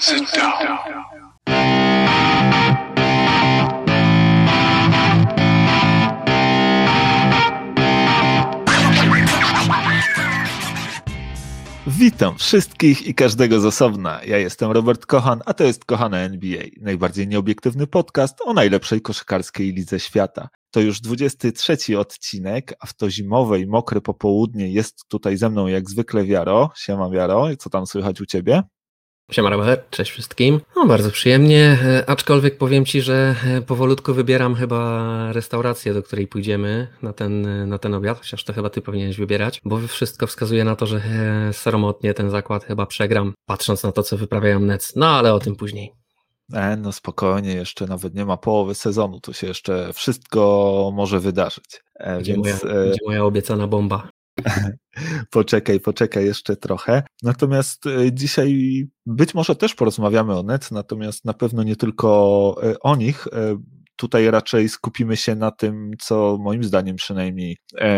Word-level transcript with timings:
Sit 0.00 0.22
down. 0.36 0.78
Witam 11.86 12.38
wszystkich 12.38 13.06
i 13.06 13.14
każdego 13.14 13.60
z 13.60 13.64
osobna. 13.64 14.20
Ja 14.24 14.38
jestem 14.38 14.70
Robert 14.70 15.06
Kochan, 15.06 15.40
a 15.46 15.54
to 15.54 15.64
jest 15.64 15.84
Kochana 15.84 16.18
NBA, 16.18 16.62
najbardziej 16.80 17.28
nieobiektywny 17.28 17.86
podcast 17.86 18.38
o 18.44 18.52
najlepszej 18.52 19.00
koszykarskiej 19.00 19.72
lidze 19.72 20.00
świata. 20.00 20.48
To 20.70 20.80
już 20.80 21.00
23 21.00 21.98
odcinek, 21.98 22.74
a 22.80 22.86
w 22.86 22.94
to 22.94 23.10
zimowe 23.10 23.60
i 23.60 23.66
mokre 23.66 24.00
popołudnie 24.00 24.68
jest 24.68 25.08
tutaj 25.08 25.36
ze 25.36 25.50
mną 25.50 25.66
jak 25.66 25.90
zwykle 25.90 26.24
Wiaro. 26.24 26.70
Siema 26.76 27.10
Wiaro, 27.10 27.46
co 27.58 27.70
tam 27.70 27.86
słychać 27.86 28.20
u 28.20 28.26
ciebie? 28.26 28.62
Siema 29.32 29.50
Robert, 29.50 29.90
cześć 29.90 30.10
wszystkim. 30.10 30.60
No 30.76 30.86
bardzo 30.86 31.10
przyjemnie, 31.10 31.78
e, 31.84 32.10
aczkolwiek 32.10 32.58
powiem 32.58 32.84
Ci, 32.84 33.02
że 33.02 33.34
e, 33.46 33.62
powolutku 33.62 34.14
wybieram 34.14 34.54
chyba 34.54 35.32
restaurację, 35.32 35.94
do 35.94 36.02
której 36.02 36.26
pójdziemy 36.26 36.88
na 37.02 37.12
ten, 37.12 37.46
e, 37.46 37.66
na 37.66 37.78
ten 37.78 37.94
obiad, 37.94 38.18
chociaż 38.18 38.44
to 38.44 38.52
chyba 38.52 38.70
Ty 38.70 38.82
powinieneś 38.82 39.16
wybierać, 39.16 39.60
bo 39.64 39.78
wszystko 39.78 40.26
wskazuje 40.26 40.64
na 40.64 40.76
to, 40.76 40.86
że 40.86 41.00
staromotnie 41.52 42.14
ten 42.14 42.30
zakład 42.30 42.64
chyba 42.64 42.86
przegram, 42.86 43.34
patrząc 43.46 43.82
na 43.82 43.92
to, 43.92 44.02
co 44.02 44.16
wyprawiają 44.16 44.60
Nets, 44.60 44.96
no 44.96 45.06
ale 45.08 45.34
o 45.34 45.38
tym 45.38 45.56
później. 45.56 45.92
E, 46.52 46.76
no 46.76 46.92
spokojnie, 46.92 47.52
jeszcze 47.52 47.86
nawet 47.86 48.14
nie 48.14 48.24
ma 48.24 48.36
połowy 48.36 48.74
sezonu, 48.74 49.20
to 49.20 49.32
się 49.32 49.46
jeszcze 49.46 49.92
wszystko 49.92 50.90
może 50.94 51.20
wydarzyć. 51.20 51.82
E, 51.94 52.22
więc, 52.22 52.38
moja, 52.38 52.54
e... 52.54 52.90
gdzie 52.90 52.98
moja 53.06 53.24
obiecana 53.24 53.66
bomba? 53.66 54.08
poczekaj, 55.30 55.80
poczekaj 55.80 56.24
jeszcze 56.24 56.56
trochę. 56.56 57.02
Natomiast 57.22 57.86
e, 57.86 58.12
dzisiaj 58.12 58.82
być 59.06 59.34
może 59.34 59.56
też 59.56 59.74
porozmawiamy 59.74 60.38
o 60.38 60.42
net, 60.42 60.70
natomiast 60.70 61.24
na 61.24 61.34
pewno 61.34 61.62
nie 61.62 61.76
tylko 61.76 62.56
e, 62.62 62.80
o 62.80 62.96
nich. 62.96 63.28
E, 63.98 64.08
tutaj 64.08 64.30
raczej 64.30 64.68
skupimy 64.68 65.16
się 65.16 65.34
na 65.34 65.50
tym, 65.50 65.90
co 66.00 66.38
moim 66.40 66.64
zdaniem 66.64 66.96
przynajmniej 66.96 67.56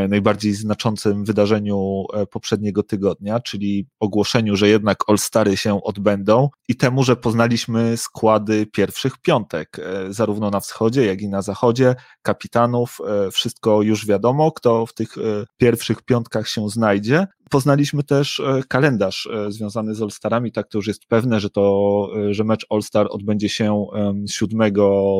najbardziej 0.09 0.55
znaczącym 0.55 1.25
wydarzeniu 1.25 2.05
poprzedniego 2.31 2.83
tygodnia, 2.83 3.41
czyli 3.41 3.87
ogłoszeniu, 4.01 4.57
że 4.57 4.69
jednak 4.69 4.99
All-Stary 5.09 5.57
się 5.57 5.83
odbędą 5.83 6.49
i 6.69 6.77
temu, 6.77 7.03
że 7.03 7.17
poznaliśmy 7.17 7.97
składy 7.97 8.67
pierwszych 8.67 9.19
piątek, 9.19 9.77
zarówno 10.09 10.51
na 10.51 10.61
wschodzie, 10.61 11.07
jak 11.07 11.23
i 11.23 11.29
na 11.29 11.43
zachodzie, 11.43 11.95
kapitanów, 12.23 12.99
wszystko 13.33 13.83
już 13.83 14.07
wiadomo, 14.07 14.53
kto 14.53 14.87
w 14.87 14.95
tych 14.95 15.15
pierwszych 15.57 16.03
piątkach 16.03 16.49
się 16.49 16.69
znajdzie. 16.69 17.27
Poznaliśmy 17.51 18.03
też 18.03 18.41
e, 18.41 18.63
kalendarz 18.69 19.27
e, 19.27 19.53
związany 19.53 19.95
z 19.95 20.03
All-Starami, 20.03 20.53
tak 20.53 20.69
to 20.69 20.79
już 20.79 20.87
jest 20.87 21.07
pewne, 21.07 21.41
że 21.41 21.51
to, 21.51 22.09
e, 22.17 22.35
że 22.35 22.45
mecz 22.45 22.67
All-Star 22.71 23.07
odbędzie 23.11 23.49
się 23.49 23.87
7 24.31 24.73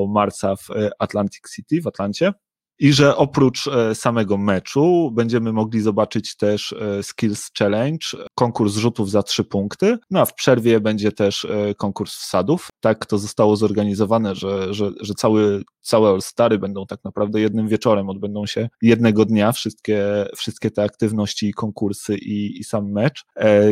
marca 0.09 0.57
w 0.57 0.69
Atlantic 0.99 1.55
City, 1.55 1.81
w 1.83 1.87
Atlancie. 1.87 2.33
I 2.79 2.93
że 2.93 3.17
oprócz 3.17 3.71
samego 3.95 4.39
meczu 4.39 5.11
będziemy 5.15 5.53
mogli 5.53 5.81
zobaczyć 5.81 6.37
też 6.37 6.75
Skills 7.03 7.51
Challenge, 7.59 8.07
konkurs 8.35 8.75
rzutów 8.75 9.11
za 9.11 9.23
trzy 9.23 9.45
punkty, 9.45 9.99
no 10.11 10.21
a 10.21 10.25
w 10.25 10.35
przerwie 10.35 10.81
będzie 10.81 11.13
też 11.13 11.47
konkurs 11.77 12.15
wsadów. 12.15 12.70
Tak 12.81 13.07
to 13.07 13.19
zostało 13.19 13.57
zorganizowane, 13.57 14.35
że, 14.35 14.75
że, 14.75 14.91
że 15.01 15.15
cały, 15.15 15.63
całe 15.83 16.11
All-Stary 16.11 16.59
będą 16.59 16.87
tak 16.87 17.05
naprawdę 17.05 17.41
jednym 17.41 17.69
wieczorem, 17.69 18.09
odbędą 18.09 18.47
się 18.47 18.69
jednego 18.83 19.25
dnia 19.25 19.53
wszystkie, 19.53 20.27
wszystkie 20.37 20.71
te 20.71 20.83
aktywności 20.83 21.49
i 21.49 21.53
konkursy 21.53 22.17
i, 22.17 22.61
i 22.61 22.65
sam 22.65 22.93
mecz, 22.93 23.25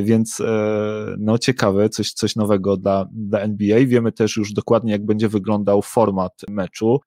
więc 0.02 0.42
no 1.18 1.38
ciekawe, 1.38 1.88
coś, 1.88 2.12
coś 2.12 2.36
nowego 2.36 2.76
dla, 2.76 3.08
dla 3.12 3.40
NBA. 3.40 3.78
Wiemy 3.86 4.12
też 4.12 4.36
już 4.36 4.52
dokładnie, 4.52 4.92
jak 4.92 5.06
będzie 5.06 5.28
wyglądał 5.28 5.82
format 5.82 6.32
meczu. 6.48 7.00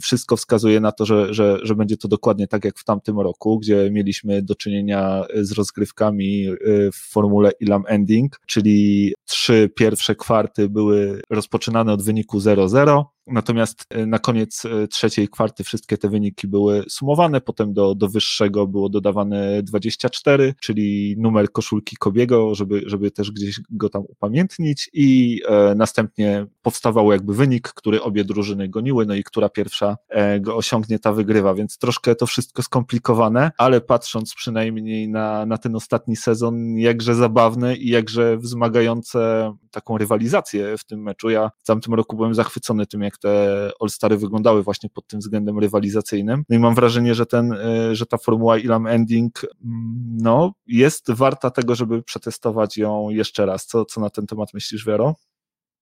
Wszystko 0.00 0.36
wskazuje 0.36 0.80
na 0.80 0.92
to, 0.92 1.06
że 1.06 1.26
że, 1.30 1.58
że, 1.62 1.74
będzie 1.74 1.96
to 1.96 2.08
dokładnie 2.08 2.48
tak 2.48 2.64
jak 2.64 2.78
w 2.78 2.84
tamtym 2.84 3.20
roku, 3.20 3.58
gdzie 3.58 3.90
mieliśmy 3.90 4.42
do 4.42 4.54
czynienia 4.54 5.24
z 5.34 5.52
rozgrywkami 5.52 6.48
y, 6.48 6.90
w 6.92 6.96
formule 6.96 7.50
Ilam 7.60 7.84
Ending, 7.86 8.40
czyli 8.46 9.14
trzy 9.24 9.70
pierwsze 9.74 10.14
kwarty 10.14 10.68
były 10.68 11.20
rozpoczynane 11.30 11.92
od 11.92 12.02
wyniku 12.02 12.38
0-0, 12.38 13.04
Natomiast 13.26 13.86
e, 13.90 14.06
na 14.06 14.18
koniec 14.18 14.64
e, 14.64 14.88
trzeciej 14.88 15.28
kwarty 15.28 15.64
wszystkie 15.64 15.98
te 15.98 16.08
wyniki 16.08 16.48
były 16.48 16.84
sumowane, 16.88 17.40
potem 17.40 17.72
do, 17.72 17.94
do 17.94 18.08
wyższego 18.08 18.66
było 18.66 18.88
dodawane 18.88 19.62
24, 19.62 20.54
czyli 20.60 21.14
numer 21.18 21.52
koszulki 21.52 21.96
Kobiego, 21.96 22.54
żeby, 22.54 22.82
żeby 22.86 23.10
też 23.10 23.30
gdzieś 23.30 23.60
go 23.70 23.88
tam 23.88 24.02
upamiętnić 24.08 24.90
i 24.92 25.40
e, 25.48 25.74
następnie 25.74 26.46
powstawał 26.62 27.12
jakby 27.12 27.34
wynik, 27.34 27.68
który 27.68 28.02
obie 28.02 28.24
drużyny 28.24 28.68
goniły, 28.68 29.06
no 29.06 29.14
i 29.14 29.24
która 29.24 29.48
pierwsza 29.48 29.96
e, 30.08 30.40
go 30.40 30.56
osiągnie, 30.56 30.98
ta 30.98 31.12
wygrywa, 31.12 31.54
więc 31.54 31.78
troszkę 31.78 32.14
to 32.14 32.26
wszystko 32.26 32.62
skomplikowane, 32.62 33.50
ale 33.58 33.80
patrząc 33.80 34.34
przynajmniej 34.34 35.08
na, 35.08 35.46
na 35.46 35.58
ten 35.58 35.76
ostatni 35.76 36.16
sezon, 36.16 36.78
jakże 36.78 37.14
zabawny 37.14 37.76
i 37.76 37.88
jakże 37.88 38.36
wzmagające 38.36 39.52
taką 39.70 39.98
rywalizację 39.98 40.78
w 40.78 40.84
tym 40.84 41.02
meczu. 41.02 41.30
Ja 41.30 41.50
w 41.58 41.66
tamtym 41.66 41.94
roku 41.94 42.16
byłem 42.16 42.34
zachwycony 42.34 42.86
tym, 42.86 43.02
jak 43.02 43.15
jak 43.16 43.22
te 43.22 43.70
All-Stary 43.80 44.16
wyglądały 44.16 44.62
właśnie 44.62 44.90
pod 44.90 45.06
tym 45.06 45.20
względem 45.20 45.58
rywalizacyjnym. 45.58 46.44
No 46.48 46.56
i 46.56 46.58
mam 46.58 46.74
wrażenie, 46.74 47.14
że 47.14 47.26
ten, 47.26 47.52
e, 47.52 47.94
że 47.94 48.06
ta 48.06 48.18
formuła 48.18 48.58
Ilam 48.58 48.86
Ending 48.86 49.40
mm, 49.44 50.16
no, 50.22 50.52
jest 50.66 51.10
warta 51.10 51.50
tego, 51.50 51.74
żeby 51.74 52.02
przetestować 52.02 52.76
ją 52.76 53.10
jeszcze 53.10 53.46
raz. 53.46 53.66
Co, 53.66 53.84
co 53.84 54.00
na 54.00 54.10
ten 54.10 54.26
temat 54.26 54.54
myślisz, 54.54 54.86
Wiero? 54.86 55.14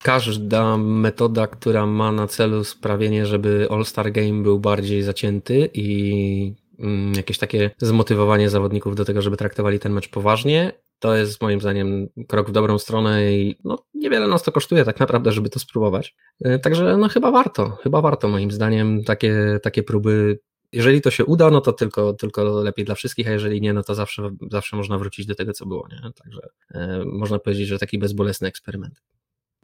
Każda 0.03 0.77
metoda, 0.77 1.47
która 1.47 1.87
ma 1.87 2.13
na 2.13 2.27
celu 2.27 2.65
sprawienie, 2.65 3.27
żeby 3.27 3.69
All-Star 3.71 4.13
Game 4.13 4.43
był 4.43 4.61
bardziej 4.61 5.03
zacięty 5.03 5.71
i 5.75 6.55
mm, 6.79 7.15
jakieś 7.15 7.39
takie 7.39 7.71
zmotywowanie 7.79 8.51
zawodników 8.51 8.97
do 8.97 9.05
tego, 9.05 9.23
żeby 9.23 9.37
traktowali 9.37 9.79
ten 9.79 9.93
mecz 9.93 10.09
poważnie, 10.09 10.73
to 10.99 11.15
jest 11.15 11.43
moim 11.43 11.61
zdaniem 11.61 12.09
krok 12.29 12.49
w 12.49 12.53
dobrą 12.53 12.79
stronę 12.79 13.33
i 13.35 13.59
no, 13.65 13.79
niewiele 13.95 14.29
nas 14.29 14.43
to 14.43 14.53
kosztuje 14.53 14.85
tak 14.85 15.01
naprawdę, 15.01 15.33
żeby 15.33 15.51
to 15.51 15.59
spróbować. 15.59 16.15
E, 16.45 16.59
także 16.59 16.97
no 16.97 17.09
chyba 17.09 17.31
warto, 17.31 17.71
chyba 17.71 18.01
warto 18.01 18.29
moim 18.29 18.51
zdaniem 18.51 19.05
takie, 19.05 19.59
takie 19.63 19.83
próby. 19.83 20.39
Jeżeli 20.73 21.01
to 21.01 21.11
się 21.11 21.25
uda, 21.25 21.51
no 21.51 21.61
to 21.61 21.73
tylko, 21.73 22.13
tylko 22.13 22.45
lepiej 22.45 22.85
dla 22.85 22.95
wszystkich, 22.95 23.29
a 23.29 23.31
jeżeli 23.31 23.61
nie, 23.61 23.73
no 23.73 23.83
to 23.83 23.95
zawsze, 23.95 24.31
zawsze 24.51 24.77
można 24.77 24.99
wrócić 24.99 25.27
do 25.27 25.35
tego, 25.35 25.53
co 25.53 25.67
było. 25.67 25.89
Nie? 25.91 26.13
Także 26.13 26.41
e, 26.75 27.05
można 27.07 27.39
powiedzieć, 27.39 27.69
że 27.69 27.79
taki 27.79 27.99
bezbolesny 27.99 28.49
eksperyment. 28.49 29.01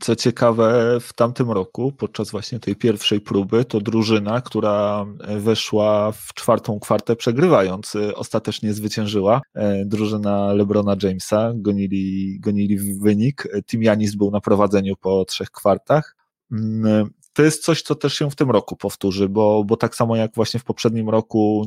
Co 0.01 0.17
ciekawe, 0.17 0.99
w 1.01 1.13
tamtym 1.13 1.51
roku, 1.51 1.93
podczas 1.93 2.31
właśnie 2.31 2.61
tej 2.61 2.77
pierwszej 2.77 3.21
próby, 3.21 3.65
to 3.65 3.81
drużyna, 3.81 4.41
która 4.41 5.07
weszła 5.39 6.13
w 6.13 6.35
czwartą 6.35 6.81
kwartę 6.81 7.17
przegrywając, 7.17 7.97
ostatecznie 8.15 8.73
zwyciężyła. 8.73 9.41
E, 9.55 9.85
drużyna 9.85 10.53
LeBrona 10.53 10.97
Jamesa, 11.03 11.53
gonili, 11.55 12.37
gonili 12.41 12.79
wynik. 12.79 13.49
Tim 13.67 13.83
Janis 13.83 14.15
był 14.15 14.31
na 14.31 14.41
prowadzeniu 14.41 14.97
po 14.97 15.25
trzech 15.25 15.51
kwartach. 15.51 16.17
Mm, 16.53 17.11
to 17.33 17.43
jest 17.43 17.65
coś, 17.65 17.83
co 17.83 17.95
też 17.95 18.15
się 18.15 18.31
w 18.31 18.37
tym 18.37 18.51
roku 18.51 18.77
powtórzy, 18.77 19.29
bo, 19.29 19.65
bo 19.65 19.77
tak 19.77 19.97
samo 19.97 20.17
jak 20.17 20.35
właśnie 20.35 20.61
w 20.61 20.65
poprzednim 20.65 21.09
roku 21.09 21.65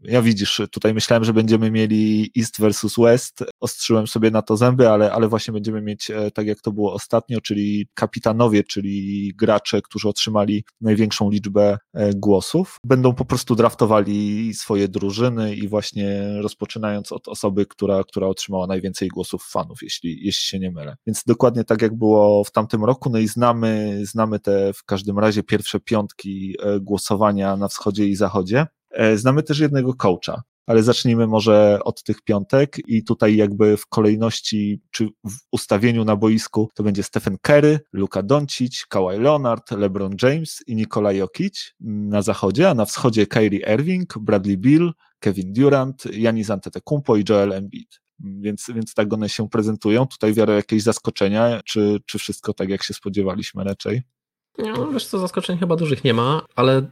ja 0.00 0.22
widzisz, 0.22 0.60
tutaj 0.70 0.94
myślałem, 0.94 1.24
że 1.24 1.32
będziemy 1.32 1.70
mieli 1.70 2.32
East 2.38 2.60
versus 2.60 2.94
West, 2.98 3.44
ostrzyłem 3.60 4.06
sobie 4.06 4.30
na 4.30 4.42
to 4.42 4.56
zęby, 4.56 4.88
ale, 4.88 5.12
ale 5.12 5.28
właśnie 5.28 5.52
będziemy 5.52 5.82
mieć 5.82 6.10
e, 6.10 6.30
tak 6.30 6.46
jak 6.46 6.60
to 6.60 6.72
było 6.72 6.92
ostatnio, 6.92 7.40
czyli 7.40 7.88
kapitanowie, 7.94 8.64
czyli 8.64 9.32
gracze, 9.36 9.82
którzy 9.82 10.08
otrzymali 10.08 10.64
największą 10.80 11.30
liczbę 11.30 11.78
e, 11.94 12.14
głosów, 12.14 12.78
będą 12.84 13.14
po 13.14 13.24
prostu 13.24 13.54
draftowali 13.54 14.54
swoje 14.54 14.88
drużyny 14.88 15.54
i 15.54 15.68
właśnie 15.68 16.22
rozpoczynając 16.42 17.12
od 17.12 17.28
osoby, 17.28 17.66
która, 17.66 18.04
która 18.04 18.26
otrzymała 18.26 18.66
najwięcej 18.66 19.08
głosów 19.08 19.46
fanów, 19.50 19.78
jeśli, 19.82 20.26
jeśli 20.26 20.44
się 20.44 20.58
nie 20.58 20.70
mylę. 20.70 20.96
Więc 21.06 21.22
dokładnie 21.26 21.64
tak 21.64 21.82
jak 21.82 21.94
było 21.94 22.44
w 22.44 22.50
tamtym 22.50 22.84
roku, 22.84 23.10
no 23.10 23.18
i 23.18 23.28
znamy, 23.28 24.00
znamy 24.02 24.40
te 24.40 24.72
w 24.72 24.84
każdym 24.84 25.18
razie 25.18 25.42
pierwsze 25.42 25.80
piątki 25.80 26.56
e, 26.62 26.80
głosowania 26.80 27.56
na 27.56 27.68
wschodzie 27.68 28.06
i 28.06 28.16
zachodzie. 28.16 28.66
E, 28.94 29.18
znamy 29.18 29.42
też 29.42 29.58
jednego 29.58 29.94
coacha, 29.94 30.42
ale 30.66 30.82
zacznijmy 30.82 31.26
może 31.26 31.78
od 31.84 32.02
tych 32.02 32.22
piątek 32.22 32.76
i 32.86 33.04
tutaj 33.04 33.36
jakby 33.36 33.76
w 33.76 33.86
kolejności 33.86 34.80
czy 34.90 35.04
w 35.06 35.36
ustawieniu 35.52 36.04
na 36.04 36.16
boisku 36.16 36.70
to 36.74 36.82
będzie 36.82 37.02
Stephen 37.02 37.36
Curry, 37.42 37.80
Luka 37.92 38.22
Doncic, 38.22 38.86
Kawhi 38.88 39.18
Leonard, 39.18 39.70
LeBron 39.70 40.16
James 40.22 40.62
i 40.66 40.76
Nikola 40.76 41.12
Jokic 41.12 41.74
na 41.80 42.22
zachodzie, 42.22 42.70
a 42.70 42.74
na 42.74 42.84
wschodzie 42.84 43.26
Kyrie 43.26 43.74
Irving, 43.74 44.18
Bradley 44.18 44.58
Bill, 44.58 44.92
Kevin 45.18 45.52
Durant, 45.52 46.04
Janis 46.12 46.50
Antetokounmpo 46.50 47.16
i 47.16 47.24
Joel 47.28 47.52
Embiid. 47.52 48.00
Więc, 48.18 48.66
więc 48.74 48.94
tak 48.94 49.12
one 49.12 49.28
się 49.28 49.48
prezentują. 49.48 50.06
Tutaj 50.06 50.34
wiarę 50.34 50.54
jakieś 50.54 50.82
zaskoczenia, 50.82 51.60
czy, 51.64 51.98
czy 52.06 52.18
wszystko 52.18 52.54
tak 52.54 52.68
jak 52.68 52.82
się 52.82 52.94
spodziewaliśmy 52.94 53.64
raczej? 53.64 54.02
No, 54.58 54.92
wiesz 54.92 55.06
co, 55.06 55.18
zaskoczeń 55.18 55.58
chyba 55.58 55.76
dużych 55.76 56.04
nie 56.04 56.14
ma, 56.14 56.42
ale 56.56 56.82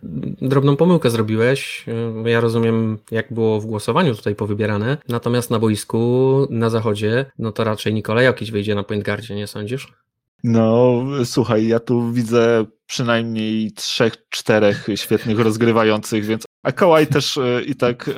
drobną 0.42 0.76
pomyłkę 0.76 1.10
zrobiłeś. 1.10 1.86
Ja 2.24 2.40
rozumiem, 2.40 2.98
jak 3.10 3.32
było 3.32 3.60
w 3.60 3.66
głosowaniu 3.66 4.14
tutaj 4.14 4.34
powybierane, 4.34 4.98
natomiast 5.08 5.50
na 5.50 5.58
boisku, 5.58 6.46
na 6.50 6.70
zachodzie, 6.70 7.26
no 7.38 7.52
to 7.52 7.64
raczej 7.64 7.94
Nikolaj 7.94 8.24
Jokic 8.24 8.50
wyjdzie 8.50 8.74
na 8.74 8.82
point 8.82 9.04
guardzie, 9.04 9.34
nie 9.34 9.46
sądzisz? 9.46 9.92
No, 10.44 11.02
słuchaj, 11.24 11.66
ja 11.68 11.80
tu 11.80 12.12
widzę 12.12 12.66
przynajmniej 12.86 13.72
trzech, 13.72 14.28
czterech 14.28 14.86
świetnych 14.94 15.38
rozgrywających, 15.38 16.24
więc 16.24 16.44
a 16.62 16.72
Kawhi 16.72 17.06
też 17.06 17.38
e, 17.38 17.62
i 17.62 17.74
tak 17.74 18.08
e, 18.08 18.12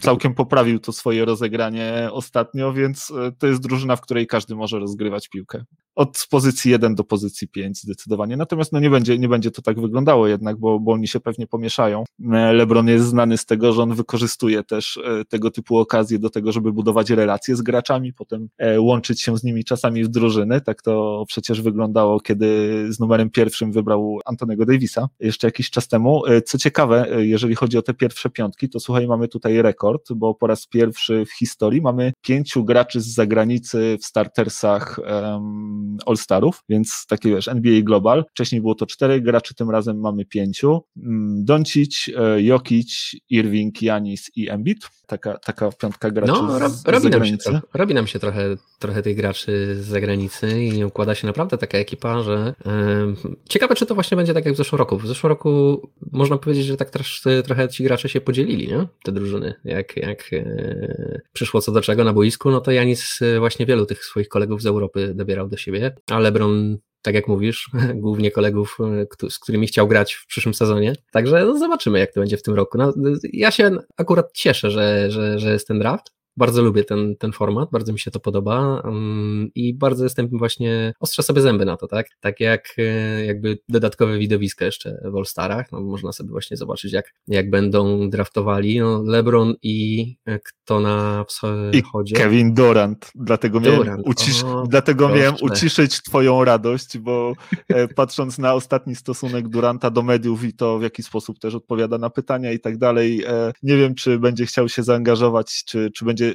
całkiem 0.00 0.34
poprawił 0.34 0.78
to 0.78 0.92
swoje 0.92 1.24
rozegranie 1.24 2.08
ostatnio, 2.12 2.72
więc 2.72 3.10
e, 3.10 3.32
to 3.38 3.46
jest 3.46 3.62
drużyna, 3.62 3.96
w 3.96 4.00
której 4.00 4.26
każdy 4.26 4.54
może 4.54 4.78
rozgrywać 4.78 5.28
piłkę. 5.28 5.64
Od 5.94 6.26
pozycji 6.30 6.70
1 6.70 6.94
do 6.94 7.04
pozycji 7.04 7.48
5 7.48 7.80
zdecydowanie. 7.80 8.36
Natomiast 8.36 8.72
no 8.72 8.80
nie 8.80 8.90
będzie, 8.90 9.18
nie 9.18 9.28
będzie 9.28 9.50
to 9.50 9.62
tak 9.62 9.80
wyglądało 9.80 10.26
jednak, 10.26 10.56
bo, 10.56 10.80
bo 10.80 10.92
oni 10.92 11.08
się 11.08 11.20
pewnie 11.20 11.46
pomieszają. 11.46 12.04
LeBron 12.52 12.88
jest 12.88 13.06
znany 13.06 13.38
z 13.38 13.46
tego, 13.46 13.72
że 13.72 13.82
on 13.82 13.94
wykorzystuje 13.94 14.62
też 14.62 15.00
tego 15.28 15.50
typu 15.50 15.78
okazje 15.78 16.18
do 16.18 16.30
tego, 16.30 16.52
żeby 16.52 16.72
budować 16.72 17.10
relacje 17.10 17.56
z 17.56 17.62
graczami, 17.62 18.12
potem 18.12 18.48
łączyć 18.78 19.22
się 19.22 19.38
z 19.38 19.44
nimi 19.44 19.64
czasami 19.64 20.04
w 20.04 20.08
drużyny. 20.08 20.60
Tak 20.60 20.82
to 20.82 21.24
przecież 21.28 21.62
wyglądało, 21.62 22.20
kiedy 22.20 22.46
z 22.92 23.00
numerem 23.00 23.30
pierwszym 23.30 23.72
wybrał 23.72 24.20
Antonego 24.24 24.66
Davisa 24.66 25.08
jeszcze 25.20 25.46
jakiś 25.46 25.70
czas 25.70 25.88
temu. 25.88 26.22
Co 26.46 26.58
ciekawe, 26.58 27.08
jeżeli 27.18 27.54
chodzi 27.54 27.78
o 27.78 27.82
te 27.82 27.94
pierwsze 27.94 28.30
piątki, 28.30 28.68
to 28.68 28.80
słuchaj, 28.80 29.06
mamy 29.06 29.28
tutaj 29.28 29.62
rekord, 29.62 29.85
bo 30.14 30.34
po 30.34 30.46
raz 30.46 30.66
pierwszy 30.66 31.24
w 31.26 31.38
historii 31.38 31.80
mamy 31.80 32.12
pięciu 32.22 32.64
graczy 32.64 33.00
z 33.00 33.14
zagranicy 33.14 33.98
w 34.02 34.06
startersach 34.06 34.98
um, 34.98 35.96
All-Starów, 36.06 36.62
więc 36.68 37.04
takie 37.08 37.30
wiesz, 37.30 37.48
NBA 37.48 37.82
Global. 37.82 38.24
Wcześniej 38.30 38.60
było 38.60 38.74
to 38.74 38.86
cztery 38.86 39.20
graczy, 39.20 39.54
tym 39.54 39.70
razem 39.70 40.00
mamy 40.00 40.24
pięciu. 40.24 40.82
Mm, 40.96 41.44
Doncic, 41.44 42.06
e, 42.16 42.42
Jokic, 42.42 43.16
Irving, 43.30 43.82
Janis 43.82 44.30
i 44.36 44.50
Embiid. 44.50 44.78
Taka, 45.06 45.38
taka 45.38 45.72
piątka 45.72 46.10
graczy 46.10 46.32
no, 46.32 46.58
rob, 46.58 46.72
z, 46.72 46.88
robi, 46.88 47.02
zagranicy. 47.02 47.52
Nam 47.52 47.60
się, 47.60 47.68
robi 47.74 47.94
nam 47.94 48.06
się 48.06 48.18
trochę, 48.18 48.56
trochę 48.78 49.02
tych 49.02 49.16
graczy 49.16 49.76
z 49.80 49.86
zagranicy 49.86 50.64
i 50.64 50.84
układa 50.84 51.14
się 51.14 51.26
naprawdę 51.26 51.58
taka 51.58 51.78
ekipa, 51.78 52.22
że 52.22 52.54
yy, 52.64 53.34
ciekawe, 53.48 53.74
czy 53.74 53.86
to 53.86 53.94
właśnie 53.94 54.16
będzie 54.16 54.34
tak 54.34 54.44
jak 54.44 54.54
w 54.54 54.56
zeszłym 54.56 54.78
roku. 54.78 54.98
W 54.98 55.06
zeszłym 55.06 55.28
roku 55.28 55.82
można 56.12 56.38
powiedzieć, 56.38 56.66
że 56.66 56.76
tak 56.76 56.90
też 56.90 57.22
trochę 57.44 57.68
ci 57.68 57.84
gracze 57.84 58.08
się 58.08 58.20
podzielili, 58.20 58.68
nie? 58.68 58.86
Te 59.04 59.12
drużyny. 59.12 59.54
Jak, 59.76 59.96
jak 59.96 60.32
e, 60.32 61.20
przyszło 61.32 61.60
co 61.60 61.72
do 61.72 61.80
czego 61.80 62.04
na 62.04 62.12
boisku, 62.12 62.50
no 62.50 62.60
to 62.60 62.72
Janis 62.72 63.22
e, 63.22 63.38
właśnie 63.38 63.66
wielu 63.66 63.86
tych 63.86 64.04
swoich 64.04 64.28
kolegów 64.28 64.62
z 64.62 64.66
Europy 64.66 65.12
dobierał 65.14 65.48
do 65.48 65.56
siebie, 65.56 65.94
a 66.10 66.18
LeBron 66.18 66.78
tak 67.02 67.14
jak 67.14 67.28
mówisz, 67.28 67.70
głównie 67.94 68.30
kolegów, 68.30 68.78
e, 69.22 69.30
z 69.30 69.38
którymi 69.38 69.66
chciał 69.66 69.88
grać 69.88 70.14
w 70.14 70.26
przyszłym 70.26 70.54
sezonie. 70.54 70.94
Także 71.12 71.44
no, 71.44 71.58
zobaczymy, 71.58 71.98
jak 71.98 72.12
to 72.12 72.20
będzie 72.20 72.36
w 72.36 72.42
tym 72.42 72.54
roku. 72.54 72.78
No, 72.78 72.92
ja 73.32 73.50
się 73.50 73.70
akurat 73.96 74.32
cieszę, 74.32 74.70
że, 74.70 75.10
że, 75.10 75.38
że 75.38 75.52
jest 75.52 75.68
ten 75.68 75.78
draft, 75.78 76.15
bardzo 76.36 76.62
lubię 76.62 76.84
ten, 76.84 77.16
ten 77.16 77.32
format, 77.32 77.70
bardzo 77.70 77.92
mi 77.92 77.98
się 77.98 78.10
to 78.10 78.20
podoba 78.20 78.80
um, 78.84 79.50
i 79.54 79.74
bardzo 79.74 80.04
jestem 80.04 80.28
właśnie, 80.32 80.92
ostrzę 81.00 81.22
sobie 81.22 81.40
zęby 81.40 81.64
na 81.64 81.76
to, 81.76 81.86
tak? 81.86 82.06
Tak 82.20 82.40
jak 82.40 82.74
e, 82.78 83.24
jakby 83.24 83.58
dodatkowe 83.68 84.18
widowiska 84.18 84.64
jeszcze 84.64 85.00
w 85.04 85.16
All-Starach, 85.16 85.72
no 85.72 85.80
można 85.80 86.12
sobie 86.12 86.30
właśnie 86.30 86.56
zobaczyć 86.56 86.92
jak, 86.92 87.12
jak 87.28 87.50
będą 87.50 88.10
draftowali, 88.10 88.80
no 88.80 89.02
LeBron 89.02 89.54
i 89.62 90.16
e, 90.26 90.38
kto 90.38 90.80
na 90.80 91.24
wschodzie? 91.24 91.78
I 91.78 92.12
Kevin 92.12 92.54
Durant, 92.54 93.12
dlatego 93.14 93.60
Durant. 93.60 93.86
miałem, 93.86 94.02
ucisz, 94.04 94.44
o, 94.44 94.66
dlatego 94.68 95.08
miałem 95.08 95.34
uciszyć 95.40 96.02
twoją 96.02 96.44
radość, 96.44 96.98
bo 96.98 97.32
e, 97.68 97.88
patrząc 97.88 98.38
na 98.38 98.54
ostatni 98.54 98.96
stosunek 98.96 99.48
Duranta 99.48 99.90
do 99.90 100.02
mediów 100.02 100.44
i 100.44 100.52
to 100.52 100.78
w 100.78 100.82
jaki 100.82 101.02
sposób 101.02 101.38
też 101.38 101.54
odpowiada 101.54 101.98
na 101.98 102.10
pytania 102.10 102.52
i 102.52 102.60
tak 102.60 102.78
dalej, 102.78 103.24
nie 103.62 103.76
wiem 103.76 103.94
czy 103.94 104.18
będzie 104.18 104.46
chciał 104.46 104.68
się 104.68 104.82
zaangażować, 104.82 105.64
czy, 105.64 105.90
czy 105.90 106.04
będzie 106.04 106.25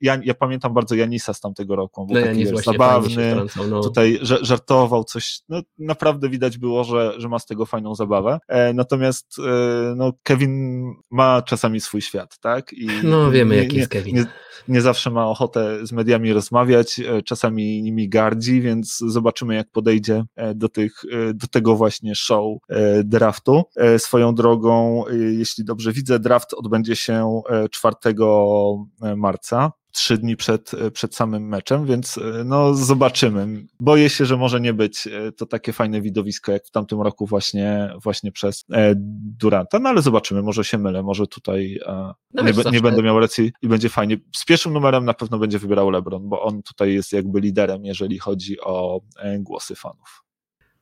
ja, 0.00 0.18
ja 0.24 0.34
pamiętam 0.34 0.74
bardzo 0.74 0.94
Janisa 0.94 1.34
z 1.34 1.40
tamtego 1.40 1.76
roku, 1.76 2.00
on 2.00 2.06
był 2.06 2.16
no, 2.16 2.26
taki 2.26 2.44
wiesz, 2.44 2.64
zabawny, 2.64 3.36
no. 3.68 3.80
tutaj 3.80 4.18
żartował 4.22 5.04
coś, 5.04 5.40
no 5.48 5.60
naprawdę 5.78 6.28
widać 6.28 6.58
było, 6.58 6.84
że, 6.84 7.14
że 7.16 7.28
ma 7.28 7.38
z 7.38 7.46
tego 7.46 7.66
fajną 7.66 7.94
zabawę, 7.94 8.38
e, 8.48 8.72
natomiast 8.72 9.36
e, 9.38 9.94
no, 9.96 10.12
Kevin 10.22 10.84
ma 11.10 11.42
czasami 11.42 11.80
swój 11.80 12.02
świat, 12.02 12.38
tak? 12.38 12.72
I 12.72 12.88
no 13.04 13.30
wiemy 13.30 13.56
nie, 13.56 13.62
jaki 13.62 13.76
jest 13.76 13.90
Kevin. 13.90 14.16
Nie, 14.16 14.26
nie, 14.68 14.80
zawsze 14.80 15.10
ma 15.10 15.26
ochotę 15.26 15.86
z 15.86 15.92
mediami 15.92 16.32
rozmawiać, 16.32 17.00
e, 17.00 17.22
czasami 17.22 17.82
nimi 17.82 18.08
gardzi, 18.08 18.60
więc 18.60 18.98
zobaczymy 18.98 19.54
jak 19.54 19.70
podejdzie 19.70 20.24
e, 20.36 20.54
do, 20.54 20.68
tych, 20.68 21.02
e, 21.12 21.34
do 21.34 21.46
tego 21.46 21.76
właśnie 21.76 22.14
show 22.14 22.58
e, 22.68 23.04
draftu. 23.04 23.62
Swoją 23.98 24.34
drogą, 24.34 25.04
jeśli 25.38 25.64
dobrze 25.64 25.92
widzę, 25.92 26.18
draft 26.18 26.54
odbędzie 26.54 26.96
się 26.96 27.40
4 27.70 27.94
marca 29.16 29.72
trzy 29.96 30.18
dni 30.18 30.36
przed, 30.36 30.70
przed 30.92 31.14
samym 31.14 31.48
meczem, 31.48 31.86
więc 31.86 32.18
e, 32.18 32.44
no 32.44 32.74
zobaczymy. 32.74 33.66
Boję 33.80 34.10
się, 34.10 34.24
że 34.24 34.36
może 34.36 34.60
nie 34.60 34.74
być 34.74 35.06
e, 35.06 35.32
to 35.32 35.46
takie 35.46 35.72
fajne 35.72 36.00
widowisko 36.00 36.52
jak 36.52 36.66
w 36.66 36.70
tamtym 36.70 37.00
roku 37.00 37.26
właśnie, 37.26 37.94
właśnie 38.02 38.32
przez 38.32 38.64
e, 38.72 38.94
Duranta, 39.38 39.78
no 39.78 39.88
ale 39.88 40.02
zobaczymy, 40.02 40.42
może 40.42 40.64
się 40.64 40.78
mylę, 40.78 41.02
może 41.02 41.26
tutaj 41.26 41.80
no 42.34 42.42
nie, 42.42 42.52
nie 42.72 42.80
będę 42.80 43.02
miał 43.02 43.20
racji 43.20 43.52
i 43.62 43.68
będzie 43.68 43.88
fajnie. 43.88 44.16
Z 44.36 44.44
pierwszym 44.44 44.72
numerem 44.72 45.04
na 45.04 45.14
pewno 45.14 45.38
będzie 45.38 45.58
wybierał 45.58 45.90
LeBron, 45.90 46.28
bo 46.28 46.42
on 46.42 46.62
tutaj 46.62 46.94
jest 46.94 47.12
jakby 47.12 47.40
liderem, 47.40 47.84
jeżeli 47.84 48.18
chodzi 48.18 48.60
o 48.60 49.00
głosy 49.38 49.74
fanów. 49.74 50.25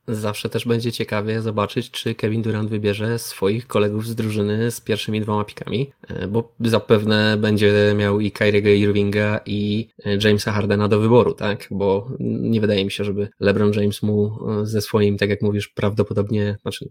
Zawsze 0.09 0.49
też 0.49 0.65
będzie 0.65 0.93
ciekawie 0.93 1.43
zobaczyć, 1.43 1.91
czy 1.91 2.15
Kevin 2.15 2.43
Durant 2.43 2.71
wybierze 2.71 3.19
swoich 3.19 3.67
kolegów 3.67 4.07
z 4.07 4.15
drużyny 4.15 4.71
z 4.71 4.81
pierwszymi 4.81 5.21
dwoma 5.21 5.45
pikami, 5.45 5.93
e, 6.09 6.29
bo 6.29 6.53
zapewne 6.61 7.37
będzie 7.37 7.95
miał 7.97 8.21
i 8.21 8.31
Kyriego 8.31 8.69
Irvinga 8.69 9.41
i 9.47 9.89
e, 10.05 10.19
Jamesa 10.25 10.53
Hardena 10.53 10.89
do 10.89 11.01
wyboru, 11.01 11.35
tak? 11.35 11.69
Bo 11.71 12.09
nie 12.21 12.61
wydaje 12.61 12.85
mi 12.85 12.91
się, 12.91 13.05
żeby 13.05 13.29
LeBron 13.41 13.73
James 13.73 14.03
mu 14.03 14.39
e, 14.51 14.67
ze 14.67 14.81
swoim, 14.81 15.19
tak 15.19 15.31
jak 15.31 15.43
mówisz, 15.43 15.69
prawdopodobnie, 15.69 16.57
znaczy 16.63 16.89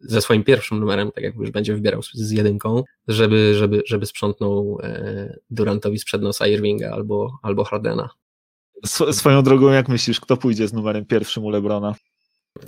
ze 0.00 0.22
swoim 0.22 0.44
pierwszym 0.44 0.80
numerem, 0.80 1.10
tak 1.12 1.24
jak 1.24 1.34
już 1.34 1.50
będzie 1.50 1.74
wybierał 1.74 2.02
z 2.02 2.30
jedynką, 2.30 2.82
żeby, 3.08 3.54
żeby, 3.54 3.82
żeby 3.86 4.06
sprzątnął 4.06 4.78
Durantowi 5.50 5.98
sprzed 5.98 6.22
nosa 6.22 6.46
Irvinga 6.46 6.90
albo, 6.90 7.38
albo 7.42 7.64
Hardena. 7.64 8.08
Swoją 9.12 9.42
drogą, 9.42 9.70
jak 9.70 9.88
myślisz, 9.88 10.20
kto 10.20 10.36
pójdzie 10.36 10.68
z 10.68 10.72
numerem 10.72 11.04
pierwszym 11.04 11.44
u 11.44 11.50
Lebrona? 11.50 11.94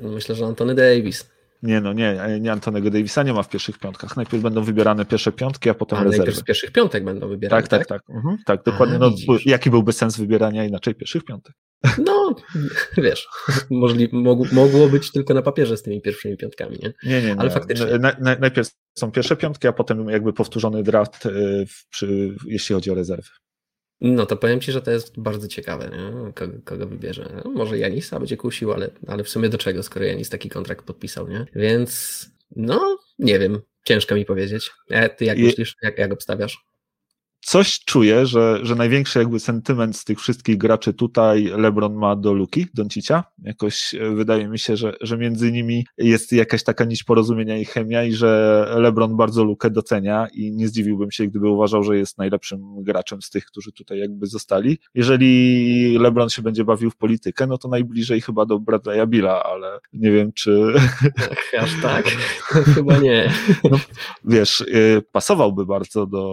Myślę, 0.03 0.35
że 0.35 0.47
Antony 0.47 0.75
Davis. 0.75 1.35
Nie, 1.63 1.81
no 1.81 1.93
nie, 1.93 2.39
nie 2.41 2.53
Antonego 2.53 2.91
Davisa 2.91 3.23
nie 3.23 3.33
ma 3.33 3.43
w 3.43 3.49
pierwszych 3.49 3.79
piątkach. 3.79 4.17
Najpierw 4.17 4.43
będą 4.43 4.63
wybierane 4.63 5.05
pierwsze 5.05 5.33
piątki, 5.33 5.71
a 5.71 5.75
potem 5.75 5.99
a 5.99 6.05
rezerwy. 6.05 6.19
Najpierw 6.19 6.39
z 6.39 6.43
pierwszych 6.43 6.73
piątek 6.73 7.05
będą 7.05 7.29
wybierane. 7.29 7.63
Tak, 7.63 7.71
tak, 7.71 7.87
tak. 7.87 8.03
Tak, 8.07 8.17
mhm, 8.17 8.39
tak 8.47 8.63
dokładnie. 8.63 8.97
A, 8.97 8.99
no, 8.99 9.11
jaki 9.45 9.71
byłby 9.71 9.93
sens 9.93 10.17
wybierania 10.17 10.65
inaczej 10.65 10.95
pierwszych 10.95 11.25
piątek? 11.25 11.55
No, 12.07 12.37
wiesz, 12.99 13.29
możli, 13.71 14.09
mogło 14.53 14.89
być 14.89 15.13
tylko 15.13 15.35
na 15.35 15.43
papierze 15.43 15.77
z 15.77 15.83
tymi 15.83 16.01
pierwszymi 16.01 16.37
piątkami, 16.37 16.79
nie? 16.83 16.93
Nie, 17.11 17.23
nie, 17.23 17.29
nie. 17.29 17.41
Ale 17.41 17.51
faktycznie. 17.51 17.87
Na, 17.99 18.13
na, 18.21 18.37
najpierw 18.41 18.69
są 18.99 19.13
pierwsze 19.13 19.37
piątki, 19.37 19.69
a 19.69 19.73
potem 19.73 20.09
jakby 20.09 20.33
powtórzony 20.33 20.83
draft, 20.83 21.27
y, 21.27 21.67
w, 21.69 21.89
przy, 21.89 22.37
jeśli 22.47 22.75
chodzi 22.75 22.91
o 22.91 22.95
rezerwy. 22.95 23.29
No 24.07 24.27
to 24.27 24.37
powiem 24.37 24.61
Ci, 24.61 24.73
że 24.73 24.83
to 24.83 24.91
jest 24.91 25.21
bardzo 25.21 25.49
ciekawe, 25.49 25.91
nie? 25.93 26.33
Kogo, 26.33 26.59
kogo 26.65 26.87
wybierze. 26.87 27.43
No, 27.45 27.51
może 27.51 27.79
Janisa 27.79 28.19
będzie 28.19 28.37
kusił, 28.37 28.73
ale, 28.73 28.91
ale 29.07 29.25
w 29.25 29.29
sumie 29.29 29.49
do 29.49 29.59
czego, 29.59 29.83
skoro 29.83 30.05
Janis 30.05 30.31
taki 30.31 30.49
kontrakt 30.49 30.85
podpisał, 30.85 31.29
nie? 31.29 31.47
Więc 31.55 32.25
no, 32.57 32.99
nie 33.19 33.39
wiem, 33.39 33.61
ciężko 33.85 34.15
mi 34.15 34.25
powiedzieć. 34.25 34.71
A 34.95 35.09
ty 35.09 35.25
jak 35.25 35.39
myślisz, 35.39 35.77
jak, 35.83 35.99
jak 35.99 36.13
obstawiasz? 36.13 36.65
Coś 37.45 37.85
czuję, 37.85 38.27
że, 38.27 38.59
że 38.63 38.75
największy 38.75 39.19
jakby 39.19 39.41
sentyment 39.41 39.97
z 39.97 40.05
tych 40.05 40.21
wszystkich 40.21 40.59
graczy 40.59 40.95
tutaj 40.95 41.45
LeBron 41.45 41.95
ma 41.95 42.17
do 42.17 42.33
Luki, 42.33 42.67
Doncicia. 42.75 43.25
Jakoś 43.43 43.95
e, 43.95 44.11
wydaje 44.11 44.49
mi 44.49 44.59
się, 44.59 44.77
że, 44.77 44.97
że 45.01 45.19
między 45.19 45.53
nimi 45.53 45.87
jest 45.99 46.33
jakaś 46.33 46.63
taka 46.63 46.85
nić 46.85 47.05
porozumienia 47.05 47.59
i 47.59 47.65
chemia 47.65 48.05
i 48.05 48.13
że 48.13 48.67
LeBron 48.77 49.17
bardzo 49.17 49.45
Lukę 49.45 49.71
docenia 49.71 50.27
i 50.33 50.53
nie 50.53 50.69
zdziwiłbym 50.69 51.11
się, 51.11 51.27
gdyby 51.27 51.49
uważał, 51.49 51.83
że 51.83 51.99
jest 51.99 52.19
najlepszym 52.19 52.83
graczem 52.83 53.23
z 53.23 53.31
tych, 53.31 53.45
którzy 53.45 53.73
tutaj 53.73 53.99
jakby 53.99 54.27
zostali. 54.27 54.79
Jeżeli 54.95 55.99
LeBron 55.99 56.29
się 56.29 56.43
będzie 56.43 56.65
bawił 56.65 56.91
w 56.91 56.97
politykę, 56.97 57.47
no 57.47 57.59
to 57.59 57.69
najbliżej 57.69 58.21
chyba 58.21 58.47
do 58.47 58.59
Bradley'a 58.59 59.09
Billa, 59.09 59.43
ale 59.43 59.81
nie 59.93 60.11
wiem, 60.11 60.33
czy... 60.33 60.75
Aż 61.61 61.83
tak? 61.83 62.05
chyba 62.75 62.99
nie. 62.99 63.33
No, 63.71 63.79
wiesz, 64.25 64.61
y, 64.61 65.03
pasowałby 65.13 65.67
bardzo 65.67 66.07
do 66.07 66.25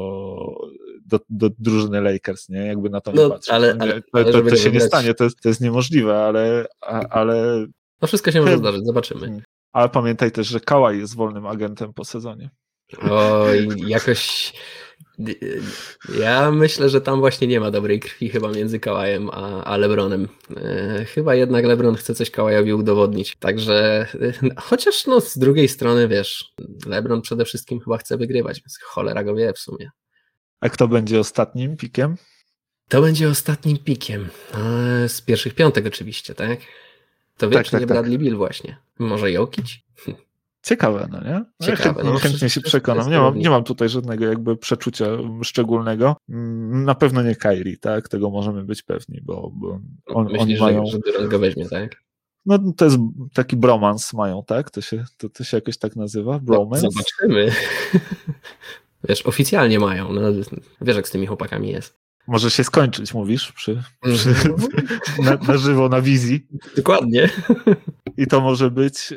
do, 1.12 1.20
do 1.30 1.50
drużyny 1.60 2.02
Lakers, 2.02 2.50
nie? 2.50 2.66
Jakby 2.66 2.90
na 2.90 3.02
to 3.02 3.12
no, 3.12 3.24
nie 3.24 3.30
patrzeć. 3.30 3.54
Ale, 3.54 3.74
no 3.74 3.86
ale, 3.86 4.02
to, 4.02 4.32
to, 4.32 4.42
to 4.42 4.56
się 4.56 4.72
nie 4.72 4.82
stanie, 4.82 5.14
to 5.14 5.24
jest, 5.24 5.42
to 5.42 5.50
jest 5.50 5.62
niemożliwe, 5.62 6.24
ale, 6.24 6.66
ale... 7.10 7.66
No 8.02 8.08
wszystko 8.08 8.32
się 8.32 8.42
może 8.42 8.58
zdarzyć, 8.58 8.86
zobaczymy. 8.86 9.22
Hmm. 9.22 9.42
Ale 9.74 9.90
pamiętaj 9.90 10.32
też, 10.32 10.48
że 10.48 10.60
Kałaj 10.60 11.00
jest 11.00 11.16
wolnym 11.16 11.46
agentem 11.46 11.94
po 11.94 12.06
sezonie. 12.06 12.50
Oj, 13.02 13.68
jakoś... 13.88 14.54
Ja 16.20 16.52
myślę, 16.52 16.90
że 16.90 17.02
tam 17.02 17.20
właśnie 17.20 17.48
nie 17.48 17.60
ma 17.60 17.72
dobrej 17.72 18.00
krwi 18.00 18.30
chyba 18.30 18.52
między 18.52 18.80
Kałajem 18.80 19.30
a, 19.30 19.64
a 19.64 19.78
Lebronem. 19.78 20.28
E, 20.58 21.06
chyba 21.06 21.36
jednak 21.36 21.66
Lebron 21.66 21.96
chce 21.96 22.16
coś 22.16 22.32
Kałajowi 22.32 22.74
udowodnić. 22.74 23.36
Także 23.40 24.08
chociaż 24.58 25.08
no 25.08 25.22
z 25.22 25.38
drugiej 25.38 25.68
strony 25.68 26.08
wiesz, 26.08 26.54
Lebron 26.86 27.22
przede 27.22 27.46
wszystkim 27.46 27.80
chyba 27.80 27.98
chce 27.98 28.18
wygrywać, 28.18 28.58
więc 28.58 28.80
cholera 28.84 29.24
go 29.24 29.36
wie 29.36 29.54
w 29.54 29.60
sumie. 29.60 29.90
A 30.62 30.70
kto 30.70 30.88
będzie 30.88 31.20
ostatnim 31.20 31.78
pikiem? 31.78 32.16
To 32.90 33.02
będzie 33.02 33.30
ostatnim 33.30 33.78
pikiem. 33.78 34.30
Z 35.08 35.22
pierwszych 35.22 35.56
piątek 35.56 35.86
oczywiście, 35.86 36.36
tak? 36.36 36.60
To 37.38 37.50
wie, 37.50 37.56
tak, 37.56 37.66
czy 37.66 37.72
tak, 37.72 37.82
nie 37.82 37.88
tak. 37.88 37.98
Bradley 37.98 38.18
Bill 38.18 38.36
właśnie. 38.36 38.78
Może 39.00 39.32
Jokić? 39.32 39.84
Ciekawe, 40.64 41.08
no 41.12 41.22
nie? 41.24 41.46
No 41.60 41.66
Ciekawe, 41.68 42.04
ja 42.04 42.18
chętnie, 42.20 42.40
no, 42.42 42.50
się 42.50 42.62
przekonam. 42.62 43.10
Nie 43.10 43.20
mam, 43.20 43.38
nie 43.38 43.50
mam 43.50 43.64
tutaj 43.64 43.90
żadnego 43.90 44.26
jakby 44.26 44.58
przeczucia 44.58 45.06
szczególnego. 45.44 46.16
Mm, 46.30 46.86
na 46.86 46.96
pewno 46.96 47.24
nie 47.24 47.36
Kairi, 47.36 47.78
tak? 47.78 48.10
Tego 48.10 48.30
możemy 48.30 48.64
być 48.64 48.82
pewni, 48.82 49.22
bo, 49.24 49.52
bo 49.54 49.80
on, 50.06 50.24
Myślisz, 50.26 50.42
oni 50.42 50.60
mają... 50.60 50.86
że 51.20 51.28
go 51.28 51.40
weźmie, 51.40 51.70
tak? 51.70 52.04
No 52.46 52.60
to 52.78 52.86
jest 52.86 52.98
taki 53.34 53.58
bromans 53.58 54.14
mają, 54.14 54.44
tak? 54.48 54.72
To 54.72 54.82
się, 54.82 55.04
to, 55.18 55.30
to 55.30 55.44
się 55.44 55.58
jakoś 55.58 55.78
tak 55.78 55.96
nazywa? 55.96 56.32
No, 56.32 56.40
bromance? 56.40 56.84
No, 56.86 56.92
zobaczymy. 56.92 57.52
Wiesz, 59.04 59.26
oficjalnie 59.26 59.80
mają. 59.80 60.14
No, 60.14 60.22
wiesz, 60.82 60.96
jak 60.96 61.08
z 61.08 61.12
tymi 61.12 61.28
chłopakami 61.28 61.70
jest. 61.70 62.01
Może 62.28 62.52
się 62.52 62.64
skończyć, 62.64 63.14
mówisz, 63.14 63.52
przy, 63.52 63.84
przy 64.02 64.30
mhm. 64.30 64.56
na, 65.26 65.54
na, 65.54 65.58
żywo, 65.58 65.90
na 65.90 66.02
wizji. 66.02 66.48
Dokładnie. 66.76 67.30
I 68.18 68.28
to 68.28 68.42
może 68.42 68.72
być 68.72 69.14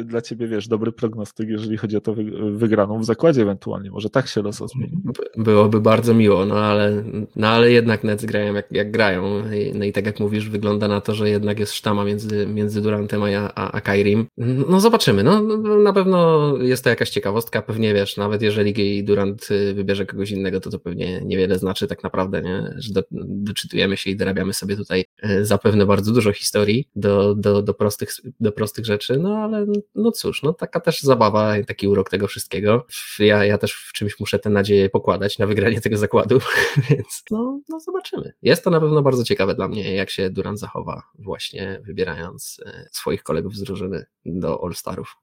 e, 0.00 0.04
dla 0.04 0.20
ciebie, 0.20 0.48
wiesz, 0.48 0.68
dobry 0.68 0.92
prognostyk, 0.92 1.48
jeżeli 1.48 1.76
chodzi 1.76 1.96
o 1.96 2.00
to 2.00 2.14
wygraną 2.52 3.00
w 3.00 3.04
zakładzie 3.04 3.42
ewentualnie. 3.42 3.90
Może 3.90 4.10
tak 4.10 4.28
się 4.28 4.42
los 4.42 4.56
zmieni. 4.56 4.96
Byłoby 5.36 5.80
bardzo 5.80 6.14
miło, 6.14 6.46
no 6.46 6.54
ale, 6.54 7.04
no 7.36 7.48
ale 7.48 7.70
jednak 7.70 8.04
Nets 8.04 8.24
grają 8.24 8.54
jak, 8.54 8.72
jak 8.72 8.90
grają. 8.90 9.42
No 9.74 9.84
i 9.84 9.92
tak 9.92 10.06
jak 10.06 10.20
mówisz, 10.20 10.48
wygląda 10.48 10.88
na 10.88 11.00
to, 11.00 11.14
że 11.14 11.30
jednak 11.30 11.58
jest 11.58 11.72
sztama 11.72 12.04
między, 12.04 12.46
między 12.46 12.82
Durantem 12.82 13.22
a, 13.22 13.54
a, 13.54 13.72
a 13.72 13.80
Kairim. 13.80 14.26
No 14.68 14.80
zobaczymy. 14.80 15.22
No, 15.22 15.42
na 15.82 15.92
pewno 15.92 16.52
jest 16.56 16.84
to 16.84 16.90
jakaś 16.90 17.10
ciekawostka. 17.10 17.62
Pewnie 17.62 17.94
wiesz, 17.94 18.16
nawet 18.16 18.42
jeżeli 18.42 19.04
Durant 19.04 19.50
y, 19.50 19.74
wybierze 19.74 20.06
kogoś 20.06 20.30
innego, 20.30 20.60
to 20.60 20.70
to 20.70 20.78
pewnie 20.78 21.20
niewiele 21.24 21.58
znaczy 21.58 21.86
tak 21.86 22.02
naprawdę, 22.02 22.42
nie? 22.46 22.74
że 22.76 22.92
do, 22.92 23.02
doczytujemy 23.10 23.96
się 23.96 24.10
i 24.10 24.16
dorabiamy 24.16 24.52
sobie 24.52 24.76
tutaj 24.76 25.04
y, 25.24 25.44
zapewne 25.44 25.86
bardzo 25.86 26.12
dużo 26.12 26.32
historii 26.32 26.88
do, 26.96 27.34
do, 27.34 27.62
do 27.62 27.74
prostych 27.74 28.10
do 28.40 28.52
prostych 28.52 28.86
rzeczy, 28.86 29.18
no 29.18 29.36
ale 29.36 29.66
no 29.94 30.12
cóż, 30.12 30.42
no 30.42 30.52
taka 30.52 30.80
też 30.80 31.02
zabawa, 31.02 31.54
taki 31.66 31.88
urok 31.88 32.10
tego 32.10 32.26
wszystkiego. 32.26 32.86
Ja, 33.18 33.44
ja 33.44 33.58
też 33.58 33.72
w 33.72 33.92
czymś 33.92 34.20
muszę 34.20 34.38
tę 34.38 34.50
nadzieję 34.50 34.90
pokładać 34.90 35.38
na 35.38 35.46
wygranie 35.46 35.80
tego 35.80 35.96
zakładu, 35.96 36.38
więc 36.90 37.22
no, 37.30 37.60
no 37.68 37.80
zobaczymy. 37.80 38.32
Jest 38.42 38.64
to 38.64 38.70
na 38.70 38.80
pewno 38.80 39.02
bardzo 39.02 39.24
ciekawe 39.24 39.54
dla 39.54 39.68
mnie, 39.68 39.94
jak 39.94 40.10
się 40.10 40.30
Duran 40.30 40.56
zachowa 40.56 41.02
właśnie 41.18 41.80
wybierając 41.84 42.60
e, 42.66 42.88
swoich 42.92 43.22
kolegów 43.22 43.56
z 43.56 43.62
drużyny 43.62 44.06
do 44.24 44.64
All-Starów. 44.64 45.16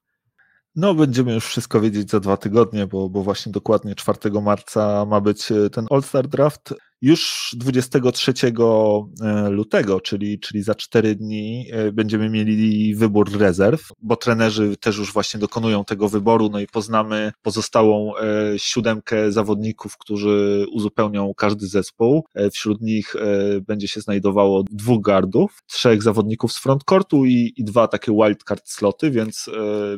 No, 0.75 0.93
będziemy 0.93 1.33
już 1.33 1.45
wszystko 1.45 1.81
wiedzieć 1.81 2.09
za 2.09 2.19
dwa 2.19 2.37
tygodnie, 2.37 2.87
bo, 2.87 3.09
bo 3.09 3.23
właśnie 3.23 3.51
dokładnie 3.51 3.95
4 3.95 4.41
marca 4.41 5.05
ma 5.05 5.21
być 5.21 5.51
e, 5.51 5.69
ten 5.69 5.85
All-Star 5.89 6.27
Draft. 6.27 6.73
Już 7.03 7.55
23 7.57 8.33
e, 9.21 9.49
lutego, 9.49 10.01
czyli, 10.01 10.39
czyli 10.39 10.63
za 10.63 10.75
4 10.75 11.15
dni, 11.15 11.67
e, 11.71 11.91
będziemy 11.91 12.29
mieli 12.29 12.95
wybór 12.95 13.37
rezerw, 13.37 13.89
bo 14.01 14.15
trenerzy 14.15 14.77
też 14.77 14.97
już 14.97 15.13
właśnie 15.13 15.39
dokonują 15.39 15.85
tego 15.85 16.09
wyboru, 16.09 16.49
no 16.49 16.59
i 16.59 16.67
poznamy 16.67 17.31
pozostałą 17.41 18.15
e, 18.15 18.19
siódemkę 18.57 19.31
zawodników, 19.31 19.97
którzy 19.97 20.65
uzupełnią 20.71 21.33
każdy 21.37 21.67
zespół. 21.67 22.25
Wśród 22.53 22.81
nich 22.81 23.15
będzie 23.67 23.87
się 23.87 24.01
znajdowało 24.01 24.63
dwóch 24.71 25.01
gardów, 25.01 25.59
trzech 25.67 26.03
zawodników 26.03 26.53
z 26.53 26.59
frontcourtu 26.59 27.25
i, 27.25 27.53
i 27.57 27.63
dwa 27.63 27.87
takie 27.87 28.11
wildcard 28.11 28.69
sloty, 28.69 29.11
więc, 29.11 29.49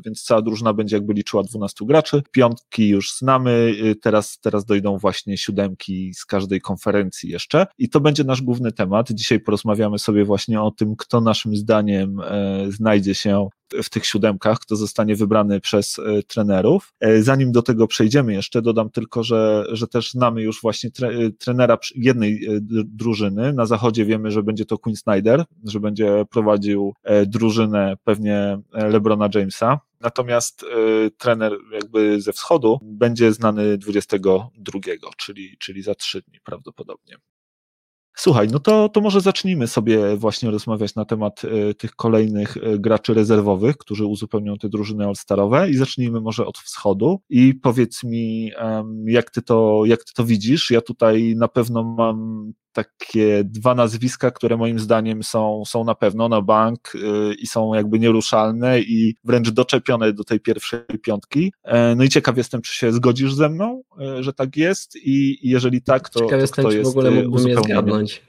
więc 0.06 0.24
cała 0.24 0.42
drużyna 0.42 0.74
będzie 0.74 0.96
jakby 0.96 1.14
liczyła 1.14 1.44
12 1.44 1.86
graczy. 1.86 2.22
Piątki 2.32 2.88
już 2.88 3.12
znamy, 3.18 3.76
teraz, 4.02 4.40
teraz 4.42 4.66
dojdą 4.66 4.98
właśnie 4.98 5.38
siódemki 5.38 6.14
z 6.14 6.26
każdej 6.26 6.62
konferencji 6.62 6.95
konferencji 6.96 7.30
jeszcze 7.30 7.68
i 7.78 7.90
to 7.90 8.00
będzie 8.00 8.24
nasz 8.24 8.42
główny 8.42 8.72
temat. 8.72 9.12
Dzisiaj 9.12 9.40
porozmawiamy 9.40 10.00
sobie 10.00 10.26
właśnie 10.26 10.62
o 10.62 10.72
tym, 10.72 10.96
kto 10.96 11.22
naszym 11.22 11.56
zdaniem 11.56 12.20
e, 12.20 12.66
znajdzie 12.72 13.16
się 13.16 13.50
w 13.84 13.90
tych 13.90 14.06
siódemkach, 14.06 14.60
kto 14.60 14.76
zostanie 14.76 15.16
wybrany 15.16 15.62
przez 15.62 16.00
e, 16.00 16.24
trenerów. 16.24 16.94
E, 17.00 17.22
zanim 17.22 17.52
do 17.52 17.62
tego 17.62 17.88
przejdziemy 17.88 18.34
jeszcze, 18.34 18.62
dodam 18.62 18.90
tylko, 18.90 19.24
że, 19.24 19.66
że 19.72 19.88
też 19.88 20.12
znamy 20.12 20.42
już 20.42 20.62
właśnie 20.62 20.92
tre, 20.92 21.32
trenera 21.32 21.78
jednej 21.96 22.48
drużyny. 22.86 23.54
Na 23.54 23.66
zachodzie 23.66 24.06
wiemy, 24.06 24.32
że 24.32 24.44
będzie 24.44 24.66
to 24.66 24.78
Quinn 24.78 24.96
Snyder, 24.96 25.44
że 25.64 25.80
będzie 25.80 26.26
prowadził 26.32 26.94
drużynę 27.26 27.98
pewnie 28.04 28.58
LeBrona 28.72 29.30
Jamesa. 29.36 29.80
Natomiast 30.06 30.64
y, 30.64 31.12
trener 31.18 31.54
jakby 31.72 32.22
ze 32.22 32.34
wschodu 32.34 32.80
będzie 32.82 33.34
znany 33.34 33.78
22, 33.78 34.80
czyli, 35.18 35.58
czyli 35.60 35.82
za 35.82 35.96
trzy 35.96 36.22
dni 36.22 36.40
prawdopodobnie. 36.44 37.16
Słuchaj, 38.18 38.48
no 38.48 38.60
to, 38.60 38.90
to 38.90 39.02
może 39.02 39.22
zacznijmy 39.22 39.68
sobie 39.68 40.18
właśnie 40.18 40.52
rozmawiać 40.52 40.96
na 40.96 41.06
temat 41.06 41.44
y, 41.44 41.76
tych 41.76 41.96
kolejnych 41.96 42.58
y, 42.58 42.80
graczy 42.80 43.14
rezerwowych, 43.14 43.78
którzy 43.78 44.06
uzupełnią 44.06 44.58
te 44.58 44.70
drużyny 44.70 45.06
all-starowe 45.06 45.70
i 45.70 45.74
zacznijmy 45.76 46.22
może 46.22 46.46
od 46.46 46.58
wschodu 46.58 47.22
i 47.30 47.54
powiedz 47.54 48.04
mi, 48.04 48.52
jak 49.06 49.32
ty 49.32 49.42
to, 49.42 49.82
jak 49.86 50.04
ty 50.04 50.14
to 50.14 50.26
widzisz. 50.26 50.72
Ja 50.72 50.82
tutaj 50.82 51.34
na 51.38 51.48
pewno 51.48 51.84
mam 51.84 52.54
takie 52.76 53.44
dwa 53.44 53.76
nazwiska, 53.76 54.32
które 54.32 54.58
moim 54.58 54.80
zdaniem 54.80 55.24
są, 55.24 55.64
są 55.68 55.84
na 55.84 55.96
pewno 55.96 56.30
na 56.30 56.42
bank 56.42 56.92
yy, 56.94 57.34
i 57.34 57.48
są 57.48 57.74
jakby 57.74 58.00
nieruszalne 58.00 58.80
i 58.80 59.16
wręcz 59.24 59.50
doczepione 59.50 60.14
do 60.14 60.24
tej 60.24 60.40
pierwszej 60.40 60.80
piątki. 61.02 61.54
E, 61.64 61.96
no 61.96 62.04
i 62.04 62.10
ciekaw 62.10 62.38
jestem, 62.38 62.62
czy 62.62 62.76
się 62.76 62.92
zgodzisz 62.92 63.34
ze 63.34 63.50
mną, 63.50 63.84
e, 64.00 64.24
że 64.24 64.34
tak 64.34 64.58
jest 64.58 64.96
i 64.96 65.50
jeżeli 65.50 65.82
tak, 65.82 66.10
to, 66.10 66.20
ciekaw 66.20 66.32
to 66.32 66.38
jestem, 66.38 66.64
kto 66.64 66.72
czy 66.72 66.78
jest 66.78 66.94
w 66.94 66.98
ogóle 66.98 67.10
e, 67.10 67.24
mógłbym 67.24 67.48
je 67.48 67.56
zgadnąć. 67.56 68.22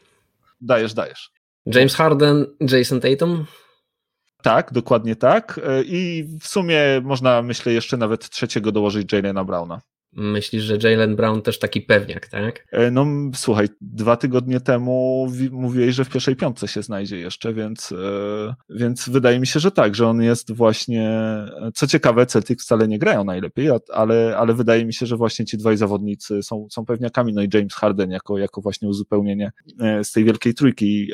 Dajesz, 0.60 0.94
dajesz. 0.94 1.30
James 1.66 1.94
Harden, 1.94 2.46
Jason 2.60 3.00
Tatum? 3.00 3.44
Tak, 4.42 4.72
dokładnie 4.72 5.16
tak. 5.16 5.60
I 5.86 6.24
w 6.40 6.46
sumie 6.46 6.80
można, 7.02 7.42
myślę, 7.42 7.72
jeszcze 7.72 7.96
nawet 7.96 8.30
trzeciego 8.30 8.72
dołożyć 8.72 9.12
Jalena 9.12 9.44
Browna. 9.44 9.80
Myślisz, 10.12 10.64
że 10.64 10.90
Jalen 10.90 11.16
Brown 11.16 11.42
też 11.42 11.58
taki 11.58 11.80
pewniak, 11.80 12.26
tak? 12.28 12.66
E, 12.72 12.90
no 12.90 13.06
słuchaj, 13.34 13.68
dwa 13.80 14.16
tygodnie 14.16 14.60
temu 14.60 15.26
mówiłeś, 15.50 15.94
że 15.94 16.04
w 16.04 16.10
pierwszej 16.10 16.36
piątce 16.36 16.68
się 16.68 16.82
znajdzie 16.82 17.18
jeszcze, 17.18 17.54
więc, 17.54 17.92
e, 17.92 18.54
więc 18.70 19.08
wydaje 19.08 19.40
mi 19.40 19.46
się, 19.46 19.60
że 19.60 19.70
tak, 19.70 19.94
że 19.94 20.08
on 20.08 20.22
jest 20.22 20.52
właśnie, 20.52 21.20
co 21.74 21.86
ciekawe, 21.86 22.26
Celtic 22.26 22.62
wcale 22.62 22.88
nie 22.88 22.98
grają 22.98 23.24
najlepiej, 23.24 23.68
ale, 23.92 24.36
ale 24.38 24.54
wydaje 24.54 24.86
mi 24.86 24.94
się, 24.94 25.06
że 25.06 25.16
właśnie 25.16 25.44
ci 25.44 25.58
dwaj 25.58 25.76
zawodnicy 25.76 26.42
są, 26.42 26.66
są 26.70 26.84
pewniakami, 26.84 27.32
no 27.32 27.42
i 27.42 27.48
James 27.54 27.74
Harden 27.74 28.10
jako, 28.10 28.38
jako 28.38 28.60
właśnie 28.60 28.88
uzupełnienie 28.88 29.52
e, 29.80 30.04
z 30.04 30.12
tej 30.12 30.24
wielkiej 30.24 30.54
trójki 30.54 31.08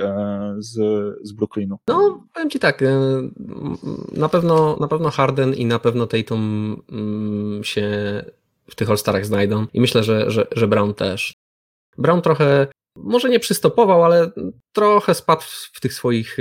z, 0.58 0.74
z 1.22 1.32
Brooklynu. 1.32 1.78
No, 1.88 2.24
powiem 2.34 2.50
ci 2.50 2.58
tak, 2.58 2.84
na 4.12 4.28
pewno, 4.28 4.76
na 4.80 4.88
pewno 4.88 5.10
Harden 5.10 5.54
i 5.54 5.66
na 5.66 5.78
pewno 5.78 6.06
Tatum 6.06 6.76
mm, 6.92 7.64
się 7.64 7.90
w 8.70 8.74
tych 8.74 8.90
All-Starach 8.90 9.26
znajdą 9.26 9.66
i 9.72 9.80
myślę, 9.80 10.04
że, 10.04 10.30
że, 10.30 10.46
że 10.52 10.68
Brown 10.68 10.94
też. 10.94 11.34
Brown 11.98 12.22
trochę, 12.22 12.66
może 12.96 13.28
nie 13.28 13.40
przystopował, 13.40 14.04
ale 14.04 14.30
trochę 14.72 15.14
spadł 15.14 15.42
w, 15.72 15.80
tych 15.80 15.94
swoich, 15.94 16.36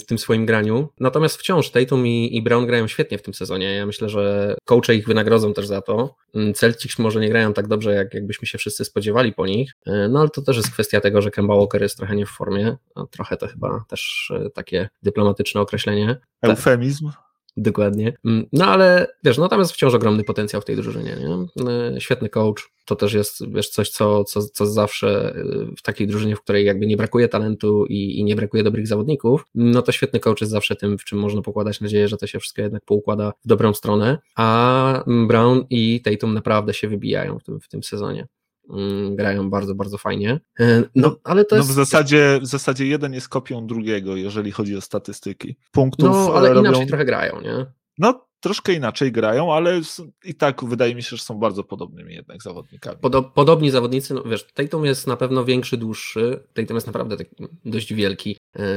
w 0.00 0.04
tym 0.06 0.18
swoim 0.18 0.46
graniu. 0.46 0.88
Natomiast 1.00 1.36
wciąż 1.36 1.70
Tatum 1.70 2.06
i, 2.06 2.36
i 2.36 2.42
Brown 2.42 2.66
grają 2.66 2.88
świetnie 2.88 3.18
w 3.18 3.22
tym 3.22 3.34
sezonie. 3.34 3.74
Ja 3.74 3.86
myślę, 3.86 4.08
że 4.08 4.54
coache 4.64 4.94
ich 4.94 5.06
wynagrodzą 5.06 5.54
też 5.54 5.66
za 5.66 5.82
to. 5.82 6.14
Celtics 6.54 6.98
może 6.98 7.20
nie 7.20 7.28
grają 7.28 7.52
tak 7.52 7.68
dobrze, 7.68 7.94
jak 7.94 8.14
jakbyśmy 8.14 8.46
się 8.46 8.58
wszyscy 8.58 8.84
spodziewali 8.84 9.32
po 9.32 9.46
nich, 9.46 9.72
no 10.08 10.20
ale 10.20 10.28
to 10.28 10.42
też 10.42 10.56
jest 10.56 10.72
kwestia 10.72 11.00
tego, 11.00 11.22
że 11.22 11.30
Kemba 11.30 11.56
Walker 11.56 11.82
jest 11.82 11.96
trochę 11.96 12.16
nie 12.16 12.26
w 12.26 12.30
formie. 12.30 12.76
trochę 13.10 13.36
to 13.36 13.48
chyba 13.48 13.84
też 13.88 14.32
e, 14.36 14.50
takie 14.50 14.88
dyplomatyczne 15.02 15.60
określenie. 15.60 16.20
Eufemizm? 16.42 17.10
Dokładnie. 17.56 18.12
Mm, 18.24 18.46
no 18.52 18.66
ale 18.66 19.06
wiesz, 19.24 19.38
no 19.38 19.48
tam 19.48 19.58
jest 19.58 19.72
wciąż 19.72 19.94
ogromny 19.94 20.24
potencjał 20.24 20.62
w 20.62 20.64
tej 20.64 20.76
drużynie, 20.76 21.16
nie? 21.20 21.64
E, 21.70 22.00
świetny 22.00 22.28
coach, 22.28 22.70
to 22.84 22.96
też 22.96 23.12
jest 23.12 23.52
wiesz, 23.52 23.68
coś, 23.68 23.90
co, 23.90 24.24
co, 24.24 24.42
co 24.42 24.66
zawsze 24.66 25.34
e, 25.36 25.44
w 25.76 25.82
takiej 25.82 26.06
drużynie, 26.06 26.36
w 26.36 26.40
której 26.40 26.66
jakby 26.66 26.86
nie 26.86 26.96
brakuje 26.96 27.28
talentu 27.28 27.86
i, 27.86 28.18
i 28.18 28.24
nie 28.24 28.36
brakuje 28.36 28.62
dobrych 28.62 28.86
zawodników, 28.86 29.44
no 29.54 29.82
to 29.82 29.92
świetny 29.92 30.20
coach 30.20 30.40
jest 30.40 30.50
zawsze 30.50 30.76
tym, 30.76 30.98
w 30.98 31.04
czym 31.04 31.18
można 31.18 31.42
pokładać 31.42 31.80
nadzieję, 31.80 32.08
że 32.08 32.16
to 32.16 32.26
się 32.26 32.38
wszystko 32.38 32.62
jednak 32.62 32.84
poukłada 32.84 33.32
w 33.44 33.48
dobrą 33.48 33.74
stronę, 33.74 34.18
a 34.36 35.04
Brown 35.28 35.64
i 35.70 36.00
Tatum 36.00 36.34
naprawdę 36.34 36.74
się 36.74 36.88
wybijają 36.88 37.38
w 37.38 37.44
tym, 37.44 37.60
w 37.60 37.68
tym 37.68 37.82
sezonie. 37.82 38.26
Mm, 38.70 39.16
grają 39.16 39.50
bardzo, 39.50 39.74
bardzo 39.74 39.98
fajnie. 39.98 40.40
E, 40.60 40.80
no, 40.80 40.86
no, 40.94 41.16
ale 41.24 41.44
to 41.44 41.56
no 41.56 41.60
jest... 41.62 41.70
w, 41.70 41.74
zasadzie, 41.74 42.38
w 42.42 42.46
zasadzie 42.46 42.86
jeden 42.86 43.14
jest 43.14 43.28
kopią 43.28 43.66
drugiego, 43.66 44.16
jeżeli 44.16 44.52
chodzi 44.52 44.76
o 44.76 44.80
statystyki. 44.80 45.56
Punktów 45.72 46.08
no, 46.08 46.34
ale 46.34 46.48
robią... 46.48 46.70
inaczej 46.70 46.86
trochę 46.86 47.04
grają, 47.04 47.40
nie? 47.40 47.66
No, 47.98 48.26
troszkę 48.40 48.72
inaczej 48.72 49.12
grają, 49.12 49.54
ale 49.54 49.80
i 50.24 50.34
tak 50.34 50.64
wydaje 50.64 50.94
mi 50.94 51.02
się, 51.02 51.16
że 51.16 51.22
są 51.22 51.38
bardzo 51.38 51.64
podobnymi 51.64 52.14
jednak 52.14 52.42
zawodnikami. 52.42 52.98
podobni 53.34 53.70
zawodnicy, 53.70 54.14
no 54.14 54.22
wiesz, 54.22 54.46
Tatum 54.54 54.84
jest 54.84 55.06
na 55.06 55.16
pewno 55.16 55.44
większy, 55.44 55.76
dłuższy, 55.76 56.44
Tatum 56.54 56.74
jest 56.74 56.86
naprawdę 56.86 57.16
taki 57.16 57.36
dość 57.64 57.94
wielki. 57.94 58.36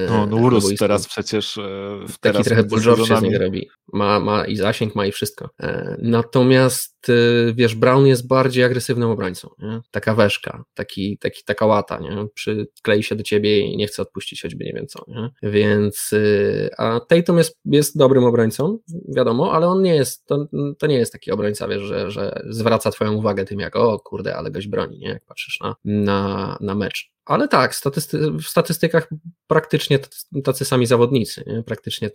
No, 0.10 0.26
no 0.26 0.38
urósł 0.38 0.76
teraz 0.76 1.08
przecież. 1.08 1.60
W 2.08 2.18
Taki 2.20 2.20
teraz 2.20 2.48
trochę 2.48 2.64
Bull 2.64 2.82
się 2.82 3.18
z 3.18 3.22
niego 3.22 3.40
robi. 3.40 3.70
Ma, 3.94 4.20
ma 4.20 4.46
i 4.46 4.56
zasięg, 4.56 4.96
ma 4.96 5.06
i 5.06 5.12
wszystko. 5.12 5.50
Natomiast 5.98 6.96
wiesz, 7.54 7.76
Brown 7.76 8.06
jest 8.06 8.28
bardziej 8.28 8.64
agresywnym 8.64 9.10
obrońcą. 9.10 9.50
Nie? 9.60 9.82
Taka 9.92 10.16
weszka, 10.16 10.64
taki, 10.74 11.18
taki, 11.18 11.44
taka 11.44 11.66
łata, 11.66 12.00
nie? 12.00 12.28
Przyklei 12.34 13.04
się 13.04 13.16
do 13.16 13.24
ciebie 13.24 13.60
i 13.60 13.78
nie 13.78 13.88
chce 13.88 14.02
odpuścić 14.02 14.42
choćby 14.42 14.66
nie 14.66 14.74
wiem 14.74 14.88
co. 14.88 15.06
Nie? 15.08 15.50
Więc 15.52 16.12
a 16.78 17.00
Tatum 17.00 17.38
jest, 17.38 17.60
jest 17.66 17.98
dobrym 17.98 18.24
obrońcą, 18.24 18.78
wiadomo, 19.16 19.54
ale 19.54 19.68
on 19.68 19.82
nie 19.82 19.96
jest, 19.96 20.26
to, 20.26 20.48
to 20.78 20.88
nie 20.88 20.98
jest 20.98 21.12
taki 21.12 21.32
obrońca, 21.32 21.68
wiesz, 21.68 21.82
że, 21.82 22.12
że 22.12 22.42
zwraca 22.50 22.92
twoją 22.92 23.14
uwagę 23.14 23.46
tym 23.46 23.60
jak, 23.60 23.76
o 23.76 24.00
kurde, 24.00 24.36
ale 24.36 24.52
goś 24.52 24.68
broni, 24.68 25.00
nie? 25.00 25.10
Jak 25.10 25.26
patrzysz 25.26 25.60
na, 25.60 25.76
na, 25.86 26.58
na 26.62 26.76
mecz. 26.76 27.15
Ale 27.26 27.48
tak, 27.48 27.76
statysty 27.76 28.32
w 28.32 28.44
statystykach 28.44 29.10
praktycznie 29.48 30.00
tacy 30.44 30.66
sami 30.66 30.86
zawodnicy, 30.86 31.44
nie? 31.48 31.64
praktycznie 31.64 32.10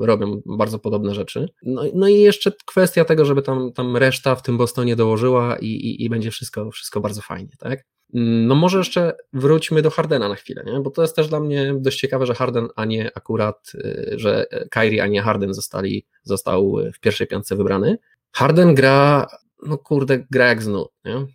robią 0.00 0.42
bardzo 0.46 0.78
podobne 0.78 1.14
rzeczy. 1.14 1.48
No, 1.62 1.82
no, 1.94 2.08
i 2.08 2.20
jeszcze 2.20 2.52
kwestia 2.66 3.04
tego, 3.04 3.24
żeby 3.24 3.42
tam, 3.42 3.72
tam 3.72 3.96
reszta 3.96 4.34
w 4.34 4.42
tym 4.42 4.58
Bostonie 4.58 4.96
dołożyła 4.96 5.56
i, 5.56 5.66
i, 5.66 6.04
i 6.04 6.10
będzie 6.10 6.30
wszystko, 6.30 6.70
wszystko 6.70 7.00
bardzo 7.00 7.22
fajnie, 7.22 7.52
tak? 7.58 7.84
No 8.14 8.54
może 8.54 8.78
jeszcze 8.78 9.16
wróćmy 9.32 9.82
do 9.82 9.90
Hardena 9.90 10.28
na 10.28 10.34
chwilę, 10.34 10.62
nie? 10.66 10.80
bo 10.80 10.90
to 10.90 11.02
jest 11.02 11.16
też 11.16 11.28
dla 11.28 11.40
mnie 11.40 11.74
dość 11.78 11.98
ciekawe, 11.98 12.26
że 12.26 12.34
Harden, 12.34 12.68
a 12.76 12.84
nie 12.84 13.10
akurat, 13.14 13.72
y, 13.74 14.14
że 14.16 14.46
Kyrie, 14.70 15.02
a 15.02 15.06
nie 15.06 15.22
Harden 15.22 15.54
zostali, 15.54 16.06
został 16.22 16.76
w 16.94 17.00
pierwszej 17.00 17.26
piątce 17.26 17.56
wybrany. 17.56 17.98
Harden 18.32 18.74
gra, 18.74 19.26
no 19.66 19.78
kurde, 19.78 20.26
gra 20.30 20.46
jak 20.46 20.62
znów, 20.62 20.88
nie? 21.04 21.26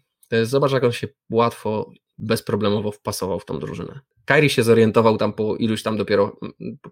Zobacz 0.45 0.71
jak 0.71 0.83
on 0.83 0.91
się 0.91 1.07
łatwo 1.29 1.91
bezproblemowo 2.17 2.91
wpasował 2.91 3.39
w 3.39 3.45
tą 3.45 3.59
drużynę. 3.59 3.99
Kyrie 4.25 4.49
się 4.49 4.63
zorientował 4.63 5.17
tam 5.17 5.33
po 5.33 5.55
iluś 5.55 5.83
tam 5.83 5.97
dopiero 5.97 6.39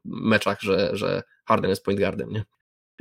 meczach, 0.05 0.62
że, 0.62 0.89
że 0.94 1.24
Harden 1.46 1.70
jest 1.70 1.84
point 1.84 2.00
guardem, 2.00 2.29
nie? 2.29 2.44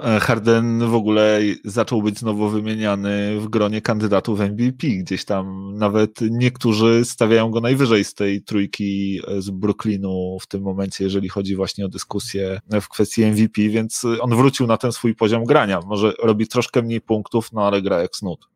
E, 0.02 0.20
Harden 0.20 0.78
w 0.88 0.94
ogóle 0.94 1.40
zaczął 1.64 2.02
być 2.02 2.18
znowu 2.18 2.48
wymieniany 2.48 3.40
w 3.40 3.48
gronie 3.48 3.82
kandydatów 3.82 4.40
MVP. 4.40 4.86
Gdzieś 4.86 5.24
tam 5.24 5.74
nawet 5.78 6.20
niektórzy 6.20 7.04
stawiają 7.04 7.50
go 7.50 7.60
najwyżej 7.60 8.04
z 8.04 8.14
tej 8.14 8.42
trójki 8.42 9.20
z 9.38 9.50
Brooklynu 9.50 10.38
w 10.40 10.46
tym 10.46 10.62
momencie, 10.62 11.04
jeżeli 11.04 11.28
chodzi 11.28 11.56
właśnie 11.56 11.84
o 11.84 11.88
dyskusję 11.88 12.60
w 12.80 12.88
kwestii 12.88 13.26
MVP, 13.26 13.62
więc 13.68 14.02
on 14.20 14.36
wrócił 14.36 14.66
na 14.66 14.76
ten 14.76 14.92
swój 14.92 15.14
poziom 15.14 15.44
grania. 15.44 15.80
Może 15.86 16.12
robi 16.22 16.48
troszkę 16.48 16.82
mniej 16.82 17.00
punktów, 17.00 17.52
no 17.52 17.66
ale 17.66 17.82
gra 17.82 18.02
jak 18.02 18.16
snut. 18.16 18.53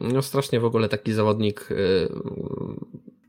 No 0.00 0.22
strasznie 0.22 0.60
w 0.60 0.64
ogóle 0.64 0.88
taki 0.88 1.12
zawodnik 1.12 1.70
y, 1.70 2.08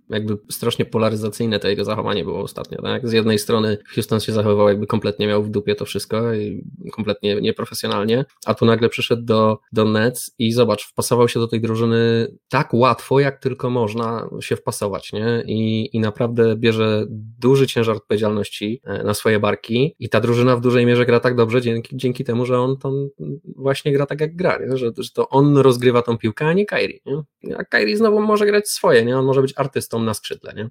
jakby 0.09 0.37
strasznie 0.51 0.85
polaryzacyjne 0.85 1.59
to 1.59 1.67
jego 1.67 1.85
zachowanie 1.85 2.23
było 2.23 2.41
ostatnio, 2.41 2.81
tak? 2.81 3.09
Z 3.09 3.11
jednej 3.11 3.39
strony 3.39 3.77
Houston 3.95 4.19
się 4.19 4.31
zachowywał 4.31 4.67
jakby 4.67 4.87
kompletnie 4.87 5.27
miał 5.27 5.43
w 5.43 5.49
dupie 5.49 5.75
to 5.75 5.85
wszystko 5.85 6.33
i 6.33 6.63
kompletnie 6.91 7.41
nieprofesjonalnie, 7.41 8.25
a 8.45 8.53
tu 8.53 8.65
nagle 8.65 8.89
przyszedł 8.89 9.23
do, 9.23 9.59
do 9.71 9.85
Nets 9.85 10.35
i 10.39 10.51
zobacz, 10.51 10.87
wpasował 10.87 11.27
się 11.27 11.39
do 11.39 11.47
tej 11.47 11.61
drużyny 11.61 12.27
tak 12.49 12.73
łatwo, 12.73 13.19
jak 13.19 13.39
tylko 13.39 13.69
można 13.69 14.29
się 14.41 14.55
wpasować, 14.55 15.13
nie? 15.13 15.43
I, 15.47 15.89
i 15.95 15.99
naprawdę 15.99 16.55
bierze 16.55 17.05
duży 17.39 17.67
ciężar 17.67 17.95
odpowiedzialności 17.95 18.81
e, 18.83 19.03
na 19.03 19.13
swoje 19.13 19.39
barki 19.39 19.95
i 19.99 20.09
ta 20.09 20.21
drużyna 20.21 20.55
w 20.55 20.61
dużej 20.61 20.85
mierze 20.85 21.05
gra 21.05 21.19
tak 21.19 21.35
dobrze 21.35 21.61
dzięki, 21.61 21.97
dzięki 21.97 22.23
temu, 22.23 22.45
że 22.45 22.59
on 22.59 22.77
tam 22.77 23.09
właśnie 23.55 23.93
gra 23.93 24.05
tak 24.05 24.21
jak 24.21 24.35
gra, 24.35 24.59
nie? 24.59 24.77
Że, 24.77 24.91
że 24.97 25.11
to 25.13 25.29
on 25.29 25.57
rozgrywa 25.57 26.01
tą 26.01 26.17
piłkę, 26.17 26.47
a 26.47 26.53
nie 26.53 26.65
Kyrie, 26.65 26.99
nie? 27.05 27.23
A 27.57 27.63
Kyrie 27.63 27.97
znowu 27.97 28.21
może 28.21 28.45
grać 28.45 28.69
swoje, 28.69 29.05
nie? 29.05 29.17
On 29.17 29.25
może 29.25 29.41
być 29.41 29.53
artystą 29.55 29.94
na 30.03 30.13
skrzydle, 30.13 30.53
nie? 30.53 30.69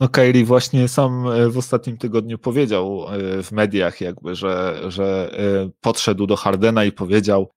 No 0.00 0.08
Kairi 0.08 0.44
właśnie 0.44 0.88
sam 0.88 1.28
e, 1.28 1.48
w 1.48 1.58
ostatnim 1.58 1.96
tygodniu 1.96 2.38
powiedział 2.38 3.06
e, 3.08 3.42
w 3.42 3.52
mediach 3.52 4.00
jakby, 4.00 4.34
że, 4.34 4.82
że 4.88 5.30
e, 5.38 5.70
podszedł 5.80 6.26
do 6.26 6.36
Hardena 6.36 6.84
i 6.84 6.92
powiedział 6.92 7.50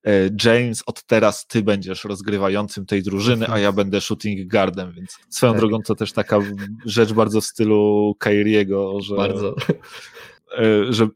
James, 0.44 0.84
od 0.86 1.04
teraz 1.04 1.48
ty 1.48 1.64
będziesz 1.64 2.04
rozgrywającym 2.04 2.86
tej 2.86 3.04
drużyny, 3.04 3.48
a 3.50 3.60
ja 3.60 3.72
będę 3.72 4.02
shooting 4.02 4.52
guardem, 4.52 4.92
więc 4.92 5.18
swoją 5.30 5.54
tak. 5.54 5.60
drogą 5.60 5.82
to 5.82 5.96
też 5.96 6.14
taka 6.14 6.40
rzecz 6.86 7.14
bardzo 7.14 7.42
w 7.42 7.46
stylu 7.46 8.16
Kairiego, 8.20 9.02
że 9.02 9.16
bardzo. 9.16 9.56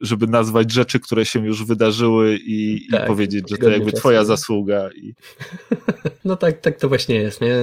Żeby 0.01 0.27
nazwać 0.27 0.71
rzeczy, 0.71 0.99
które 0.99 1.25
się 1.25 1.45
już 1.45 1.65
wydarzyły 1.65 2.37
i, 2.45 2.87
tak, 2.91 3.03
i 3.03 3.07
powiedzieć, 3.07 3.49
że 3.49 3.57
to 3.57 3.69
jakby 3.69 3.91
twoja 3.91 4.25
zasługa. 4.25 4.89
I... 4.95 5.13
No 6.25 6.35
tak, 6.35 6.61
tak 6.61 6.79
to 6.79 6.89
właśnie 6.89 7.15
jest, 7.15 7.41
nie? 7.41 7.55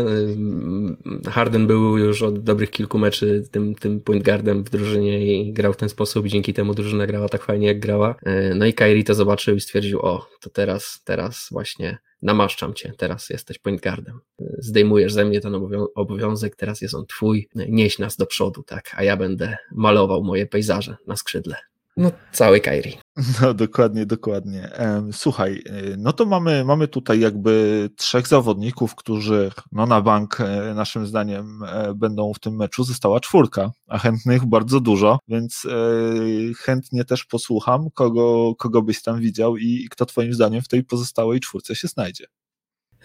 Harden 1.30 1.66
był 1.66 1.98
już 1.98 2.22
od 2.22 2.42
dobrych 2.42 2.70
kilku 2.70 2.98
meczy 2.98 3.44
tym, 3.50 3.74
tym 3.74 4.00
point 4.00 4.24
guardem 4.24 4.64
w 4.64 4.70
drużynie 4.70 5.40
i 5.40 5.52
grał 5.52 5.72
w 5.72 5.76
ten 5.76 5.88
sposób 5.88 6.26
i 6.26 6.28
dzięki 6.28 6.54
temu 6.54 6.74
drużyna 6.74 7.06
grała 7.06 7.28
tak 7.28 7.44
fajnie 7.44 7.66
jak 7.66 7.80
grała. 7.80 8.14
E, 8.22 8.54
no 8.54 8.66
i 8.66 8.74
Kyrie 8.74 9.04
to 9.04 9.14
zobaczył 9.14 9.56
i 9.56 9.60
stwierdził, 9.60 10.00
o, 10.00 10.26
to 10.40 10.50
teraz, 10.50 11.02
teraz 11.04 11.48
właśnie 11.50 11.98
namaszczam 12.22 12.74
cię, 12.74 12.92
teraz 12.96 13.30
jesteś 13.30 13.58
point 13.58 13.82
guardem. 13.82 14.20
Zdejmujesz 14.58 15.12
ze 15.12 15.24
mnie 15.24 15.40
ten 15.40 15.54
obowiązek, 15.94 16.56
teraz 16.56 16.80
jest 16.80 16.94
on 16.94 17.06
twój, 17.06 17.48
nieś 17.54 17.98
nas 17.98 18.16
do 18.16 18.26
przodu, 18.26 18.62
tak, 18.62 18.94
a 18.96 19.02
ja 19.02 19.16
będę 19.16 19.56
malował 19.72 20.24
moje 20.24 20.46
pejzaże 20.46 20.96
na 21.06 21.16
skrzydle. 21.16 21.56
No, 21.96 22.12
cały 22.32 22.60
Kairi. 22.60 22.98
No, 23.42 23.54
dokładnie, 23.54 24.06
dokładnie. 24.06 24.70
Słuchaj, 25.12 25.62
y, 25.66 25.96
no 25.98 26.12
to 26.12 26.26
mamy, 26.26 26.64
mamy 26.64 26.88
tutaj 26.88 27.20
jakby 27.20 27.90
trzech 27.96 28.26
zawodników, 28.28 28.94
którzy 28.94 29.50
no 29.72 29.86
na 29.86 30.00
bank 30.00 30.40
e, 30.40 30.74
naszym 30.74 31.06
zdaniem 31.06 31.62
e, 31.62 31.94
będą 31.94 32.32
w 32.34 32.38
tym 32.38 32.56
meczu. 32.56 32.84
Została 32.84 33.20
czwórka, 33.20 33.70
a 33.88 33.98
chętnych 33.98 34.46
bardzo 34.46 34.80
dużo, 34.80 35.18
więc 35.28 35.66
e, 35.66 35.70
chętnie 36.54 37.04
też 37.04 37.24
posłucham, 37.24 37.90
kogo, 37.94 38.54
kogo 38.58 38.82
byś 38.82 39.02
tam 39.02 39.20
widział 39.20 39.56
i 39.56 39.88
kto 39.90 40.06
twoim 40.06 40.34
zdaniem 40.34 40.62
w 40.62 40.68
tej 40.68 40.84
pozostałej 40.84 41.40
czwórce 41.40 41.74
się 41.74 41.88
znajdzie. 41.88 42.26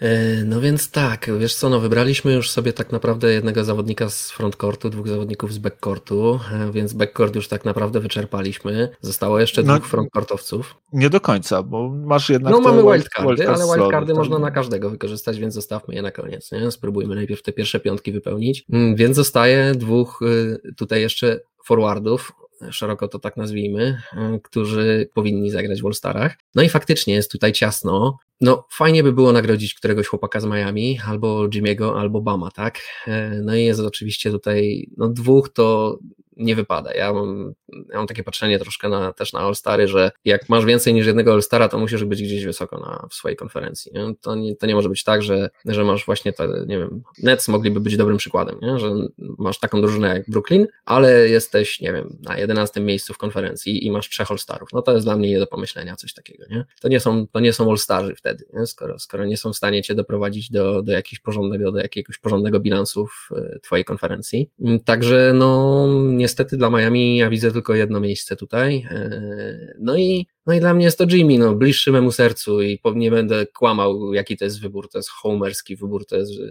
E, 0.00 0.44
no 0.44 0.60
więc 0.60 0.90
tak, 0.90 1.30
wiesz 1.38 1.54
co, 1.54 1.70
no 1.70 1.80
wybraliśmy 1.80 2.32
już 2.32 2.50
sobie 2.50 2.72
tak 2.72 2.92
naprawdę 2.92 3.32
jednego 3.32 3.64
zawodnika 3.64 4.10
z 4.10 4.30
frontcourtu, 4.30 4.90
dwóch 4.90 5.08
zawodników 5.08 5.52
z 5.52 5.58
backcourtu, 5.58 6.40
e, 6.52 6.72
więc 6.72 6.92
backcourt 6.92 7.34
już 7.34 7.48
tak 7.48 7.64
naprawdę 7.64 8.00
wyczerpaliśmy. 8.00 8.88
Zostało 9.00 9.40
jeszcze 9.40 9.62
no, 9.62 9.74
dwóch 9.74 9.88
frontcourtowców. 9.88 10.74
Nie 10.92 11.10
do 11.10 11.20
końca, 11.20 11.62
bo 11.62 11.88
masz 11.88 12.30
jednak. 12.30 12.52
No 12.52 12.60
mamy 12.60 12.82
wildcardy, 12.82 13.36
wild 13.36 13.48
ale 13.48 13.76
wildcardy 13.76 14.14
można 14.14 14.38
na 14.38 14.50
każdego 14.50 14.90
wykorzystać, 14.90 15.38
więc 15.38 15.54
zostawmy 15.54 15.94
je 15.94 16.02
na 16.02 16.10
koniec. 16.10 16.52
Nie? 16.52 16.70
Spróbujmy 16.70 17.14
najpierw 17.14 17.42
te 17.42 17.52
pierwsze 17.52 17.80
piątki 17.80 18.12
wypełnić. 18.12 18.64
Mm, 18.72 18.96
więc 18.96 19.16
zostaje 19.16 19.74
dwóch 19.74 20.22
y, 20.22 20.74
tutaj 20.76 21.00
jeszcze 21.00 21.40
forwardów 21.64 22.32
szeroko 22.70 23.08
to 23.08 23.18
tak 23.18 23.36
nazwijmy, 23.36 23.98
e, 24.16 24.38
którzy 24.42 25.08
powinni 25.14 25.50
zagrać 25.50 25.82
w 25.82 25.86
All-Starach. 25.86 26.30
No 26.54 26.62
i 26.62 26.68
faktycznie 26.68 27.14
jest 27.14 27.30
tutaj 27.30 27.52
ciasno. 27.52 28.18
No, 28.40 28.66
fajnie 28.72 29.02
by 29.02 29.12
było 29.12 29.32
nagrodzić 29.32 29.74
któregoś 29.74 30.06
chłopaka 30.06 30.40
z 30.40 30.44
Miami, 30.44 30.98
albo 31.06 31.48
Jimmy'ego, 31.48 31.98
albo 31.98 32.20
Bama, 32.20 32.50
tak? 32.50 32.78
E, 33.06 33.40
no 33.44 33.56
i 33.56 33.64
jest 33.64 33.80
oczywiście 33.80 34.30
tutaj, 34.30 34.88
no 34.96 35.08
dwóch 35.08 35.48
to 35.48 35.98
nie 36.36 36.56
wypada. 36.56 36.94
Ja 36.94 37.12
mam, 37.12 37.54
ja 37.68 37.96
mam 37.96 38.06
takie 38.06 38.24
patrzenie 38.24 38.58
troszkę 38.58 38.88
na, 38.88 39.12
też 39.12 39.32
na 39.32 39.40
All-Stary, 39.40 39.88
że 39.88 40.10
jak 40.24 40.48
masz 40.48 40.64
więcej 40.64 40.94
niż 40.94 41.06
jednego 41.06 41.32
All-Stara, 41.32 41.68
to 41.68 41.78
musisz 41.78 42.04
być 42.04 42.22
gdzieś 42.22 42.44
wysoko 42.44 42.78
na, 42.78 43.06
w 43.10 43.14
swojej 43.14 43.36
konferencji. 43.36 43.92
Nie? 43.94 44.14
To, 44.20 44.34
nie, 44.34 44.56
to 44.56 44.66
nie 44.66 44.74
może 44.74 44.88
być 44.88 45.04
tak, 45.04 45.22
że, 45.22 45.50
że 45.64 45.84
masz 45.84 46.06
właśnie, 46.06 46.32
te, 46.32 46.48
nie 46.66 46.78
wiem, 46.78 47.02
Nets 47.22 47.48
mogliby 47.48 47.80
być 47.80 47.96
dobrym 47.96 48.16
przykładem, 48.16 48.58
nie? 48.62 48.78
że 48.78 48.90
masz 49.18 49.58
taką 49.58 49.80
drużynę 49.80 50.08
jak 50.08 50.30
Brooklyn, 50.30 50.66
ale 50.84 51.28
jesteś, 51.28 51.80
nie 51.80 51.92
wiem, 51.92 52.16
na 52.22 52.38
11 52.38 52.80
miejscu 52.80 53.14
w 53.14 53.18
konferencji 53.18 53.86
i 53.86 53.90
masz 53.90 54.08
trzech 54.08 54.30
All-Starów. 54.30 54.68
No 54.72 54.82
to 54.82 54.92
jest 54.92 55.06
dla 55.06 55.16
mnie 55.16 55.30
nie 55.30 55.38
do 55.38 55.46
pomyślenia 55.46 55.96
coś 55.96 56.14
takiego. 56.14 56.44
Nie? 56.50 56.64
To 56.80 56.88
nie 56.88 57.00
są, 57.00 57.26
to 57.26 57.40
nie 57.40 57.52
są 57.52 57.70
All-Starzy 57.70 58.14
wtedy, 58.14 58.44
nie? 58.54 58.66
Skoro, 58.66 58.98
skoro 58.98 59.24
nie 59.24 59.36
są 59.36 59.52
w 59.52 59.56
stanie 59.56 59.82
cię 59.82 59.94
doprowadzić 59.94 60.50
do, 60.50 60.82
do, 60.82 60.92
jakiegoś 60.92 61.20
porządnego, 61.20 61.72
do 61.72 61.78
jakiegoś 61.78 62.18
porządnego 62.18 62.60
bilansu 62.60 63.06
w 63.06 63.32
e, 63.32 63.58
twojej 63.58 63.84
konferencji. 63.84 64.50
Także 64.84 65.32
no 65.34 65.86
nie 66.02 66.25
niestety 66.26 66.56
dla 66.56 66.70
Miami 66.70 67.16
ja 67.16 67.30
widzę 67.30 67.52
tylko 67.52 67.74
jedno 67.74 68.00
miejsce 68.00 68.36
tutaj. 68.36 68.86
E, 68.90 69.74
no 69.78 69.96
i, 69.96 70.26
no 70.46 70.54
i 70.54 70.60
dla 70.60 70.74
mnie 70.74 70.84
jest 70.84 70.98
to 70.98 71.04
Jimmy, 71.10 71.38
no, 71.38 71.54
bliższy 71.54 71.92
memu 71.92 72.12
sercu 72.12 72.62
i 72.62 72.80
nie 72.94 73.10
będę 73.10 73.46
kłamał, 73.46 74.14
jaki 74.14 74.36
to 74.36 74.44
jest 74.44 74.60
wybór. 74.60 74.88
To 74.88 74.98
jest 74.98 75.10
homerski 75.10 75.76
wybór, 75.76 76.06
to 76.06 76.16
jest 76.16 76.32
e, 76.32 76.44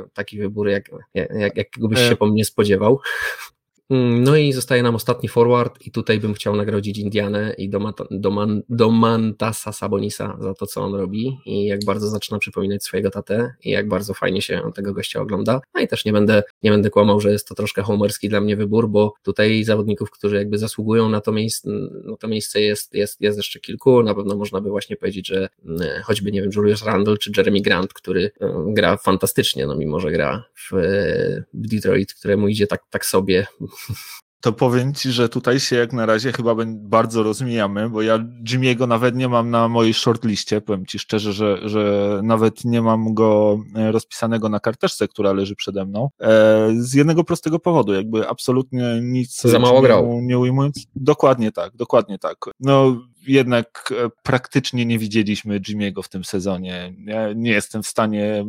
e, 0.00 0.08
taki 0.14 0.38
wybór, 0.38 0.68
jak, 0.68 0.90
jak, 1.14 1.56
jakiego 1.56 1.88
byś 1.88 2.08
się 2.08 2.16
po 2.16 2.26
mnie 2.26 2.44
spodziewał. 2.44 3.00
Mm, 3.90 4.24
no 4.24 4.36
i 4.36 4.52
zostaje 4.52 4.82
nam 4.82 4.94
ostatni 4.94 5.28
forward 5.28 5.86
i 5.86 5.90
tutaj 5.90 6.20
bym 6.20 6.34
chciał 6.34 6.56
nagrodzić 6.56 6.98
Indianę 6.98 7.54
i 7.58 7.70
Doman, 8.10 8.62
Domantasa 8.68 9.72
Sabonisa 9.72 10.36
za 10.40 10.54
to, 10.54 10.66
co 10.66 10.82
on 10.82 10.94
robi 10.94 11.38
i 11.46 11.64
jak 11.64 11.84
bardzo 11.84 12.08
zaczyna 12.08 12.38
przypominać 12.38 12.84
swojego 12.84 13.10
tatę 13.10 13.54
i 13.64 13.70
jak 13.70 13.88
bardzo 13.88 14.14
fajnie 14.14 14.42
się 14.42 14.62
tego 14.74 14.92
gościa 14.92 15.20
ogląda. 15.20 15.60
No 15.74 15.80
i 15.80 15.88
też 15.88 16.04
nie 16.04 16.12
będę, 16.12 16.42
nie 16.62 16.70
będę 16.70 16.90
kłamał, 16.90 17.20
że 17.20 17.32
jest 17.32 17.48
to 17.48 17.54
troszkę 17.54 17.82
homerski 17.82 18.28
dla 18.28 18.40
mnie 18.40 18.56
wybór, 18.56 18.88
bo 18.88 19.14
tutaj 19.22 19.64
zawodników, 19.64 20.10
którzy 20.10 20.36
jakby 20.36 20.58
zasługują 20.58 21.08
na 21.08 21.20
to 21.20 21.32
miejsce, 21.32 21.70
no 22.04 22.16
to 22.16 22.28
miejsce 22.28 22.60
jest, 22.60 22.94
jest, 22.94 23.20
jest 23.20 23.36
jeszcze 23.36 23.60
kilku. 23.60 24.02
Na 24.02 24.14
pewno 24.14 24.36
można 24.36 24.60
by 24.60 24.70
właśnie 24.70 24.96
powiedzieć, 24.96 25.28
że 25.28 25.48
mm, 25.64 26.02
choćby, 26.02 26.32
nie 26.32 26.42
wiem, 26.42 26.50
Julius 26.56 26.84
Randle 26.84 27.18
czy 27.18 27.32
Jeremy 27.36 27.60
Grant, 27.60 27.92
który 27.92 28.30
mm, 28.40 28.74
gra 28.74 28.96
fantastycznie, 28.96 29.66
no 29.66 29.76
mimo, 29.76 30.00
że 30.00 30.10
gra 30.10 30.44
w 30.70 30.76
Detroit, 31.54 32.14
któremu 32.14 32.48
idzie 32.48 32.66
tak, 32.66 32.82
tak 32.90 33.06
sobie, 33.06 33.46
to 34.40 34.52
powiem 34.52 34.94
Ci, 34.94 35.12
że 35.12 35.28
tutaj 35.28 35.60
się 35.60 35.76
jak 35.76 35.92
na 35.92 36.06
razie 36.06 36.32
chyba 36.32 36.54
bardzo 36.68 37.22
rozmijamy, 37.22 37.90
bo 37.90 38.02
ja 38.02 38.18
Jimmy'ego 38.48 38.88
nawet 38.88 39.16
nie 39.16 39.28
mam 39.28 39.50
na 39.50 39.68
mojej 39.68 39.94
shortliście, 39.94 40.60
powiem 40.60 40.86
Ci 40.86 40.98
szczerze, 40.98 41.32
że, 41.32 41.68
że 41.68 42.20
nawet 42.22 42.64
nie 42.64 42.82
mam 42.82 43.14
go 43.14 43.58
e, 43.74 43.92
rozpisanego 43.92 44.48
na 44.48 44.60
karteczce, 44.60 45.08
która 45.08 45.32
leży 45.32 45.56
przede 45.56 45.84
mną, 45.84 46.08
e, 46.20 46.68
z 46.78 46.94
jednego 46.94 47.24
prostego 47.24 47.58
powodu, 47.58 47.92
jakby 47.94 48.28
absolutnie 48.28 48.98
nic 49.02 49.40
Za 49.42 49.58
mało 49.58 49.80
grał. 49.82 50.20
nie 50.22 50.38
ujmując. 50.38 50.86
Dokładnie 50.96 51.52
tak, 51.52 51.76
dokładnie 51.76 52.18
tak. 52.18 52.36
No 52.60 52.96
jednak 53.26 53.92
e, 54.04 54.10
praktycznie 54.22 54.86
nie 54.86 54.98
widzieliśmy 54.98 55.60
Jimmy'ego 55.60 56.02
w 56.02 56.08
tym 56.08 56.24
sezonie. 56.24 56.94
Ja 57.06 57.32
nie 57.32 57.50
jestem 57.50 57.82
w 57.82 57.86
stanie 57.86 58.44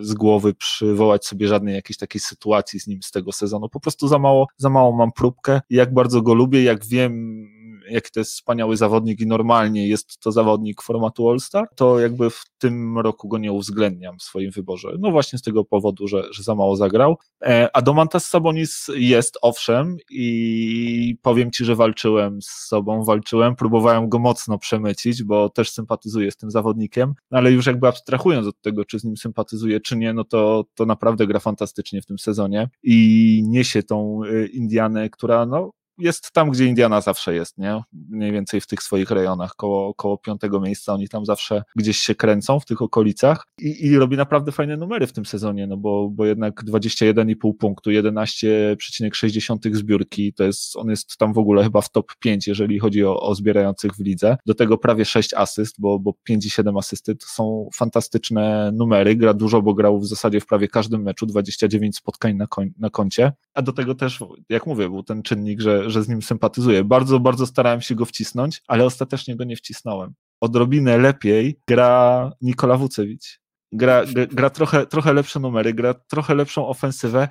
z 0.00 0.14
głowy 0.14 0.54
przywołać 0.54 1.26
sobie 1.26 1.48
żadnej 1.48 1.74
jakiejś 1.74 1.98
takiej 1.98 2.20
sytuacji 2.20 2.80
z 2.80 2.86
nim 2.86 3.02
z 3.02 3.10
tego 3.10 3.32
sezonu. 3.32 3.68
Po 3.68 3.80
prostu 3.80 4.08
za 4.08 4.18
mało, 4.18 4.46
za 4.56 4.70
mało 4.70 4.92
mam 4.92 5.12
próbkę. 5.12 5.60
Jak 5.70 5.94
bardzo 5.94 6.22
go 6.22 6.34
lubię, 6.34 6.62
jak 6.62 6.86
wiem, 6.86 7.46
jaki 7.90 8.10
to 8.10 8.20
jest 8.20 8.32
wspaniały 8.32 8.76
zawodnik 8.76 9.20
i 9.20 9.26
normalnie 9.26 9.88
jest 9.88 10.20
to 10.20 10.32
zawodnik 10.32 10.82
formatu 10.82 11.30
All-Star, 11.30 11.68
to 11.74 12.00
jakby 12.00 12.30
w 12.30 12.44
tym 12.58 12.98
roku 12.98 13.28
go 13.28 13.38
nie 13.38 13.52
uwzględniam 13.52 14.18
w 14.18 14.22
swoim 14.22 14.50
wyborze. 14.50 14.96
No 14.98 15.10
właśnie 15.10 15.38
z 15.38 15.42
tego 15.42 15.64
powodu, 15.64 16.08
że, 16.08 16.24
że 16.30 16.42
za 16.42 16.54
mało 16.54 16.76
zagrał. 16.76 17.16
E, 17.42 17.68
a 17.72 17.82
Domantas 17.82 18.26
Sabonis 18.26 18.86
jest 18.94 19.38
owszem 19.42 19.96
i 20.10 21.16
powiem 21.22 21.50
Ci, 21.50 21.64
że 21.64 21.76
walczyłem 21.76 22.42
z 22.42 22.50
sobą, 22.50 23.04
walczyłem, 23.04 23.56
próbowałem 23.56 24.08
go 24.08 24.18
mocno 24.18 24.58
przemycić, 24.58 25.22
bo 25.22 25.48
też 25.48 25.70
sympatyzuję 25.70 26.30
z 26.30 26.36
tym 26.36 26.50
zawodnikiem, 26.50 27.14
no 27.30 27.38
ale 27.38 27.52
już 27.52 27.66
jakby 27.66 27.88
abstrahując 27.88 28.46
od 28.46 28.60
tego, 28.60 28.84
czy 28.84 28.98
z 28.98 29.04
nim 29.04 29.16
sympatyzuję, 29.16 29.80
czy 29.80 29.96
nie, 29.96 30.12
no 30.12 30.24
to, 30.24 30.64
to 30.74 30.86
naprawdę 30.86 31.26
gra 31.26 31.40
fantastycznie 31.40 32.02
w 32.02 32.06
tym 32.06 32.18
sezonie 32.18 32.68
i 32.82 33.42
niesie 33.46 33.82
tą 33.82 34.20
e, 34.24 34.46
Indianę, 34.46 35.10
która 35.10 35.46
no 35.46 35.70
jest 35.98 36.32
tam, 36.32 36.50
gdzie 36.50 36.66
Indiana 36.66 37.00
zawsze 37.00 37.34
jest, 37.34 37.58
nie? 37.58 37.82
Mniej 37.92 38.32
więcej 38.32 38.60
w 38.60 38.66
tych 38.66 38.82
swoich 38.82 39.10
rejonach, 39.10 39.54
koło, 39.56 39.94
koło 39.94 40.18
piątego 40.18 40.60
miejsca, 40.60 40.92
oni 40.92 41.08
tam 41.08 41.26
zawsze 41.26 41.62
gdzieś 41.76 41.98
się 41.98 42.14
kręcą 42.14 42.60
w 42.60 42.64
tych 42.64 42.82
okolicach 42.82 43.46
i, 43.60 43.86
i 43.86 43.98
robi 43.98 44.16
naprawdę 44.16 44.52
fajne 44.52 44.76
numery 44.76 45.06
w 45.06 45.12
tym 45.12 45.26
sezonie, 45.26 45.66
no 45.66 45.76
bo, 45.76 46.08
bo 46.12 46.26
jednak 46.26 46.64
21,5 46.64 47.52
punktu, 47.58 47.90
11,6 47.90 49.74
zbiórki, 49.74 50.32
to 50.32 50.44
jest, 50.44 50.76
on 50.76 50.88
jest 50.90 51.16
tam 51.16 51.32
w 51.32 51.38
ogóle 51.38 51.62
chyba 51.62 51.80
w 51.80 51.90
top 51.90 52.12
5, 52.18 52.48
jeżeli 52.48 52.78
chodzi 52.78 53.04
o, 53.04 53.20
o 53.20 53.34
zbierających 53.34 53.92
w 53.92 54.00
lidze. 54.00 54.36
Do 54.46 54.54
tego 54.54 54.78
prawie 54.78 55.04
6 55.04 55.34
asyst, 55.34 55.76
bo, 55.78 55.98
bo 55.98 56.12
5 56.24 56.46
i 56.46 56.50
7 56.50 56.76
asysty 56.76 57.16
to 57.16 57.26
są 57.26 57.68
fantastyczne 57.74 58.72
numery, 58.74 59.16
gra 59.16 59.34
dużo, 59.34 59.62
bo 59.62 59.74
grał 59.74 60.00
w 60.00 60.06
zasadzie 60.06 60.40
w 60.40 60.46
prawie 60.46 60.68
każdym 60.68 61.02
meczu, 61.02 61.26
29 61.26 61.96
spotkań 61.96 62.36
na, 62.36 62.46
koń, 62.46 62.72
na 62.78 62.90
koncie, 62.90 63.32
a 63.54 63.62
do 63.62 63.72
tego 63.72 63.94
też, 63.94 64.20
jak 64.48 64.66
mówię, 64.66 64.88
był 64.88 65.02
ten 65.02 65.22
czynnik, 65.22 65.60
że 65.60 65.85
że, 65.90 66.02
z 66.02 66.08
nim 66.08 66.22
sympatyzuję. 66.22 66.84
Bardzo, 66.84 67.20
bardzo 67.20 67.46
starałem 67.46 67.80
się 67.80 67.94
go 67.94 68.04
wcisnąć, 68.04 68.62
ale 68.68 68.84
ostatecznie 68.84 69.36
go 69.36 69.44
nie 69.44 69.56
wcisnąłem. 69.56 70.14
Odrobinę 70.40 70.98
lepiej 70.98 71.60
gra 71.68 72.32
Nikola 72.40 72.76
Wucewicz. 72.76 73.40
Gra, 73.72 74.02
gra 74.30 74.50
trochę, 74.50 74.86
trochę 74.86 75.12
lepsze 75.12 75.40
numery, 75.40 75.74
gra 75.74 75.94
trochę 75.94 76.34
lepszą 76.34 76.68
ofensywę, 76.68 77.28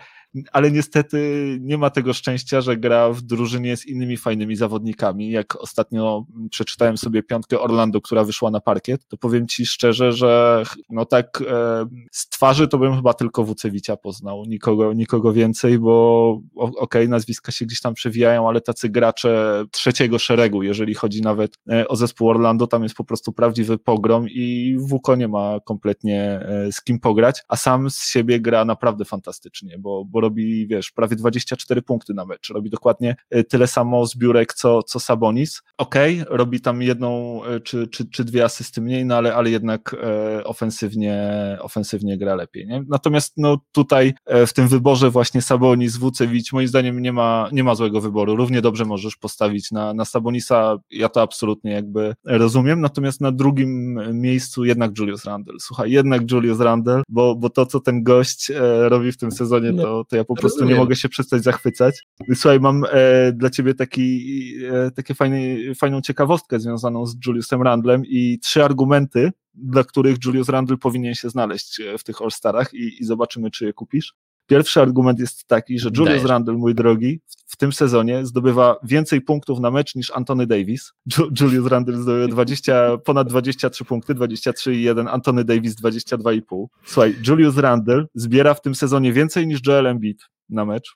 ale 0.51 0.71
niestety 0.71 1.17
nie 1.61 1.77
ma 1.77 1.89
tego 1.89 2.13
szczęścia, 2.13 2.61
że 2.61 2.77
gra 2.77 3.09
w 3.09 3.21
drużynie 3.21 3.77
z 3.77 3.85
innymi 3.85 4.17
fajnymi 4.17 4.55
zawodnikami. 4.55 5.31
Jak 5.31 5.55
ostatnio 5.55 6.25
przeczytałem 6.49 6.97
sobie 6.97 7.23
piątkę 7.23 7.59
Orlando, 7.59 8.01
która 8.01 8.23
wyszła 8.23 8.51
na 8.51 8.59
parkiet, 8.59 9.07
to 9.07 9.17
powiem 9.17 9.47
Ci 9.47 9.65
szczerze, 9.65 10.13
że 10.13 10.63
no 10.89 11.05
tak 11.05 11.43
e, 11.47 11.85
z 12.11 12.29
twarzy 12.29 12.67
to 12.67 12.77
bym 12.77 12.95
chyba 12.95 13.13
tylko 13.13 13.43
Wucewicia 13.43 13.97
poznał, 13.97 14.45
nikogo, 14.45 14.93
nikogo 14.93 15.33
więcej, 15.33 15.79
bo 15.79 16.25
okej, 16.55 16.75
okay, 16.77 17.07
nazwiska 17.07 17.51
się 17.51 17.65
gdzieś 17.65 17.81
tam 17.81 17.93
przewijają, 17.93 18.49
ale 18.49 18.61
tacy 18.61 18.89
gracze 18.89 19.63
trzeciego 19.71 20.19
szeregu, 20.19 20.63
jeżeli 20.63 20.93
chodzi 20.93 21.21
nawet 21.21 21.57
e, 21.69 21.87
o 21.87 21.95
zespół 21.95 22.29
Orlando, 22.29 22.67
tam 22.67 22.83
jest 22.83 22.95
po 22.95 23.03
prostu 23.03 23.33
prawdziwy 23.33 23.77
pogrom 23.77 24.29
i 24.29 24.75
Wuko 24.79 25.15
nie 25.15 25.27
ma 25.27 25.59
kompletnie 25.65 26.21
e, 26.21 26.71
z 26.71 26.81
kim 26.81 26.99
pograć, 26.99 27.43
a 27.47 27.55
sam 27.55 27.89
z 27.89 28.07
siebie 28.07 28.39
gra 28.39 28.65
naprawdę 28.65 29.05
fantastycznie, 29.05 29.77
bo, 29.79 30.05
bo 30.05 30.24
robi, 30.25 30.67
wiesz, 30.67 30.91
prawie 30.91 31.15
24 31.15 31.81
punkty 31.81 32.13
na 32.13 32.25
mecz, 32.25 32.49
robi 32.49 32.69
dokładnie 32.69 33.15
e, 33.29 33.43
tyle 33.43 33.67
samo 33.67 34.05
zbiórek, 34.05 34.53
co, 34.53 34.83
co 34.83 34.99
Sabonis. 34.99 35.61
Okej, 35.77 36.21
okay, 36.21 36.37
robi 36.37 36.61
tam 36.61 36.81
jedną 36.81 37.41
e, 37.45 37.59
czy, 37.59 37.87
czy, 37.87 38.09
czy 38.09 38.23
dwie 38.23 38.43
asysty 38.43 38.81
mniej, 38.81 39.05
no 39.05 39.15
ale, 39.15 39.35
ale 39.35 39.49
jednak 39.49 39.95
e, 40.03 40.43
ofensywnie, 40.43 41.17
ofensywnie 41.61 42.17
gra 42.17 42.35
lepiej, 42.35 42.67
nie? 42.67 42.83
Natomiast 42.87 43.33
no 43.37 43.57
tutaj 43.71 44.13
w 44.47 44.53
tym 44.53 44.67
wyborze 44.67 45.09
właśnie 45.09 45.41
Sabonis, 45.41 45.97
Wucewicz, 45.97 46.53
moim 46.53 46.67
zdaniem 46.67 47.01
nie 47.01 47.13
ma, 47.13 47.49
nie 47.51 47.63
ma 47.63 47.75
złego 47.75 48.01
wyboru. 48.01 48.35
Równie 48.35 48.61
dobrze 48.61 48.85
możesz 48.85 49.15
postawić 49.15 49.71
na, 49.71 49.93
na 49.93 50.05
Sabonisa, 50.05 50.77
ja 50.91 51.09
to 51.09 51.21
absolutnie 51.21 51.71
jakby 51.71 52.15
rozumiem, 52.25 52.81
natomiast 52.81 53.21
na 53.21 53.31
drugim 53.31 53.99
miejscu 54.13 54.65
jednak 54.65 54.99
Julius 54.99 55.25
Randle. 55.25 55.53
Słuchaj, 55.59 55.91
jednak 55.91 56.31
Julius 56.31 56.59
Randle, 56.59 57.03
bo, 57.09 57.35
bo 57.35 57.49
to, 57.49 57.65
co 57.65 57.79
ten 57.79 58.03
gość 58.03 58.51
robi 58.87 59.11
w 59.11 59.17
tym 59.17 59.31
sezonie, 59.31 59.73
to, 59.73 60.04
to 60.05 60.15
ja 60.15 60.23
po 60.23 60.35
prostu 60.35 60.59
Rozumiem. 60.59 60.73
nie 60.73 60.79
mogę 60.79 60.95
się 60.95 61.09
przestać 61.09 61.43
zachwycać. 61.43 62.07
Słuchaj, 62.35 62.59
mam 62.59 62.83
e, 62.91 63.31
dla 63.33 63.49
ciebie 63.49 63.73
taki, 63.73 64.25
e, 64.71 64.91
takie 64.91 65.13
fajny, 65.13 65.57
fajną 65.75 66.01
ciekawostkę 66.01 66.59
związaną 66.59 67.05
z 67.05 67.15
Juliusem 67.25 67.61
Randlem 67.61 68.05
i 68.05 68.39
trzy 68.39 68.63
argumenty, 68.63 69.31
dla 69.53 69.83
których 69.83 70.17
Julius 70.25 70.49
Randle 70.49 70.77
powinien 70.77 71.15
się 71.15 71.29
znaleźć 71.29 71.79
e, 71.79 71.97
w 71.97 72.03
tych 72.03 72.21
All-Starach 72.21 72.73
i, 72.73 73.01
i 73.01 73.05
zobaczymy, 73.05 73.51
czy 73.51 73.65
je 73.65 73.73
kupisz. 73.73 74.13
Pierwszy 74.47 74.81
argument 74.81 75.19
jest 75.19 75.47
taki, 75.47 75.79
że 75.79 75.89
Julius 75.89 76.07
Dajesz. 76.07 76.23
Randle, 76.23 76.53
mój 76.53 76.75
drogi, 76.75 77.19
w 77.45 77.57
tym 77.57 77.73
sezonie 77.73 78.25
zdobywa 78.25 78.75
więcej 78.83 79.21
punktów 79.21 79.59
na 79.59 79.71
mecz 79.71 79.95
niż 79.95 80.11
Antony 80.11 80.47
Davis. 80.47 80.93
Julius 81.41 81.67
Randle 81.67 81.97
zdobywa 81.97 82.27
20, 82.27 82.97
ponad 82.97 83.29
23 83.29 83.85
punkty, 83.85 84.15
23,1, 84.15 85.07
Antony 85.09 85.43
Davis 85.43 85.75
22,5. 85.75 86.65
Słuchaj, 86.85 87.15
Julius 87.27 87.57
Randle 87.57 88.05
zbiera 88.15 88.53
w 88.53 88.61
tym 88.61 88.75
sezonie 88.75 89.13
więcej 89.13 89.47
niż 89.47 89.59
Joel 89.67 89.87
Embiid 89.87 90.25
na 90.49 90.65
mecz. 90.65 90.95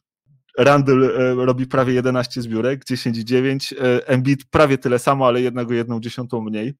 Randle 0.57 1.07
e, 1.15 1.35
robi 1.45 1.67
prawie 1.67 1.93
11 1.93 2.41
zbiórek, 2.41 2.85
10,9, 2.85 3.73
e, 3.81 4.07
Embiid 4.07 4.45
prawie 4.49 4.77
tyle 4.77 4.99
samo, 4.99 5.27
ale 5.27 5.41
jednego 5.41 5.73
jedną 5.73 5.99
dziesiątą 5.99 6.41
mniej. 6.41 6.73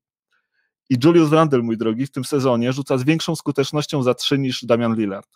I 0.89 0.95
Julius 1.03 1.31
Randle, 1.31 1.61
mój 1.61 1.77
drogi, 1.77 2.05
w 2.05 2.11
tym 2.11 2.25
sezonie 2.25 2.73
rzuca 2.73 2.97
z 2.97 3.03
większą 3.03 3.35
skutecznością 3.35 4.03
za 4.03 4.13
3 4.13 4.37
niż 4.37 4.65
Damian 4.65 4.95
Lillard. 4.95 5.29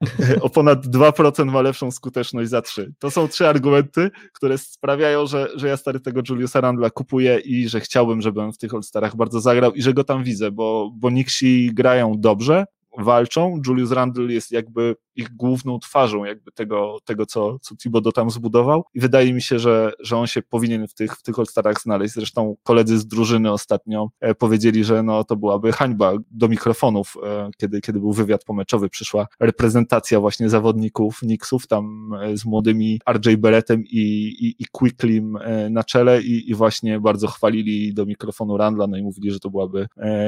o 0.40 0.50
ponad 0.50 0.86
2% 0.86 1.44
ma 1.44 1.62
lepszą 1.62 1.90
skuteczność 1.90 2.50
za 2.50 2.62
3. 2.62 2.92
To 2.98 3.10
są 3.10 3.28
trzy 3.28 3.48
argumenty, 3.48 4.10
które 4.32 4.58
sprawiają, 4.58 5.26
że, 5.26 5.48
że 5.54 5.68
ja 5.68 5.76
stary 5.76 6.00
tego 6.00 6.20
Juliusa 6.28 6.60
Randla 6.60 6.90
kupuję 6.90 7.38
i 7.38 7.68
że 7.68 7.80
chciałbym, 7.80 8.22
żeby 8.22 8.52
w 8.52 8.58
tych 8.58 8.74
All-Starach 8.74 9.16
bardzo 9.16 9.40
zagrał 9.40 9.72
i 9.72 9.82
że 9.82 9.94
go 9.94 10.04
tam 10.04 10.24
widzę, 10.24 10.50
bo, 10.50 10.90
bo 10.94 11.10
Nixi 11.10 11.70
grają 11.74 12.12
dobrze, 12.16 12.64
walczą. 12.98 13.60
Julius 13.66 13.92
Randle 13.92 14.32
jest 14.32 14.52
jakby 14.52 14.96
ich 15.18 15.36
główną 15.36 15.78
twarzą 15.78 16.24
jakby 16.24 16.52
tego, 16.52 16.98
tego 17.04 17.26
co, 17.26 17.58
co 17.58 17.76
Thibodeau 17.76 18.12
tam 18.12 18.30
zbudował 18.30 18.84
i 18.94 19.00
wydaje 19.00 19.32
mi 19.32 19.42
się, 19.42 19.58
że, 19.58 19.92
że 20.00 20.16
on 20.16 20.26
się 20.26 20.42
powinien 20.42 20.88
w 20.88 20.94
tych, 20.94 21.12
w 21.12 21.22
tych 21.22 21.38
All-Starach 21.38 21.82
znaleźć. 21.82 22.14
Zresztą 22.14 22.56
koledzy 22.62 22.98
z 22.98 23.06
drużyny 23.06 23.52
ostatnio 23.52 24.08
e, 24.20 24.34
powiedzieli, 24.34 24.84
że 24.84 25.02
no, 25.02 25.24
to 25.24 25.36
byłaby 25.36 25.72
hańba 25.72 26.12
do 26.30 26.48
mikrofonów, 26.48 27.16
e, 27.26 27.50
kiedy, 27.56 27.80
kiedy 27.80 28.00
był 28.00 28.12
wywiad 28.12 28.44
pomeczowy, 28.44 28.88
przyszła 28.88 29.26
reprezentacja 29.40 30.20
właśnie 30.20 30.48
zawodników 30.48 31.18
Knicksów 31.18 31.66
tam 31.66 32.10
e, 32.22 32.36
z 32.36 32.44
młodymi 32.44 33.00
RJ 33.10 33.36
Berettem 33.36 33.84
i, 33.84 33.98
i, 34.40 34.62
i 34.62 34.64
Quicklim 34.72 35.38
na 35.70 35.84
czele 35.84 36.22
i, 36.22 36.50
i 36.50 36.54
właśnie 36.54 37.00
bardzo 37.00 37.26
chwalili 37.26 37.94
do 37.94 38.06
mikrofonu 38.06 38.56
Randla, 38.56 38.86
no 38.86 38.96
i 38.96 39.02
mówili, 39.02 39.30
że 39.30 39.40
to 39.40 39.50
byłaby 39.50 39.86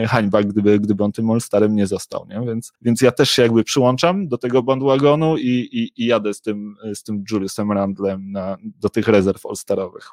hańba, 0.09 0.43
gdyby, 0.43 0.81
gdyby 0.81 1.05
on 1.05 1.13
tym 1.13 1.31
All-Starem 1.31 1.75
nie 1.75 1.87
został, 1.87 2.27
nie? 2.29 2.50
Więc, 2.51 2.73
więc 2.83 3.01
ja 3.01 3.13
też 3.13 3.31
się 3.31 3.43
jakby 3.43 3.65
przyłączam 3.65 4.29
do 4.29 4.39
tego 4.39 4.63
bandwagonu 4.63 5.37
i, 5.37 5.69
i, 5.73 6.03
i 6.03 6.07
jadę 6.07 6.35
z 6.35 6.41
tym, 6.41 6.77
z 6.95 7.03
tym 7.03 7.25
Juliusem 7.31 7.73
Randlem 7.73 8.33
na, 8.33 8.57
do 8.81 8.89
tych 8.89 9.09
rezerw 9.09 9.47
all-starowych. 9.47 10.09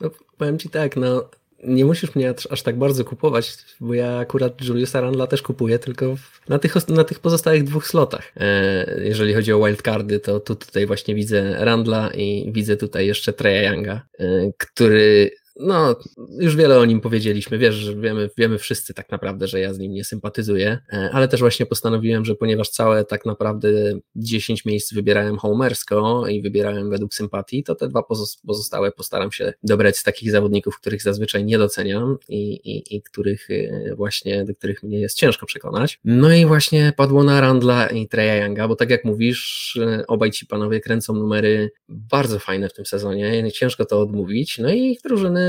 No, 0.00 0.10
powiem 0.38 0.58
Ci 0.58 0.70
tak, 0.70 0.96
no 0.96 1.30
nie 1.64 1.84
musisz 1.84 2.14
mnie 2.14 2.34
aż 2.50 2.62
tak 2.62 2.78
bardzo 2.78 3.04
kupować, 3.04 3.56
bo 3.80 3.94
ja 3.94 4.18
akurat 4.18 4.64
Juliusa 4.64 5.00
Randla 5.00 5.26
też 5.26 5.42
kupuję, 5.42 5.78
tylko 5.78 6.14
na 6.48 6.58
tych, 6.58 6.88
na 6.88 7.04
tych 7.04 7.20
pozostałych 7.20 7.64
dwóch 7.64 7.86
slotach. 7.86 8.32
E, 8.36 9.04
jeżeli 9.04 9.34
chodzi 9.34 9.52
o 9.52 9.64
wildcardy, 9.66 10.20
to 10.20 10.40
tu, 10.40 10.56
tutaj 10.56 10.86
właśnie 10.86 11.14
widzę 11.14 11.64
Randla 11.64 12.10
i 12.14 12.52
widzę 12.52 12.76
tutaj 12.76 13.06
jeszcze 13.06 13.32
Treya 13.32 13.74
Younga, 13.74 14.00
e, 14.18 14.52
który 14.58 15.30
no, 15.60 15.96
już 16.38 16.56
wiele 16.56 16.78
o 16.78 16.84
nim 16.84 17.00
powiedzieliśmy, 17.00 17.58
wiesz, 17.58 17.74
że 17.74 17.96
wiemy, 17.96 18.30
wiemy 18.38 18.58
wszyscy 18.58 18.94
tak 18.94 19.10
naprawdę, 19.10 19.46
że 19.46 19.60
ja 19.60 19.74
z 19.74 19.78
nim 19.78 19.92
nie 19.92 20.04
sympatyzuję, 20.04 20.78
e, 20.92 21.10
ale 21.12 21.28
też 21.28 21.40
właśnie 21.40 21.66
postanowiłem, 21.66 22.24
że 22.24 22.34
ponieważ 22.34 22.68
całe 22.68 23.04
tak 23.04 23.26
naprawdę 23.26 23.68
10 24.16 24.64
miejsc 24.64 24.92
wybierałem 24.92 25.38
homersko 25.38 26.26
i 26.28 26.42
wybierałem 26.42 26.90
według 26.90 27.14
sympatii, 27.14 27.64
to 27.64 27.74
te 27.74 27.88
dwa 27.88 28.02
pozostałe 28.46 28.92
postaram 28.92 29.32
się 29.32 29.52
dobrać 29.62 29.96
z 29.96 30.02
takich 30.02 30.30
zawodników, 30.30 30.80
których 30.80 31.02
zazwyczaj 31.02 31.44
nie 31.44 31.58
doceniam 31.58 32.18
i, 32.28 32.52
i, 32.52 32.96
i 32.96 33.02
których 33.02 33.50
e, 33.50 33.94
właśnie, 33.94 34.44
do 34.44 34.54
których 34.54 34.82
mnie 34.82 35.00
jest 35.00 35.16
ciężko 35.16 35.46
przekonać. 35.46 36.00
No 36.04 36.34
i 36.34 36.46
właśnie 36.46 36.92
padło 36.96 37.24
na 37.24 37.40
Randla 37.40 37.86
i 37.86 38.08
Treya 38.08 38.44
Younga, 38.44 38.68
bo 38.68 38.76
tak 38.76 38.90
jak 38.90 39.04
mówisz, 39.04 39.76
e, 39.82 40.06
obaj 40.06 40.30
ci 40.30 40.46
panowie 40.46 40.80
kręcą 40.80 41.14
numery 41.14 41.70
bardzo 41.88 42.38
fajne 42.38 42.68
w 42.68 42.72
tym 42.72 42.86
sezonie, 42.86 43.50
ciężko 43.52 43.84
to 43.84 44.00
odmówić, 44.00 44.58
no 44.58 44.72
i 44.72 44.98
drużyny 45.04 45.45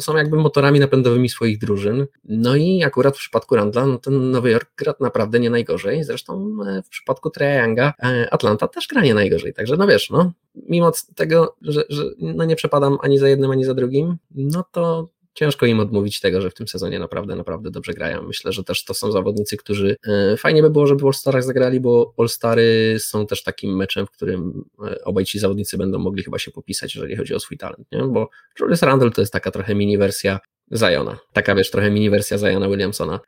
są 0.00 0.16
jakby 0.16 0.36
motorami 0.36 0.80
napędowymi 0.80 1.28
swoich 1.28 1.58
drużyn. 1.58 2.06
No 2.24 2.56
i 2.56 2.84
akurat 2.84 3.16
w 3.16 3.18
przypadku 3.18 3.56
Randla, 3.56 3.86
no 3.86 3.98
ten 3.98 4.30
Nowy 4.30 4.50
Jork 4.50 4.70
gra 4.76 4.94
naprawdę 5.00 5.40
nie 5.40 5.50
najgorzej. 5.50 6.04
Zresztą 6.04 6.56
e, 6.66 6.82
w 6.82 6.88
przypadku 6.88 7.30
Treya 7.30 7.62
Younga 7.62 7.92
e, 8.02 8.28
Atlanta 8.30 8.68
też 8.68 8.86
gra 8.86 9.02
nie 9.02 9.14
najgorzej. 9.14 9.54
Także 9.54 9.76
no 9.76 9.86
wiesz, 9.86 10.10
no, 10.10 10.32
mimo 10.54 10.92
tego, 11.14 11.56
że, 11.62 11.84
że 11.88 12.04
no 12.18 12.44
nie 12.44 12.56
przepadam 12.56 12.98
ani 13.02 13.18
za 13.18 13.28
jednym, 13.28 13.50
ani 13.50 13.64
za 13.64 13.74
drugim, 13.74 14.16
no 14.34 14.64
to 14.72 15.08
ciężko 15.36 15.66
im 15.66 15.80
odmówić 15.80 16.20
tego, 16.20 16.40
że 16.40 16.50
w 16.50 16.54
tym 16.54 16.68
sezonie 16.68 16.98
naprawdę, 16.98 17.36
naprawdę 17.36 17.70
dobrze 17.70 17.92
grają. 17.92 18.22
Myślę, 18.22 18.52
że 18.52 18.64
też 18.64 18.84
to 18.84 18.94
są 18.94 19.12
zawodnicy, 19.12 19.56
którzy 19.56 19.96
e, 20.06 20.36
fajnie 20.36 20.62
by 20.62 20.70
było, 20.70 20.86
żeby 20.86 21.00
w 21.00 21.04
All-Starach 21.04 21.42
zagrali, 21.42 21.80
bo 21.80 22.14
All-Stary 22.18 22.96
są 22.98 23.26
też 23.26 23.42
takim 23.42 23.76
meczem, 23.76 24.06
w 24.06 24.10
którym 24.10 24.64
e, 24.86 25.04
obaj 25.04 25.24
ci 25.24 25.38
zawodnicy 25.38 25.78
będą 25.78 25.98
mogli 25.98 26.22
chyba 26.22 26.38
się 26.38 26.50
popisać, 26.50 26.94
jeżeli 26.94 27.16
chodzi 27.16 27.34
o 27.34 27.40
swój 27.40 27.58
talent, 27.58 27.92
nie? 27.92 28.02
bo 28.02 28.28
Julius 28.60 28.82
Randle 28.82 29.10
to 29.10 29.20
jest 29.20 29.32
taka 29.32 29.50
trochę 29.50 29.74
mini 29.74 29.98
wersja 29.98 30.40
Zajona. 30.70 31.18
Taka 31.32 31.54
wiesz, 31.54 31.70
trochę 31.70 31.90
mini 31.90 32.10
wersja 32.10 32.38
Zajona 32.38 32.68
Williamsona. 32.68 33.20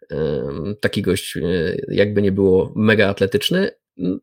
Taki 0.81 1.03
gość, 1.03 1.37
e, 1.37 1.41
jakby 1.89 2.23
nie 2.23 2.33
było 2.33 2.73
mega 2.77 3.09
atletyczny, 3.09 3.71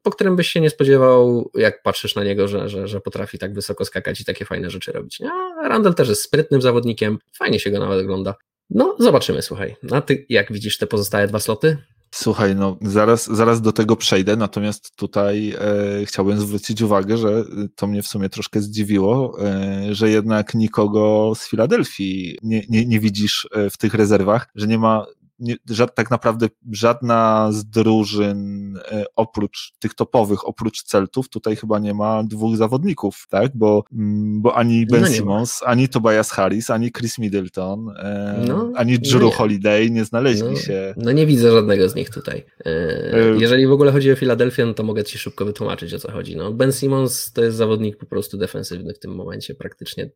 po 0.04 0.12
którym 0.12 0.36
byś 0.36 0.48
się 0.48 0.62
nie 0.62 0.70
spodziewał, 0.70 1.52
jak 1.56 1.84
patrzysz 1.84 2.16
na 2.16 2.24
niego, 2.24 2.48
że, 2.48 2.70
że, 2.70 2.88
że 2.88 3.02
potrafi 3.02 3.38
tak 3.38 3.54
wysoko 3.54 3.86
skakać 3.86 4.22
i 4.22 4.26
takie 4.26 4.46
fajne 4.46 4.70
rzeczy 4.70 4.92
robić. 4.92 5.22
A 5.22 5.68
Randall 5.68 5.96
też 5.96 6.10
jest 6.10 6.22
sprytnym 6.22 6.62
zawodnikiem, 6.62 7.18
fajnie 7.38 7.60
się 7.60 7.72
go 7.72 7.80
nawet 7.80 8.04
ogląda. 8.04 8.36
No, 8.70 8.96
zobaczymy, 9.00 9.42
słuchaj. 9.42 9.76
A 9.92 10.02
ty 10.02 10.26
jak 10.30 10.54
widzisz 10.54 10.78
te 10.78 10.88
pozostałe 10.88 11.28
dwa 11.28 11.40
sloty? 11.40 11.78
Słuchaj, 12.12 12.56
no 12.56 12.78
zaraz, 12.82 13.26
zaraz 13.26 13.62
do 13.62 13.72
tego 13.72 13.96
przejdę, 13.96 14.36
natomiast 14.36 14.96
tutaj 14.96 15.56
e, 15.60 16.06
chciałbym 16.06 16.40
zwrócić 16.40 16.82
uwagę, 16.82 17.18
że 17.18 17.44
to 17.76 17.88
mnie 17.88 18.02
w 18.02 18.08
sumie 18.08 18.30
troszkę 18.30 18.62
zdziwiło, 18.62 19.38
e, 19.40 19.96
że 19.96 20.10
jednak 20.10 20.54
nikogo 20.54 21.34
z 21.36 21.50
Filadelfii 21.50 22.38
nie, 22.44 22.64
nie, 22.70 22.86
nie 22.86 23.00
widzisz 23.00 23.48
e, 23.52 23.70
w 23.70 23.78
tych 23.78 23.94
rezerwach, 23.94 24.48
że 24.56 24.68
nie 24.68 24.78
ma 24.78 25.06
nie, 25.40 25.56
tak 25.96 26.12
naprawdę 26.12 26.48
żadna 26.72 27.50
z 27.52 27.66
drużyn 27.66 28.78
e, 28.92 29.06
oprócz 29.16 29.74
tych 29.80 29.94
topowych, 29.94 30.48
oprócz 30.48 30.84
Celtów, 30.84 31.30
tutaj 31.30 31.56
chyba 31.56 31.80
nie 31.80 31.94
ma 31.94 32.24
dwóch 32.24 32.58
zawodników, 32.58 33.28
tak? 33.30 33.52
Bo, 33.56 33.84
mm, 33.94 34.42
bo 34.42 34.56
ani 34.56 34.86
Ben 34.86 35.02
no 35.02 35.08
Simmons, 35.08 35.62
ani 35.66 35.90
Tobias 35.90 36.32
Harris, 36.32 36.70
ani 36.70 36.92
Chris 36.92 37.18
Middleton, 37.18 37.90
e, 37.90 38.44
no, 38.48 38.72
ani 38.76 39.00
Drew 39.00 39.22
no 39.22 39.32
Holiday 39.32 39.92
nie 39.92 40.06
znaleźli 40.06 40.52
no, 40.52 40.56
się. 40.56 40.94
No 40.98 41.12
nie 41.12 41.26
widzę 41.26 41.52
żadnego 41.52 41.90
z 41.90 41.96
nich 41.96 42.10
tutaj. 42.10 42.46
E, 42.66 43.38
jeżeli 43.40 43.68
w 43.68 43.72
ogóle 43.72 43.92
chodzi 43.92 44.12
o 44.12 44.16
Filadelfię, 44.16 44.66
no 44.66 44.74
to 44.74 44.84
mogę 44.84 45.04
ci 45.04 45.18
szybko 45.18 45.46
wytłumaczyć 45.46 45.94
o 45.94 46.00
co 46.00 46.12
chodzi. 46.12 46.36
No, 46.36 46.52
ben 46.52 46.72
Simmons 46.72 47.34
to 47.34 47.44
jest 47.44 47.58
zawodnik 47.58 47.98
po 47.98 48.06
prostu 48.06 48.38
defensywny 48.38 48.94
w 48.94 49.00
tym 49.00 49.16
momencie, 49.16 49.56
praktycznie 49.56 50.10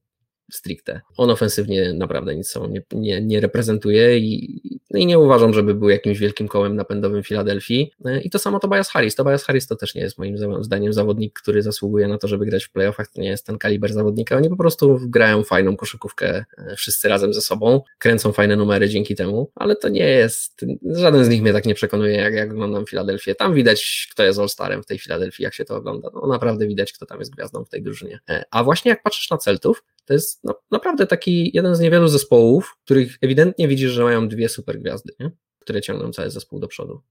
stricte. 0.52 1.02
On 1.18 1.30
ofensywnie 1.30 1.94
naprawdę 1.94 2.36
nic 2.36 2.50
sobą 2.50 2.68
nie, 2.68 2.82
nie, 2.92 3.22
nie 3.22 3.40
reprezentuje 3.40 4.18
i, 4.18 4.62
no 4.92 5.00
i 5.00 5.06
nie 5.06 5.20
uważam, 5.20 5.54
żeby 5.54 5.74
był 5.74 5.90
jakimś 5.90 6.20
wielkim 6.20 6.48
kołem 6.48 6.76
napędowym 6.76 7.24
Filadelfii. 7.24 7.92
E, 8.06 8.22
I 8.22 8.30
to 8.30 8.40
samo 8.40 8.60
Tobias 8.60 8.90
Harris. 8.90 9.16
Tobias 9.16 9.44
Harris 9.44 9.68
to 9.68 9.76
też 9.76 9.96
nie 9.96 10.02
jest 10.02 10.18
moim 10.18 10.38
zdaniem 10.62 10.94
zawodnik, 10.94 11.40
który 11.42 11.62
zasługuje 11.62 12.08
na 12.08 12.18
to, 12.18 12.28
żeby 12.28 12.46
grać 12.46 12.66
w 12.66 12.72
playoffach. 12.72 13.08
To 13.08 13.22
nie 13.22 13.30
jest 13.30 13.46
ten 13.46 13.58
kaliber 13.58 13.94
zawodnika. 13.94 14.38
Oni 14.38 14.50
po 14.50 14.58
prostu 14.58 15.00
grają 15.02 15.44
fajną 15.44 15.76
koszykówkę 15.76 16.46
e, 16.58 16.76
wszyscy 16.76 17.10
razem 17.10 17.34
ze 17.34 17.42
sobą, 17.42 17.82
kręcą 17.98 18.32
fajne 18.32 18.56
numery 18.56 18.90
dzięki 18.90 19.16
temu, 19.16 19.52
ale 19.56 19.76
to 19.76 19.90
nie 19.90 20.08
jest, 20.10 20.66
żaden 20.92 21.26
z 21.26 21.30
nich 21.30 21.42
mnie 21.42 21.54
tak 21.54 21.66
nie 21.66 21.76
przekonuje, 21.76 22.16
jak, 22.16 22.34
jak 22.34 22.52
oglądam 22.52 22.86
Filadelfię. 22.86 23.36
Tam 23.36 23.54
widać, 23.54 24.08
kto 24.12 24.24
jest 24.24 24.40
All-Starem 24.40 24.84
w 24.84 24.86
tej 24.86 25.00
Filadelfii, 25.00 25.44
jak 25.44 25.54
się 25.54 25.66
to 25.66 25.76
ogląda. 25.76 26.10
No 26.14 26.28
naprawdę 26.28 26.68
widać, 26.68 26.94
kto 26.94 27.06
tam 27.06 27.20
jest 27.20 27.36
gwiazdą 27.36 27.66
w 27.66 27.70
tej 27.70 27.84
drużynie. 27.84 28.20
E, 28.30 28.44
a 28.52 28.64
właśnie 28.64 28.90
jak 28.90 29.04
patrzysz 29.04 29.30
na 29.30 29.38
Celtów, 29.38 29.84
to 30.10 30.13
jest 30.13 30.43
no, 30.43 30.54
naprawdę 30.72 31.08
taki 31.08 31.52
jeden 31.54 31.76
z 31.76 31.80
niewielu 31.80 32.08
zespołów, 32.08 32.78
których 32.86 33.17
ewidentnie 33.22 33.67
widzisz, 33.67 33.91
że 33.91 34.04
mają 34.04 34.28
dwie 34.28 34.50
super 34.50 34.80
gwiazdy, 34.80 35.13
nie? 35.19 35.32
które 35.60 35.82
ciągną 35.82 36.12
cały 36.12 36.30
zespół 36.30 36.60
do 36.60 36.67
przodu. 36.67 37.02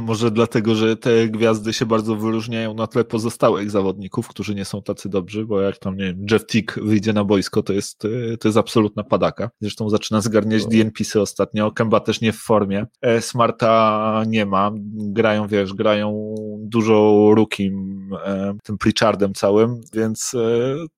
Może 0.00 0.30
dlatego, 0.30 0.74
że 0.74 0.96
te 0.96 1.28
gwiazdy 1.28 1.72
się 1.72 1.86
bardzo 1.86 2.16
wyróżniają 2.16 2.74
na 2.74 2.86
tle 2.86 3.04
pozostałych 3.04 3.70
zawodników, 3.70 4.28
którzy 4.28 4.54
nie 4.54 4.64
są 4.64 4.82
tacy 4.82 5.08
dobrzy, 5.08 5.44
bo 5.44 5.60
jak 5.60 5.78
tam, 5.78 5.96
nie 5.96 6.04
wiem, 6.04 6.26
Jeff 6.30 6.46
Tick 6.46 6.78
wyjdzie 6.78 7.12
na 7.12 7.24
boisko, 7.24 7.62
to 7.62 7.72
jest, 7.72 7.98
to 8.40 8.48
jest 8.48 8.58
absolutna 8.58 9.04
padaka. 9.04 9.50
Zresztą 9.60 9.90
zaczyna 9.90 10.20
zgarniać 10.20 10.62
no. 10.62 10.68
DNP-sy 10.68 11.20
ostatnio, 11.20 11.72
Kemba 11.72 12.00
też 12.00 12.20
nie 12.20 12.32
w 12.32 12.36
formie, 12.36 12.86
e, 13.02 13.20
Smarta 13.20 14.22
nie 14.26 14.46
ma, 14.46 14.70
grają, 14.92 15.48
wiesz, 15.48 15.74
grają 15.74 16.34
dużo 16.72 17.28
rookim, 17.36 18.08
e, 18.24 18.54
tym 18.62 18.78
Pritchardem 18.78 19.34
całym, 19.34 19.80
więc 19.92 20.34
e, 20.34 20.38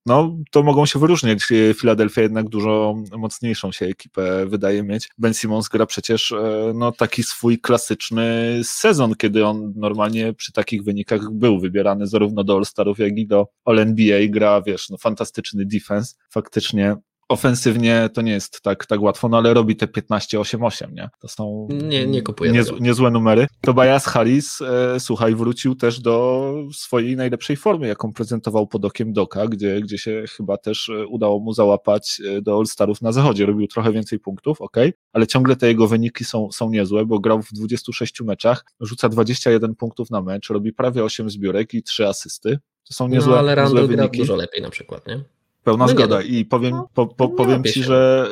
no, 0.06 0.36
to 0.50 0.62
mogą 0.62 0.86
się 0.86 0.98
wyróżniać. 0.98 1.40
Philadelphia 1.80 2.22
jednak 2.22 2.48
dużo 2.48 2.94
mocniejszą 3.18 3.72
się 3.72 3.86
ekipę 3.86 4.46
wydaje 4.46 4.82
mieć. 4.82 5.08
Ben 5.18 5.34
Simmons 5.34 5.68
gra 5.68 5.86
przecież 5.86 6.34
no, 6.74 6.92
taki 6.92 7.22
swój 7.22 7.58
klasyczny 7.58 8.60
sezon, 8.64 9.14
kiedy 9.14 9.46
on 9.46 9.72
normalnie 9.76 10.32
przy 10.32 10.52
takich 10.52 10.84
wynikach 10.84 11.30
był 11.30 11.60
wybierany 11.60 12.06
zarówno 12.06 12.44
do 12.44 12.56
All-Starów, 12.56 12.98
jak 12.98 13.18
i 13.18 13.26
do 13.26 13.46
All-NBA, 13.64 14.28
gra, 14.28 14.62
wiesz, 14.62 14.90
no 14.90 14.96
fantastyczny 14.96 15.64
defense, 15.66 16.14
faktycznie 16.30 16.96
ofensywnie 17.28 18.08
to 18.14 18.22
nie 18.22 18.32
jest 18.32 18.60
tak, 18.62 18.86
tak 18.86 19.02
łatwo, 19.02 19.28
no 19.28 19.36
ale 19.36 19.54
robi 19.54 19.76
te 19.76 19.86
15-8-8, 19.86 20.92
nie? 20.92 21.10
To 21.20 21.28
są 21.28 21.68
nie, 21.70 22.06
nie 22.06 22.22
kupuję 22.22 22.52
niezłe, 22.52 22.78
niezłe 22.80 23.10
numery. 23.10 23.46
Tobias 23.60 24.04
Harris, 24.04 24.60
e, 24.60 25.00
słuchaj, 25.00 25.34
wrócił 25.34 25.74
też 25.74 26.00
do 26.00 26.54
swojej 26.72 27.16
najlepszej 27.16 27.56
formy, 27.56 27.88
jaką 27.88 28.12
prezentował 28.12 28.66
pod 28.66 28.84
okiem 28.84 29.12
Doka, 29.12 29.46
gdzie, 29.46 29.80
gdzie 29.80 29.98
się 29.98 30.24
chyba 30.36 30.56
też 30.56 30.88
e, 30.88 31.06
udało 31.06 31.40
mu 31.40 31.52
załapać 31.52 32.20
e, 32.24 32.42
do 32.42 32.58
All-Starów 32.58 33.02
na 33.02 33.12
zachodzie. 33.12 33.46
Robił 33.46 33.66
trochę 33.66 33.92
więcej 33.92 34.18
punktów, 34.18 34.60
ok, 34.60 34.76
ale 35.12 35.26
ciągle 35.26 35.56
te 35.56 35.68
jego 35.68 35.88
wyniki 35.88 36.24
są, 36.24 36.48
są 36.52 36.70
niezłe, 36.70 37.06
bo 37.06 37.18
grał 37.18 37.42
w 37.42 37.52
26 37.52 38.20
meczach, 38.20 38.64
rzuca 38.80 39.08
21 39.08 39.74
punktów 39.74 40.10
na 40.10 40.22
mecz, 40.22 40.48
robi 40.50 40.72
prawie 40.72 41.04
8 41.04 41.30
zbiórek 41.30 41.74
i 41.74 41.82
3 41.82 42.08
asysty. 42.08 42.58
To 42.88 42.94
są 42.94 43.08
niezłe, 43.08 43.32
no, 43.32 43.38
ale 43.38 43.54
Randall 43.54 43.88
gra 43.88 44.08
dużo 44.08 44.36
lepiej 44.36 44.62
na 44.62 44.70
przykład, 44.70 45.06
nie? 45.06 45.24
Pełna 45.64 45.84
no 45.84 45.90
zgoda. 45.90 46.14
No. 46.14 46.20
I 46.20 46.44
powiem, 46.44 46.70
no, 46.70 46.88
po, 46.94 47.06
po, 47.06 47.24
no 47.24 47.30
powiem 47.30 47.64
ci, 47.64 47.72
się. 47.72 47.82
że 47.82 48.28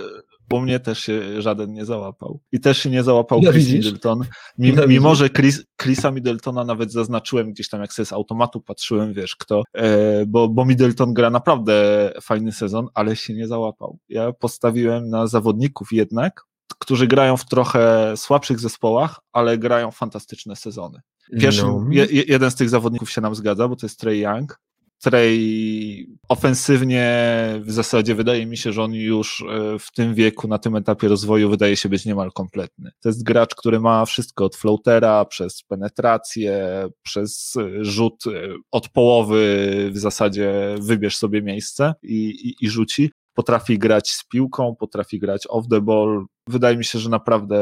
u 0.52 0.60
mnie 0.60 0.80
też 0.80 0.98
się 0.98 1.42
żaden 1.42 1.72
nie 1.72 1.84
załapał. 1.84 2.40
I 2.52 2.60
też 2.60 2.78
się 2.78 2.90
nie 2.90 3.02
załapał 3.02 3.40
no 3.42 3.52
Chris 3.52 3.66
widzisz? 3.66 3.84
Middleton. 3.84 4.24
Mimo, 4.58 4.80
no 4.80 4.86
mimo 4.86 5.14
że 5.14 5.30
Chris, 5.30 5.64
Chrisa 5.82 6.10
Middletona 6.10 6.64
nawet 6.64 6.92
zaznaczyłem 6.92 7.52
gdzieś 7.52 7.68
tam, 7.68 7.80
jak 7.80 7.92
sobie 7.92 8.06
z 8.06 8.12
automatu 8.12 8.60
patrzyłem, 8.60 9.12
wiesz 9.12 9.36
kto, 9.36 9.62
e, 9.74 10.26
bo, 10.26 10.48
bo 10.48 10.64
Middleton 10.64 11.14
gra 11.14 11.30
naprawdę 11.30 12.10
fajny 12.22 12.52
sezon, 12.52 12.88
ale 12.94 13.16
się 13.16 13.34
nie 13.34 13.46
załapał. 13.46 13.98
Ja 14.08 14.32
postawiłem 14.32 15.10
na 15.10 15.26
zawodników 15.26 15.92
jednak, 15.92 16.42
którzy 16.78 17.06
grają 17.06 17.36
w 17.36 17.44
trochę 17.44 18.14
słabszych 18.16 18.60
zespołach, 18.60 19.20
ale 19.32 19.58
grają 19.58 19.90
fantastyczne 19.90 20.56
sezony. 20.56 21.00
Pierwszy, 21.40 21.62
no. 21.62 21.86
je, 21.90 22.06
jeden 22.10 22.50
z 22.50 22.54
tych 22.54 22.68
zawodników 22.68 23.10
się 23.10 23.20
nam 23.20 23.34
zgadza, 23.34 23.68
bo 23.68 23.76
to 23.76 23.86
jest 23.86 24.00
Trey 24.00 24.20
Young, 24.20 24.60
której 25.02 26.06
ofensywnie 26.28 27.14
w 27.60 27.72
zasadzie 27.72 28.14
wydaje 28.14 28.46
mi 28.46 28.56
się, 28.56 28.72
że 28.72 28.82
on 28.82 28.94
już 28.94 29.44
e, 29.48 29.78
w 29.78 29.92
tym 29.92 30.14
wieku, 30.14 30.48
na 30.48 30.58
tym 30.58 30.76
etapie 30.76 31.08
rozwoju 31.08 31.50
wydaje 31.50 31.76
się 31.76 31.88
być 31.88 32.06
niemal 32.06 32.32
kompletny. 32.32 32.90
To 33.00 33.08
jest 33.08 33.22
gracz, 33.22 33.54
który 33.54 33.80
ma 33.80 34.04
wszystko 34.04 34.44
od 34.44 34.56
floatera, 34.56 35.24
przez 35.24 35.62
penetrację, 35.62 36.86
przez 37.02 37.56
e, 37.56 37.84
rzut 37.84 38.24
e, 38.26 38.30
od 38.70 38.88
połowy 38.88 39.66
w 39.92 39.98
zasadzie 39.98 40.76
wybierz 40.80 41.16
sobie 41.16 41.42
miejsce 41.42 41.94
i, 42.02 42.28
i, 42.28 42.64
i 42.64 42.70
rzuci. 42.70 43.10
Potrafi 43.34 43.78
grać 43.78 44.10
z 44.10 44.24
piłką, 44.28 44.74
potrafi 44.80 45.18
grać 45.18 45.46
off 45.48 45.68
the 45.70 45.80
ball, 45.80 46.24
wydaje 46.48 46.76
mi 46.76 46.84
się, 46.84 46.98
że 46.98 47.08
naprawdę, 47.08 47.56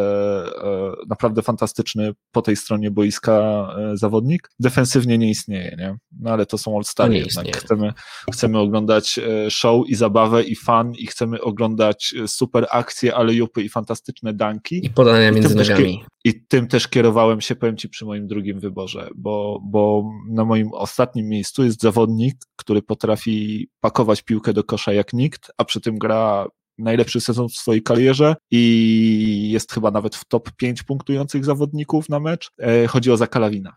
e, 0.65 0.93
naprawdę 1.09 1.43
fantastyczny 1.43 2.13
po 2.33 2.43
tej 2.43 2.57
stronie 2.57 2.91
boiska 2.91 3.33
e, 3.79 3.97
zawodnik. 3.97 4.49
Defensywnie 4.61 5.19
nie 5.19 5.31
istnieje, 5.31 5.77
nie? 5.79 5.97
No 6.21 6.31
ale 6.31 6.47
to 6.47 6.59
są 6.59 6.77
All-Stary 6.77 7.19
jednak. 7.19 7.57
Chcemy, 7.57 7.93
chcemy 8.33 8.59
oglądać 8.59 9.19
e, 9.19 9.51
show 9.51 9.89
i 9.89 9.95
zabawę 9.95 10.43
i 10.43 10.57
fan 10.57 10.93
i 10.95 11.07
chcemy 11.07 11.41
oglądać 11.41 12.15
super 12.27 12.67
akcje, 12.71 13.15
ale 13.15 13.35
jupy 13.35 13.63
i 13.63 13.69
fantastyczne 13.69 14.35
danki. 14.35 14.87
I 14.87 14.91
podania 14.91 15.33
między 15.33 15.55
nogami. 15.55 16.05
I 16.25 16.47
tym 16.47 16.67
też 16.67 16.89
kierowałem 16.89 17.41
się, 17.41 17.57
powiem 17.57 17.77
Ci, 17.77 17.89
przy 17.89 18.05
moim 18.05 18.27
drugim 18.27 18.61
wyborze, 18.61 19.09
bo, 19.17 19.61
bo 19.65 20.11
na 20.31 20.45
moim 20.45 20.73
ostatnim 20.73 21.29
miejscu 21.29 21.65
jest 21.65 21.81
zawodnik, 21.81 22.35
który 22.57 22.83
potrafi 22.83 23.69
pakować 23.81 24.23
piłkę 24.23 24.53
do 24.53 24.65
kosza 24.65 24.93
jak 24.93 25.13
nikt, 25.13 25.51
a 25.59 25.65
przy 25.65 25.81
tym 25.81 25.99
gra 25.99 26.47
najlepszy 26.81 27.21
sezon 27.21 27.49
w 27.49 27.53
swojej 27.53 27.83
karierze 27.83 28.37
i 28.51 29.51
jest 29.53 29.73
chyba 29.73 29.91
nawet 29.91 30.17
w 30.17 30.25
top 30.25 30.51
5 30.53 30.83
punktujących 30.83 31.45
zawodników 31.45 32.09
na 32.09 32.21
mecz. 32.21 32.51
E, 32.59 32.87
chodzi 32.87 33.11
o 33.11 33.17
Zakalawina. 33.17 33.77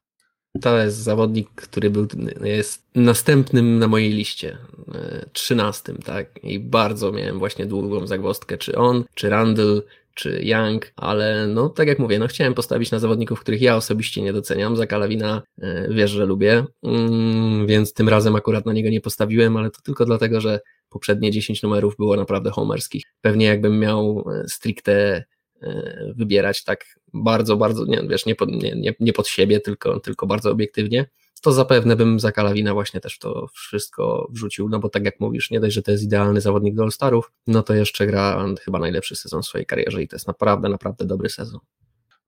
To 0.61 0.77
jest 0.77 0.97
zawodnik, 0.97 1.49
który 1.55 1.89
był, 1.89 2.07
jest 2.43 2.85
następnym 2.95 3.79
na 3.79 3.87
mojej 3.87 4.13
liście, 4.13 4.57
e, 4.95 5.25
trzynastym, 5.33 5.97
tak? 5.97 6.43
I 6.43 6.59
bardzo 6.59 7.11
miałem 7.11 7.39
właśnie 7.39 7.65
długą 7.65 8.07
zagwostkę, 8.07 8.57
czy 8.57 8.77
on, 8.77 9.03
czy 9.13 9.29
Randall, 9.29 9.83
czy 10.13 10.41
Young, 10.43 10.93
ale 10.95 11.47
no 11.47 11.69
tak 11.69 11.87
jak 11.87 11.99
mówię, 11.99 12.19
no 12.19 12.27
chciałem 12.27 12.53
postawić 12.53 12.91
na 12.91 12.99
zawodników, 12.99 13.39
których 13.39 13.61
ja 13.61 13.75
osobiście 13.75 14.21
nie 14.21 14.33
doceniam. 14.33 14.75
Za 14.75 14.87
Kalawina 14.87 15.41
e, 15.61 15.87
wiesz, 15.93 16.11
że 16.11 16.25
lubię, 16.25 16.65
mm, 16.83 17.67
więc 17.67 17.93
tym 17.93 18.09
razem 18.09 18.35
akurat 18.35 18.65
na 18.65 18.73
niego 18.73 18.89
nie 18.89 19.01
postawiłem, 19.01 19.57
ale 19.57 19.71
to 19.71 19.81
tylko 19.81 20.05
dlatego, 20.05 20.41
że 20.41 20.59
poprzednie 20.89 21.31
10 21.31 21.63
numerów 21.63 21.95
było 21.95 22.15
naprawdę 22.15 22.49
homerskich. 22.49 23.03
Pewnie 23.21 23.45
jakbym 23.45 23.79
miał 23.79 24.25
e, 24.31 24.47
stricte 24.47 25.23
e, 25.61 26.13
wybierać 26.15 26.63
tak 26.63 26.85
bardzo, 27.13 27.57
bardzo, 27.57 27.85
nie, 27.85 28.01
wiesz, 28.09 28.23
pod, 28.37 28.49
nie, 28.49 28.75
nie, 28.75 28.93
nie 28.99 29.13
pod 29.13 29.27
siebie, 29.27 29.59
tylko, 29.59 29.99
tylko 29.99 30.27
bardzo 30.27 30.51
obiektywnie, 30.51 31.05
to 31.43 31.51
zapewne 31.51 31.95
bym 31.95 32.19
za 32.19 32.31
Kalawina 32.31 32.73
właśnie 32.73 32.99
też 32.99 33.19
to 33.19 33.47
wszystko 33.53 34.27
wrzucił, 34.31 34.69
no 34.69 34.79
bo 34.79 34.89
tak 34.89 35.05
jak 35.05 35.19
mówisz, 35.19 35.51
nie 35.51 35.59
dość, 35.59 35.75
że 35.75 35.81
to 35.81 35.91
jest 35.91 36.03
idealny 36.03 36.41
zawodnik 36.41 36.75
do 36.75 36.83
All-Starów, 36.83 37.31
no 37.47 37.63
to 37.63 37.73
jeszcze 37.73 38.07
gra 38.07 38.45
chyba 38.61 38.79
najlepszy 38.79 39.15
sezon 39.15 39.41
w 39.41 39.45
swojej 39.45 39.65
karierze 39.65 40.03
i 40.03 40.07
to 40.07 40.15
jest 40.15 40.27
naprawdę, 40.27 40.69
naprawdę 40.69 41.05
dobry 41.05 41.29
sezon. 41.29 41.59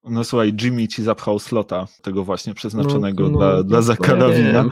No 0.09 0.23
słuchaj, 0.23 0.53
Jimmy 0.61 0.87
ci 0.87 1.03
zapchał 1.03 1.39
slota, 1.39 1.87
tego 2.01 2.23
właśnie 2.23 2.53
przeznaczonego 2.53 3.23
no, 3.23 3.29
no, 3.29 3.37
dla, 3.37 3.63
dla 3.63 3.81
Zakarowina. 3.81 4.65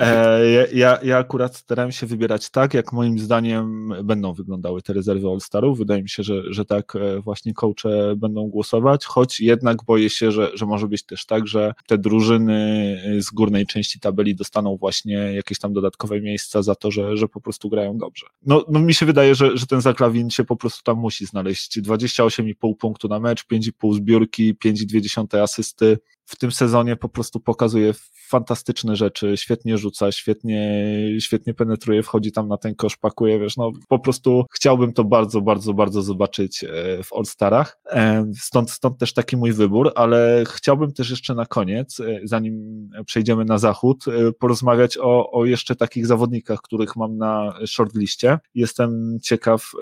E, 0.00 0.40
ja, 0.72 0.98
ja 1.02 1.18
akurat 1.18 1.56
starałem 1.56 1.92
się 1.92 2.06
wybierać 2.06 2.50
tak, 2.50 2.74
jak 2.74 2.92
moim 2.92 3.18
zdaniem 3.18 3.92
będą 4.04 4.32
wyglądały 4.32 4.82
te 4.82 4.92
rezerwy 4.92 5.28
All-Starów. 5.28 5.78
Wydaje 5.78 6.02
mi 6.02 6.08
się, 6.08 6.22
że, 6.22 6.52
że 6.52 6.64
tak 6.64 6.96
e, 6.96 7.20
właśnie 7.20 7.54
coache 7.54 8.16
będą 8.16 8.48
głosować, 8.48 9.04
choć 9.04 9.40
jednak 9.40 9.84
boję 9.84 10.10
się, 10.10 10.32
że, 10.32 10.50
że 10.54 10.66
może 10.66 10.88
być 10.88 11.02
też 11.02 11.26
tak, 11.26 11.46
że 11.46 11.74
te 11.86 11.98
drużyny 11.98 13.00
z 13.18 13.30
górnej 13.30 13.66
części 13.66 14.00
tabeli 14.00 14.34
dostaną 14.34 14.76
właśnie 14.76 15.14
jakieś 15.14 15.58
tam 15.58 15.72
dodatkowe 15.72 16.20
miejsca 16.20 16.62
za 16.62 16.74
to, 16.74 16.90
że, 16.90 17.16
że 17.16 17.28
po 17.28 17.40
prostu 17.40 17.68
grają 17.68 17.98
dobrze. 17.98 18.26
No, 18.46 18.64
no 18.68 18.80
mi 18.80 18.94
się 18.94 19.06
wydaje, 19.06 19.34
że, 19.34 19.56
że 19.56 19.66
ten 19.66 19.80
Zaklawin 19.80 20.30
się 20.30 20.44
po 20.44 20.56
prostu 20.56 20.82
tam 20.82 20.98
musi 20.98 21.26
znaleźć. 21.26 21.80
28,5 21.80 22.76
punktu 22.76 23.08
na 23.08 23.20
mecz, 23.20 23.46
5,5 23.46 23.94
zbiórki, 23.94 24.54
5,2 24.64 25.38
asysty. 25.44 25.98
W 26.26 26.36
tym 26.36 26.52
sezonie 26.52 26.96
po 26.96 27.08
prostu 27.08 27.40
pokazuje 27.40 27.92
fantastyczne 28.28 28.96
rzeczy, 28.96 29.36
świetnie 29.36 29.78
rzuca, 29.78 30.12
świetnie, 30.12 30.82
świetnie 31.20 31.54
penetruje, 31.54 32.02
wchodzi 32.02 32.32
tam 32.32 32.48
na 32.48 32.56
ten 32.56 32.74
kosz, 32.74 32.96
pakuje, 32.96 33.38
wiesz, 33.38 33.56
no 33.56 33.72
po 33.88 33.98
prostu 33.98 34.44
chciałbym 34.52 34.92
to 34.92 35.04
bardzo, 35.04 35.40
bardzo, 35.40 35.74
bardzo 35.74 36.02
zobaczyć 36.02 36.64
e, 36.64 36.68
w 37.02 37.12
All-Starach, 37.12 37.78
e, 37.86 38.24
stąd, 38.40 38.70
stąd 38.70 38.98
też 38.98 39.12
taki 39.12 39.36
mój 39.36 39.52
wybór, 39.52 39.92
ale 39.94 40.44
chciałbym 40.48 40.92
też 40.92 41.10
jeszcze 41.10 41.34
na 41.34 41.46
koniec, 41.46 42.00
e, 42.00 42.20
zanim 42.24 42.88
przejdziemy 43.06 43.44
na 43.44 43.58
zachód, 43.58 44.04
porozmawiać 44.38 44.98
o, 44.98 45.30
o 45.30 45.44
jeszcze 45.44 45.76
takich 45.76 46.06
zawodnikach, 46.06 46.62
których 46.62 46.96
mam 46.96 47.18
na 47.18 47.54
shortliście. 47.66 48.38
Jestem 48.54 49.18
ciekaw, 49.22 49.72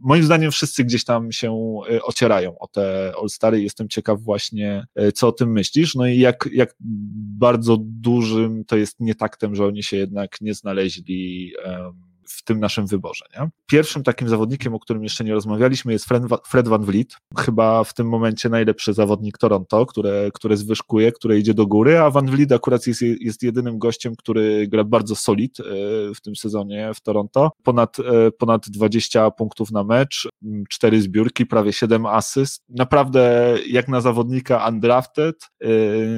moim 0.00 0.22
zdaniem 0.22 0.50
wszyscy 0.50 0.84
gdzieś 0.84 1.04
tam 1.04 1.32
się 1.32 1.80
ocierają 2.02 2.58
o 2.58 2.68
te 2.68 3.12
All-Stary, 3.20 3.62
jestem 3.62 3.88
ciekaw 3.88 4.20
właśnie, 4.20 4.86
co 5.14 5.28
o 5.28 5.32
tym 5.32 5.52
myślisz, 5.52 5.91
no 5.94 6.06
i 6.06 6.18
jak, 6.18 6.48
jak 6.52 6.74
bardzo 7.38 7.76
dużym 7.80 8.64
to 8.64 8.76
jest 8.76 9.00
nietaktem, 9.00 9.54
że 9.54 9.66
oni 9.66 9.82
się 9.82 9.96
jednak 9.96 10.40
nie 10.40 10.54
znaleźli 10.54 11.52
w 12.32 12.44
tym 12.44 12.60
naszym 12.60 12.86
wyborze. 12.86 13.24
Nie? 13.38 13.50
Pierwszym 13.66 14.02
takim 14.02 14.28
zawodnikiem, 14.28 14.74
o 14.74 14.78
którym 14.78 15.02
jeszcze 15.02 15.24
nie 15.24 15.32
rozmawialiśmy, 15.32 15.92
jest 15.92 16.06
Fred 16.46 16.68
Van 16.68 16.84
Vliet. 16.84 17.16
Chyba 17.38 17.84
w 17.84 17.94
tym 17.94 18.08
momencie 18.08 18.48
najlepszy 18.48 18.92
zawodnik 18.92 19.38
Toronto, 19.38 19.86
które, 19.86 20.30
które 20.34 20.56
zwyżkuje, 20.56 21.12
które 21.12 21.38
idzie 21.38 21.54
do 21.54 21.66
góry, 21.66 21.98
a 21.98 22.10
Van 22.10 22.30
Vliet 22.30 22.52
akurat 22.52 22.86
jest, 22.86 23.02
jest 23.02 23.42
jedynym 23.42 23.78
gościem, 23.78 24.16
który 24.16 24.68
gra 24.68 24.84
bardzo 24.84 25.16
solid 25.16 25.60
e, 25.60 25.64
w 26.14 26.20
tym 26.20 26.36
sezonie 26.36 26.90
w 26.94 27.00
Toronto. 27.00 27.50
Ponad, 27.62 27.98
e, 27.98 28.30
ponad 28.30 28.68
20 28.68 29.30
punktów 29.30 29.70
na 29.70 29.84
mecz, 29.84 30.28
4 30.68 31.02
zbiórki, 31.02 31.46
prawie 31.46 31.72
7 31.72 32.06
asyst. 32.06 32.62
Naprawdę 32.68 33.54
jak 33.66 33.88
na 33.88 34.00
zawodnika 34.00 34.68
undrafted, 34.68 35.36
e, 35.60 35.68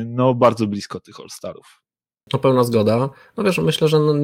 no 0.06 0.34
bardzo 0.34 0.66
blisko 0.66 1.00
tych 1.00 1.20
All-Starów. 1.20 1.83
No 2.32 2.38
pełna 2.38 2.64
zgoda. 2.64 3.10
No 3.36 3.44
wiesz, 3.44 3.58
myślę, 3.58 3.88
że 3.88 3.98
no, 3.98 4.14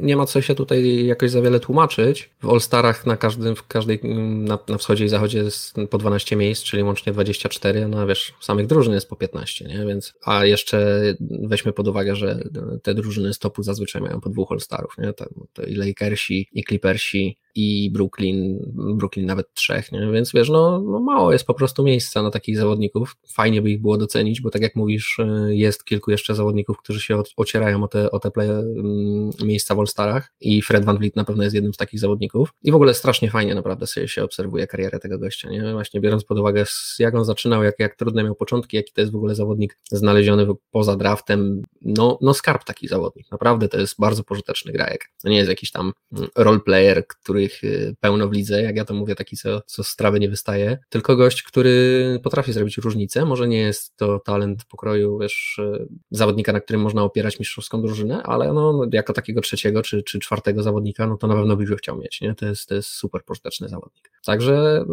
nie 0.00 0.16
ma 0.16 0.26
co 0.26 0.42
się 0.42 0.54
tutaj 0.54 1.06
jakoś 1.06 1.30
za 1.30 1.42
wiele 1.42 1.60
tłumaczyć. 1.60 2.30
W 2.42 2.48
All-Starach 2.48 3.06
na 3.06 3.16
każdym, 3.16 3.56
w 3.56 3.66
każdej, 3.66 4.00
na, 4.04 4.58
na 4.68 4.78
wschodzie 4.78 5.04
i 5.04 5.08
zachodzie 5.08 5.38
jest 5.38 5.74
po 5.90 5.98
12 5.98 6.36
miejsc, 6.36 6.62
czyli 6.62 6.82
łącznie 6.82 7.12
24, 7.12 7.88
no 7.88 8.06
wiesz, 8.06 8.34
samych 8.40 8.66
drużyn 8.66 8.94
jest 8.94 9.08
po 9.08 9.16
15, 9.16 9.64
nie? 9.64 9.86
Więc, 9.86 10.14
a 10.24 10.44
jeszcze 10.44 11.02
weźmy 11.20 11.72
pod 11.72 11.88
uwagę, 11.88 12.16
że 12.16 12.38
te 12.82 12.94
drużyny 12.94 13.34
z 13.34 13.38
topu 13.38 13.62
zazwyczaj 13.62 14.02
mają 14.02 14.20
po 14.20 14.30
dwóch 14.30 14.52
All-Starów, 14.52 14.98
nie? 14.98 15.12
To, 15.12 15.26
to 15.52 15.62
i 15.62 15.74
Lakersi, 15.74 16.48
i 16.52 16.64
Clippersi, 16.64 17.38
i 17.54 17.90
Brooklyn, 17.90 18.58
Brooklyn 18.74 19.26
nawet 19.26 19.54
trzech, 19.54 19.92
nie? 19.92 20.10
więc 20.12 20.32
wiesz, 20.32 20.48
no, 20.48 20.80
no, 20.80 21.00
mało 21.00 21.32
jest 21.32 21.46
po 21.46 21.54
prostu 21.54 21.82
miejsca 21.82 22.22
na 22.22 22.30
takich 22.30 22.58
zawodników. 22.58 23.16
Fajnie 23.32 23.62
by 23.62 23.70
ich 23.70 23.80
było 23.80 23.98
docenić, 23.98 24.40
bo 24.40 24.50
tak 24.50 24.62
jak 24.62 24.76
mówisz, 24.76 25.18
y, 25.18 25.56
jest 25.56 25.84
kilku 25.84 26.10
jeszcze 26.10 26.34
zawodników, 26.34 26.78
którzy 26.78 27.00
się 27.00 27.22
ocierają 27.36 27.84
o 27.84 27.88
te, 27.88 28.10
o 28.10 28.18
te 28.18 28.30
play, 28.30 28.48
mm, 28.48 29.30
miejsca 29.44 29.74
w 29.74 29.78
All-Starach 29.78 30.32
i 30.40 30.62
Fred 30.62 30.84
Van 30.84 30.98
Vliet 30.98 31.16
na 31.16 31.24
pewno 31.24 31.42
jest 31.42 31.54
jednym 31.54 31.74
z 31.74 31.76
takich 31.76 32.00
zawodników. 32.00 32.52
I 32.62 32.72
w 32.72 32.74
ogóle 32.74 32.94
strasznie 32.94 33.30
fajnie 33.30 33.54
naprawdę 33.54 33.86
sobie 33.86 34.08
się 34.08 34.24
obserwuje 34.24 34.66
karierę 34.66 34.98
tego 34.98 35.18
gościa, 35.18 35.50
nie? 35.50 35.72
Właśnie 35.72 36.00
biorąc 36.00 36.24
pod 36.24 36.38
uwagę, 36.38 36.64
jak 36.98 37.14
on 37.14 37.24
zaczynał, 37.24 37.62
jak, 37.62 37.78
jak 37.78 37.96
trudne 37.96 38.24
miał 38.24 38.34
początki, 38.34 38.76
jaki 38.76 38.92
to 38.92 39.00
jest 39.00 39.12
w 39.12 39.16
ogóle 39.16 39.34
zawodnik 39.34 39.78
znaleziony 39.90 40.46
poza 40.70 40.96
draftem, 40.96 41.62
no, 41.82 42.18
no 42.22 42.34
skarb 42.34 42.64
taki 42.64 42.88
zawodnik. 42.88 43.30
Naprawdę 43.30 43.68
to 43.68 43.80
jest 43.80 43.94
bardzo 43.98 44.24
pożyteczny 44.24 44.72
grajek. 44.72 45.10
To 45.22 45.28
nie 45.28 45.36
jest 45.36 45.48
jakiś 45.48 45.70
tam 45.70 45.92
mm, 46.12 46.28
roleplayer, 46.36 47.06
który 47.06 47.47
których 47.48 47.64
y, 47.64 47.96
pełno 48.00 48.28
w 48.28 48.32
lidze, 48.32 48.62
jak 48.62 48.76
ja 48.76 48.84
to 48.84 48.94
mówię, 48.94 49.14
taki, 49.14 49.36
co, 49.36 49.60
co 49.66 49.84
z 49.84 49.96
trawy 49.96 50.20
nie 50.20 50.28
wystaje, 50.28 50.78
tylko 50.88 51.16
gość, 51.16 51.42
który 51.42 52.20
potrafi 52.22 52.52
zrobić 52.52 52.78
różnicę. 52.78 53.24
Może 53.24 53.48
nie 53.48 53.58
jest 53.58 53.96
to 53.96 54.18
talent 54.18 54.64
pokroju, 54.64 55.18
wiesz, 55.18 55.58
y, 55.58 55.88
zawodnika, 56.10 56.52
na 56.52 56.60
którym 56.60 56.82
można 56.82 57.02
opierać 57.02 57.38
mistrzowską 57.38 57.82
drużynę, 57.82 58.22
ale 58.22 58.52
no, 58.52 58.86
jako 58.92 59.12
takiego 59.12 59.40
trzeciego 59.40 59.82
czy, 59.82 60.02
czy 60.02 60.18
czwartego 60.18 60.62
zawodnika, 60.62 61.06
no 61.06 61.16
to 61.16 61.26
na 61.26 61.34
pewno 61.34 61.56
byś 61.56 61.68
chciał 61.78 61.98
mieć, 61.98 62.20
nie? 62.20 62.34
To 62.34 62.46
jest, 62.46 62.68
to 62.68 62.74
jest 62.74 62.88
super 62.88 63.24
pożyteczny 63.24 63.68
zawodnik. 63.68 64.10
Także 64.24 64.84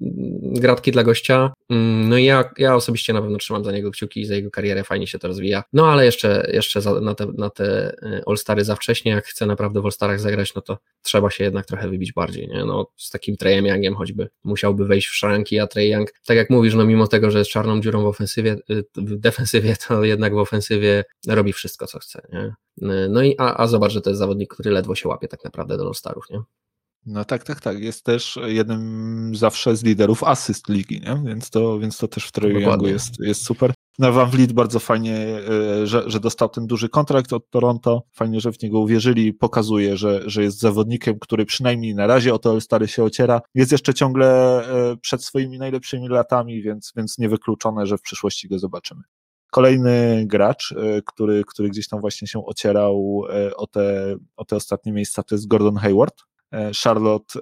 y, 0.00 0.60
gratki 0.60 0.92
dla 0.92 1.04
gościa. 1.04 1.52
Mm, 1.70 2.08
no 2.08 2.18
i 2.18 2.24
ja, 2.24 2.50
ja 2.58 2.74
osobiście 2.74 3.12
na 3.12 3.22
pewno 3.22 3.38
trzymam 3.38 3.64
za 3.64 3.72
niego 3.72 3.90
kciuki 3.90 4.24
za 4.24 4.34
jego 4.34 4.50
karierę, 4.50 4.84
fajnie 4.84 5.06
się 5.06 5.18
to 5.18 5.28
rozwija. 5.28 5.64
No 5.72 5.92
ale 5.92 6.04
jeszcze, 6.04 6.50
jeszcze 6.52 6.80
na 7.00 7.14
te, 7.14 7.26
na 7.26 7.50
te 7.50 7.96
All-Stary 8.26 8.64
za 8.64 8.76
wcześnie, 8.76 9.12
jak 9.12 9.24
chcę 9.24 9.46
naprawdę 9.46 9.80
w 9.80 9.84
All-Starach 9.84 10.20
zagrać, 10.20 10.54
no 10.54 10.62
to 10.62 10.78
trzeba 11.02 11.30
się 11.30 11.44
jednak 11.44 11.66
trochę 11.66 11.79
wybić 11.88 12.12
bardziej, 12.12 12.48
nie? 12.48 12.64
No, 12.64 12.86
z 12.96 13.10
takim 13.10 13.36
Treyem 13.36 13.66
Youngiem 13.66 13.94
choćby 13.94 14.28
musiałby 14.44 14.86
wejść 14.86 15.08
w 15.08 15.14
szranki, 15.14 15.58
a 15.58 15.66
Trey 15.66 15.90
Young, 15.90 16.12
tak 16.26 16.36
jak 16.36 16.50
mówisz, 16.50 16.74
no 16.74 16.84
mimo 16.84 17.06
tego, 17.06 17.30
że 17.30 17.38
jest 17.38 17.50
czarną 17.50 17.80
dziurą 17.80 18.02
w 18.02 18.06
ofensywie, 18.06 18.56
y, 18.70 18.84
w 18.96 19.16
defensywie, 19.16 19.76
to 19.88 20.04
jednak 20.04 20.34
w 20.34 20.38
ofensywie 20.38 21.04
robi 21.28 21.52
wszystko, 21.52 21.86
co 21.86 21.98
chce, 21.98 22.22
nie? 22.32 22.54
No 23.08 23.22
i, 23.22 23.34
a, 23.38 23.56
a 23.56 23.66
zobacz, 23.66 23.92
że 23.92 24.00
to 24.00 24.10
jest 24.10 24.18
zawodnik, 24.18 24.54
który 24.54 24.70
ledwo 24.70 24.94
się 24.94 25.08
łapie 25.08 25.28
tak 25.28 25.44
naprawdę 25.44 25.76
do 25.76 25.86
All-Starów, 25.86 26.24
nie? 26.30 26.40
No 27.06 27.24
tak, 27.24 27.44
tak, 27.44 27.60
tak. 27.60 27.78
Jest 27.78 28.04
też 28.04 28.38
jednym 28.46 29.32
zawsze 29.34 29.76
z 29.76 29.84
liderów 29.84 30.24
asyst 30.24 30.68
ligi, 30.68 31.00
nie? 31.00 31.22
Więc 31.26 31.50
to, 31.50 31.78
więc 31.78 31.98
to 31.98 32.08
też 32.08 32.24
w 32.24 32.32
Troju 32.32 32.60
Youngu 32.60 32.86
jest, 32.86 33.20
jest 33.20 33.44
super. 33.44 33.72
No 33.98 34.12
Van 34.12 34.30
Vliet 34.30 34.52
bardzo 34.52 34.78
fajnie, 34.78 35.16
e, 35.16 35.86
że, 35.86 36.02
że 36.06 36.20
dostał 36.20 36.48
ten 36.48 36.66
duży 36.66 36.88
kontrakt 36.88 37.32
od 37.32 37.50
Toronto. 37.50 38.02
Fajnie, 38.12 38.40
że 38.40 38.52
w 38.52 38.62
niego 38.62 38.80
uwierzyli. 38.80 39.32
Pokazuje, 39.32 39.96
że, 39.96 40.22
że 40.26 40.42
jest 40.42 40.58
zawodnikiem, 40.58 41.18
który 41.18 41.46
przynajmniej 41.46 41.94
na 41.94 42.06
razie 42.06 42.34
o 42.34 42.38
to 42.38 42.60
stary 42.60 42.88
się 42.88 43.04
ociera. 43.04 43.40
Jest 43.54 43.72
jeszcze 43.72 43.94
ciągle 43.94 44.28
e, 44.92 44.96
przed 44.96 45.24
swoimi 45.24 45.58
najlepszymi 45.58 46.08
latami, 46.08 46.62
więc, 46.62 46.92
więc 46.96 47.18
niewykluczone, 47.18 47.86
że 47.86 47.98
w 47.98 48.02
przyszłości 48.02 48.48
go 48.48 48.58
zobaczymy. 48.58 49.02
Kolejny 49.50 50.24
gracz, 50.26 50.72
e, 50.72 51.02
który, 51.02 51.42
który 51.46 51.68
gdzieś 51.68 51.88
tam 51.88 52.00
właśnie 52.00 52.28
się 52.28 52.46
ocierał 52.46 53.22
o 53.56 53.66
te, 53.66 54.16
o 54.36 54.44
te 54.44 54.56
ostatnie 54.56 54.92
miejsca, 54.92 55.22
to 55.22 55.34
jest 55.34 55.48
Gordon 55.48 55.76
Hayward 55.76 56.29
Charlotte 56.82 57.40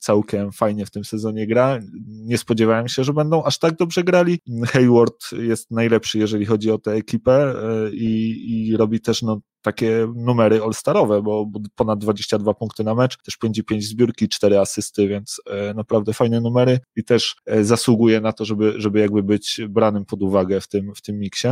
całkiem 0.00 0.52
fajnie 0.52 0.86
w 0.86 0.90
tym 0.90 1.04
sezonie 1.04 1.46
gra. 1.46 1.78
Nie 2.06 2.38
spodziewałem 2.38 2.88
się, 2.88 3.04
że 3.04 3.12
będą 3.12 3.44
aż 3.44 3.58
tak 3.58 3.76
dobrze 3.76 4.04
grali. 4.04 4.38
Hayward 4.66 5.32
jest 5.32 5.70
najlepszy, 5.70 6.18
jeżeli 6.18 6.46
chodzi 6.46 6.70
o 6.70 6.78
tę 6.78 6.92
ekipę 6.92 7.54
i, 7.92 8.68
i 8.68 8.76
robi 8.76 9.00
też 9.00 9.22
no, 9.22 9.40
takie 9.62 10.08
numery 10.16 10.62
all-starowe, 10.62 11.22
bo 11.22 11.46
ponad 11.74 11.98
22 11.98 12.54
punkty 12.54 12.84
na 12.84 12.94
mecz, 12.94 13.22
też 13.22 13.38
5,5 13.44 13.80
zbiórki, 13.80 14.28
4 14.28 14.58
asysty, 14.58 15.08
więc 15.08 15.40
e, 15.46 15.74
naprawdę 15.74 16.12
fajne 16.12 16.40
numery 16.40 16.78
i 16.96 17.04
też 17.04 17.36
e, 17.46 17.64
zasługuje 17.64 18.20
na 18.20 18.32
to, 18.32 18.44
żeby, 18.44 18.74
żeby 18.76 19.00
jakby 19.00 19.22
być 19.22 19.60
branym 19.68 20.04
pod 20.04 20.22
uwagę 20.22 20.60
w 20.60 20.68
tym, 20.68 20.94
w 20.94 21.02
tym 21.02 21.18
miksie. 21.18 21.48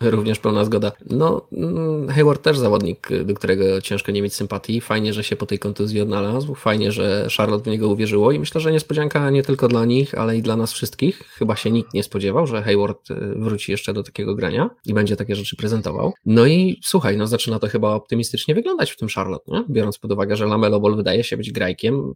Również 0.00 0.38
pełna 0.38 0.64
zgoda. 0.64 0.92
No, 1.10 1.48
mm, 1.52 2.08
Hayward 2.08 2.42
też 2.42 2.58
zawodnik, 2.58 3.08
do 3.24 3.34
którego 3.34 3.80
ciężko 3.80 4.12
nie 4.12 4.22
mieć 4.22 4.34
sympatii. 4.34 4.80
Fajnie, 4.80 5.12
że 5.12 5.24
się 5.24 5.36
po 5.36 5.46
tej 5.46 5.58
kontuzji 5.58 6.00
odnalazł. 6.00 6.54
Fajnie, 6.54 6.92
że 6.92 7.28
Charlotte 7.36 7.64
w 7.64 7.72
niego 7.72 7.88
uwierzyło 7.88 8.32
i 8.32 8.38
myślę, 8.38 8.60
że 8.60 8.72
niespodzianka 8.72 9.30
nie 9.30 9.42
tylko 9.42 9.68
dla 9.68 9.84
nich, 9.84 10.14
ale 10.14 10.36
i 10.36 10.42
dla 10.42 10.56
nas 10.56 10.72
wszystkich. 10.72 11.18
Chyba 11.18 11.56
się 11.56 11.70
nikt 11.70 11.94
nie 11.94 12.02
spodziewał, 12.02 12.46
że 12.46 12.62
Hayward 12.62 13.10
y, 13.10 13.14
wróci 13.36 13.72
jeszcze 13.72 13.92
do 13.92 14.02
takiego 14.02 14.34
grania 14.34 14.70
i 14.86 14.94
będzie 14.94 15.16
takie 15.16 15.36
rzeczy 15.36 15.56
prezentował. 15.56 16.12
No 16.26 16.46
i 16.46 16.80
słuchaj, 16.84 17.16
no 17.16 17.26
zaczyna 17.26 17.58
to 17.58 17.68
chyba 17.68 17.94
optymistycznie 17.94 18.54
wyglądać 18.54 18.90
w 18.90 18.96
tym 18.96 19.08
Charlotte, 19.08 19.52
nie? 19.52 19.64
biorąc 19.70 19.98
pod 19.98 20.12
uwagę, 20.12 20.36
że 20.36 20.46
Lamelo 20.46 20.80
Ball 20.80 20.96
wydaje 20.96 21.24
się 21.24 21.36
być 21.36 21.52
grajkiem. 21.52 22.12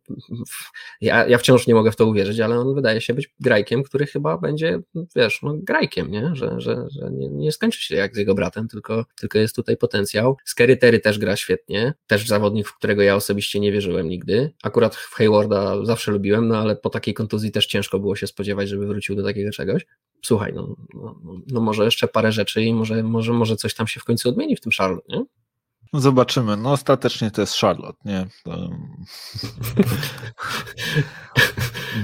Ja, 1.00 1.26
ja 1.26 1.38
wciąż 1.38 1.66
nie 1.66 1.74
mogę 1.74 1.92
w 1.92 1.96
to 1.96 2.06
uwierzyć, 2.06 2.40
ale 2.40 2.58
on 2.58 2.74
wydaje 2.74 3.00
się 3.00 3.14
być 3.14 3.30
grajkiem, 3.40 3.82
który 3.82 4.06
chyba 4.06 4.38
będzie, 4.38 4.80
wiesz, 5.16 5.42
no 5.42 5.54
grajkiem, 5.56 6.10
nie? 6.10 6.30
Że, 6.34 6.60
że, 6.60 6.86
że 6.90 7.10
nie, 7.10 7.28
nie 7.28 7.52
skończy 7.52 7.77
się 7.78 7.96
jak 7.96 8.14
z 8.14 8.18
jego 8.18 8.34
bratem, 8.34 8.68
tylko, 8.68 9.04
tylko 9.16 9.38
jest 9.38 9.56
tutaj 9.56 9.76
potencjał. 9.76 10.36
Scary 10.44 10.76
Terry 10.76 11.00
też 11.00 11.18
gra 11.18 11.36
świetnie, 11.36 11.94
też 12.06 12.26
zawodnik, 12.26 12.68
w 12.68 12.76
którego 12.76 13.02
ja 13.02 13.16
osobiście 13.16 13.60
nie 13.60 13.72
wierzyłem 13.72 14.08
nigdy. 14.08 14.52
Akurat 14.62 14.96
w 14.96 15.14
Haywarda 15.14 15.84
zawsze 15.84 16.12
lubiłem, 16.12 16.48
no 16.48 16.58
ale 16.58 16.76
po 16.76 16.90
takiej 16.90 17.14
kontuzji 17.14 17.50
też 17.50 17.66
ciężko 17.66 17.98
było 17.98 18.16
się 18.16 18.26
spodziewać, 18.26 18.68
żeby 18.68 18.86
wrócił 18.86 19.16
do 19.16 19.24
takiego 19.24 19.50
czegoś. 19.50 19.86
Słuchaj, 20.22 20.52
no, 20.54 20.76
no, 20.94 21.14
no 21.46 21.60
może 21.60 21.84
jeszcze 21.84 22.08
parę 22.08 22.32
rzeczy 22.32 22.62
i 22.62 22.74
może, 22.74 23.02
może, 23.02 23.32
może 23.32 23.56
coś 23.56 23.74
tam 23.74 23.86
się 23.86 24.00
w 24.00 24.04
końcu 24.04 24.28
odmieni 24.28 24.56
w 24.56 24.60
tym 24.60 24.72
Charlotte, 24.78 25.16
nie? 25.16 25.24
No 25.92 26.00
zobaczymy. 26.00 26.56
No 26.56 26.72
ostatecznie 26.72 27.30
to 27.30 27.40
jest 27.40 27.54
Charlotte, 27.54 27.98
nie? 28.04 28.26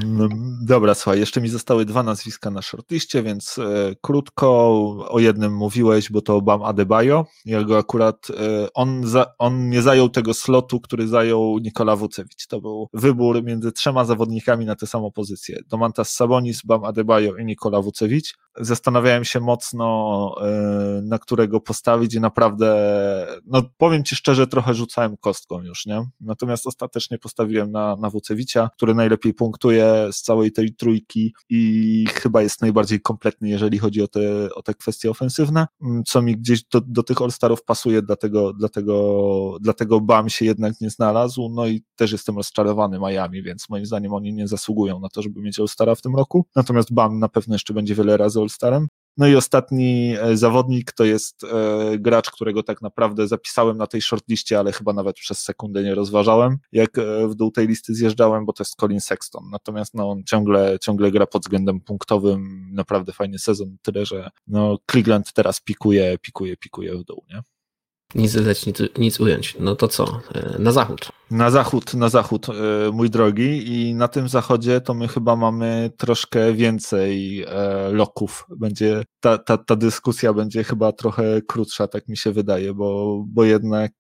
No, 0.07 0.29
dobra, 0.63 0.95
słuchaj, 0.95 1.21
jeszcze 1.21 1.41
mi 1.41 1.49
zostały 1.49 1.85
dwa 1.85 2.03
nazwiska 2.03 2.51
na 2.51 2.63
shortliście, 2.63 3.23
więc 3.23 3.59
e, 3.59 3.95
krótko 4.01 4.47
o 5.09 5.19
jednym 5.19 5.57
mówiłeś, 5.57 6.11
bo 6.11 6.21
to 6.21 6.41
Bam 6.41 6.63
Adebayo. 6.63 7.27
Ja 7.45 7.63
go 7.63 7.79
akurat, 7.79 8.31
e, 8.31 8.69
on, 8.75 9.07
za, 9.07 9.27
on 9.39 9.71
nie 9.71 9.83
zajął 9.83 10.09
tego 10.09 10.35
slotu, 10.35 10.81
który 10.81 11.09
zajął 11.09 11.59
Nikola 11.59 11.97
Wucewicz. 11.97 12.47
To 12.47 12.61
był 12.61 12.89
wybór 12.93 13.45
między 13.45 13.73
trzema 13.73 14.05
zawodnikami 14.05 14.67
na 14.67 14.77
tę 14.77 14.87
samą 14.87 15.11
pozycję. 15.11 15.59
Domantas 15.69 16.15
Sabonis, 16.15 16.63
Bam 16.65 16.85
Adebayo 16.85 17.37
i 17.37 17.45
Nikola 17.45 17.83
Wucewicz. 17.83 18.35
Zastanawiałem 18.57 19.25
się 19.25 19.41
mocno, 19.41 20.35
e, 20.41 21.01
na 21.03 21.19
którego 21.19 21.61
postawić 21.61 22.15
i 22.15 22.21
naprawdę, 22.21 22.77
no 23.47 23.63
powiem 23.77 24.05
Ci 24.05 24.17
szczerze, 24.17 24.47
trochę 24.47 24.75
rzucałem 24.75 25.17
kostką 25.17 25.63
już, 25.63 25.87
nie? 25.87 26.03
Natomiast 26.21 26.67
ostatecznie 26.67 27.19
postawiłem 27.19 27.71
na, 27.71 27.97
na 27.97 28.11
który 28.77 28.95
najlepiej 28.95 29.35
punktuje 29.35 29.84
z 30.13 30.23
całej 30.23 30.53
tej 30.53 30.75
trójki 30.75 31.35
i 31.51 32.05
chyba 32.15 32.43
jest 32.43 32.63
najbardziej 32.63 33.01
kompletny, 33.01 33.49
jeżeli 33.49 33.79
chodzi 33.79 34.03
o 34.03 34.09
te, 34.09 34.55
o 34.55 34.63
te 34.63 34.75
kwestie 34.75 35.11
ofensywne, 35.11 35.67
mm, 35.83 36.03
co 36.07 36.23
mi 36.23 36.37
gdzieś 36.37 36.65
do, 36.65 36.81
do 36.81 37.03
tych 37.03 37.23
All-Starów 37.23 37.65
pasuje, 37.65 38.03
dlatego, 38.03 38.53
dlatego, 38.53 39.57
dlatego 39.61 40.01
BAM 40.01 40.29
się 40.29 40.45
jednak 40.45 40.81
nie 40.81 40.91
znalazł, 40.91 41.49
no 41.55 41.67
i 41.67 41.85
też 41.97 42.13
jestem 42.13 42.37
rozczarowany 42.37 42.99
Miami, 42.99 43.43
więc 43.43 43.69
moim 43.69 43.87
zdaniem 43.87 44.13
oni 44.13 44.33
nie 44.33 44.49
zasługują 44.49 45.01
na 45.01 45.09
to, 45.09 45.23
żeby 45.23 45.41
mieć 45.41 45.61
All-Stara 45.61 45.95
w 45.95 46.03
tym 46.03 46.17
roku, 46.17 46.47
natomiast 46.57 46.95
BAM 46.95 47.19
na 47.19 47.29
pewno 47.29 47.55
jeszcze 47.55 47.75
będzie 47.75 47.95
wiele 47.95 48.17
razy 48.17 48.41
All-Starem, 48.41 48.87
no 49.17 49.27
i 49.27 49.37
ostatni 49.37 50.15
e, 50.21 50.37
zawodnik 50.37 50.93
to 50.93 51.05
jest 51.05 51.45
e, 51.45 51.49
gracz, 51.99 52.31
którego 52.31 52.63
tak 52.63 52.83
naprawdę 52.83 53.29
zapisałem 53.29 53.77
na 53.77 53.87
tej 53.87 54.03
shortliście, 54.03 54.59
ale 54.59 54.73
chyba 54.73 54.93
nawet 54.93 55.17
przez 55.17 55.39
sekundę 55.39 55.83
nie 55.83 55.95
rozważałem, 55.95 56.59
jak 56.73 56.99
e, 56.99 57.29
w 57.29 57.35
dół 57.35 57.51
tej 57.51 57.67
listy 57.67 57.95
zjeżdżałem, 57.95 58.47
bo 58.47 58.53
to 58.53 58.63
jest 58.63 58.75
Colin 58.75 59.01
Sexton. 59.01 59.45
Natomiast 59.51 59.95
no, 59.95 60.11
on 60.11 60.25
ciągle, 60.25 60.79
ciągle 60.79 61.11
gra 61.11 61.27
pod 61.27 61.43
względem 61.43 61.81
punktowym, 61.81 62.71
naprawdę 62.73 63.13
fajny 63.13 63.39
sezon, 63.39 63.77
tyle 63.83 64.07
że 64.07 64.31
no, 64.47 64.79
Cleveland 64.91 65.33
teraz 65.33 65.61
pikuje, 65.61 66.19
pikuje, 66.19 66.57
pikuje 66.57 66.95
w 66.97 67.05
dół, 67.05 67.25
nie? 67.29 67.43
Nic 68.15 68.35
dodać, 68.35 68.67
nic, 68.67 68.79
nic 68.99 69.21
ująć. 69.21 69.57
No 69.61 69.77
to 69.77 69.89
co? 69.89 70.21
E, 70.35 70.59
na 70.59 70.73
zachód. 70.73 71.09
Na 71.31 71.51
zachód, 71.51 71.95
na 71.95 72.09
zachód, 72.09 72.47
e, 72.49 72.53
mój 72.93 73.11
drogi. 73.11 73.73
I 73.73 73.95
na 73.95 74.09
tym 74.09 74.29
zachodzie 74.29 74.81
to 74.81 74.95
my 74.95 75.09
chyba 75.09 75.37
mamy 75.37 75.91
troszkę 75.97 76.53
więcej 76.53 77.43
e, 77.43 77.89
loków. 77.93 78.47
Będzie 78.57 79.05
ta, 79.21 79.39
ta, 79.39 79.59
ta 79.59 79.77
dyskusja 79.77 80.33
będzie 80.33 80.65
chyba 80.65 80.93
trochę 80.93 81.43
krótsza, 81.43 81.89
tak 81.89 82.09
mi 82.09 82.17
się 82.17 82.33
wydaje, 82.33 82.75
bo, 82.75 83.23
bo 83.27 83.45
jednak 83.45 83.93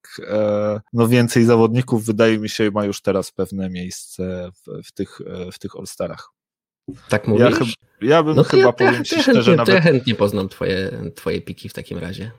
no 0.93 1.09
więcej 1.09 1.45
zawodników 1.45 2.05
wydaje 2.05 2.39
mi 2.39 2.49
się 2.49 2.71
ma 2.71 2.85
już 2.85 3.03
teraz 3.03 3.33
pewne 3.33 3.71
miejsce 3.71 4.51
w, 4.55 4.89
w 4.89 4.93
tych, 4.93 5.19
w 5.53 5.59
tych 5.59 5.77
All-Starach. 5.77 6.29
Tak 7.09 7.29
mówisz? 7.29 7.77
Ja, 8.01 8.09
ja 8.09 8.23
bym 8.23 8.37
no 8.37 8.45
chyba, 8.45 8.62
ja, 8.62 8.73
powiem 8.73 8.95
ja, 8.95 9.05
ci 9.05 9.23
szczerze, 9.23 9.33
chętnie, 9.33 9.57
nawet... 9.57 9.75
ja 9.75 9.81
chętnie 9.81 10.15
poznam 10.15 10.49
twoje, 10.49 10.91
twoje 11.15 11.41
piki 11.41 11.69
w 11.69 11.73
takim 11.73 11.99
razie. 11.99 12.31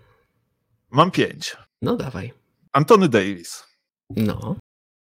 Mam 0.92 1.12
pięć. 1.12 1.56
No 1.86 1.96
dawaj. 1.96 2.34
Anthony 2.74 3.10
Davis. 3.10 3.64
No. 4.10 4.56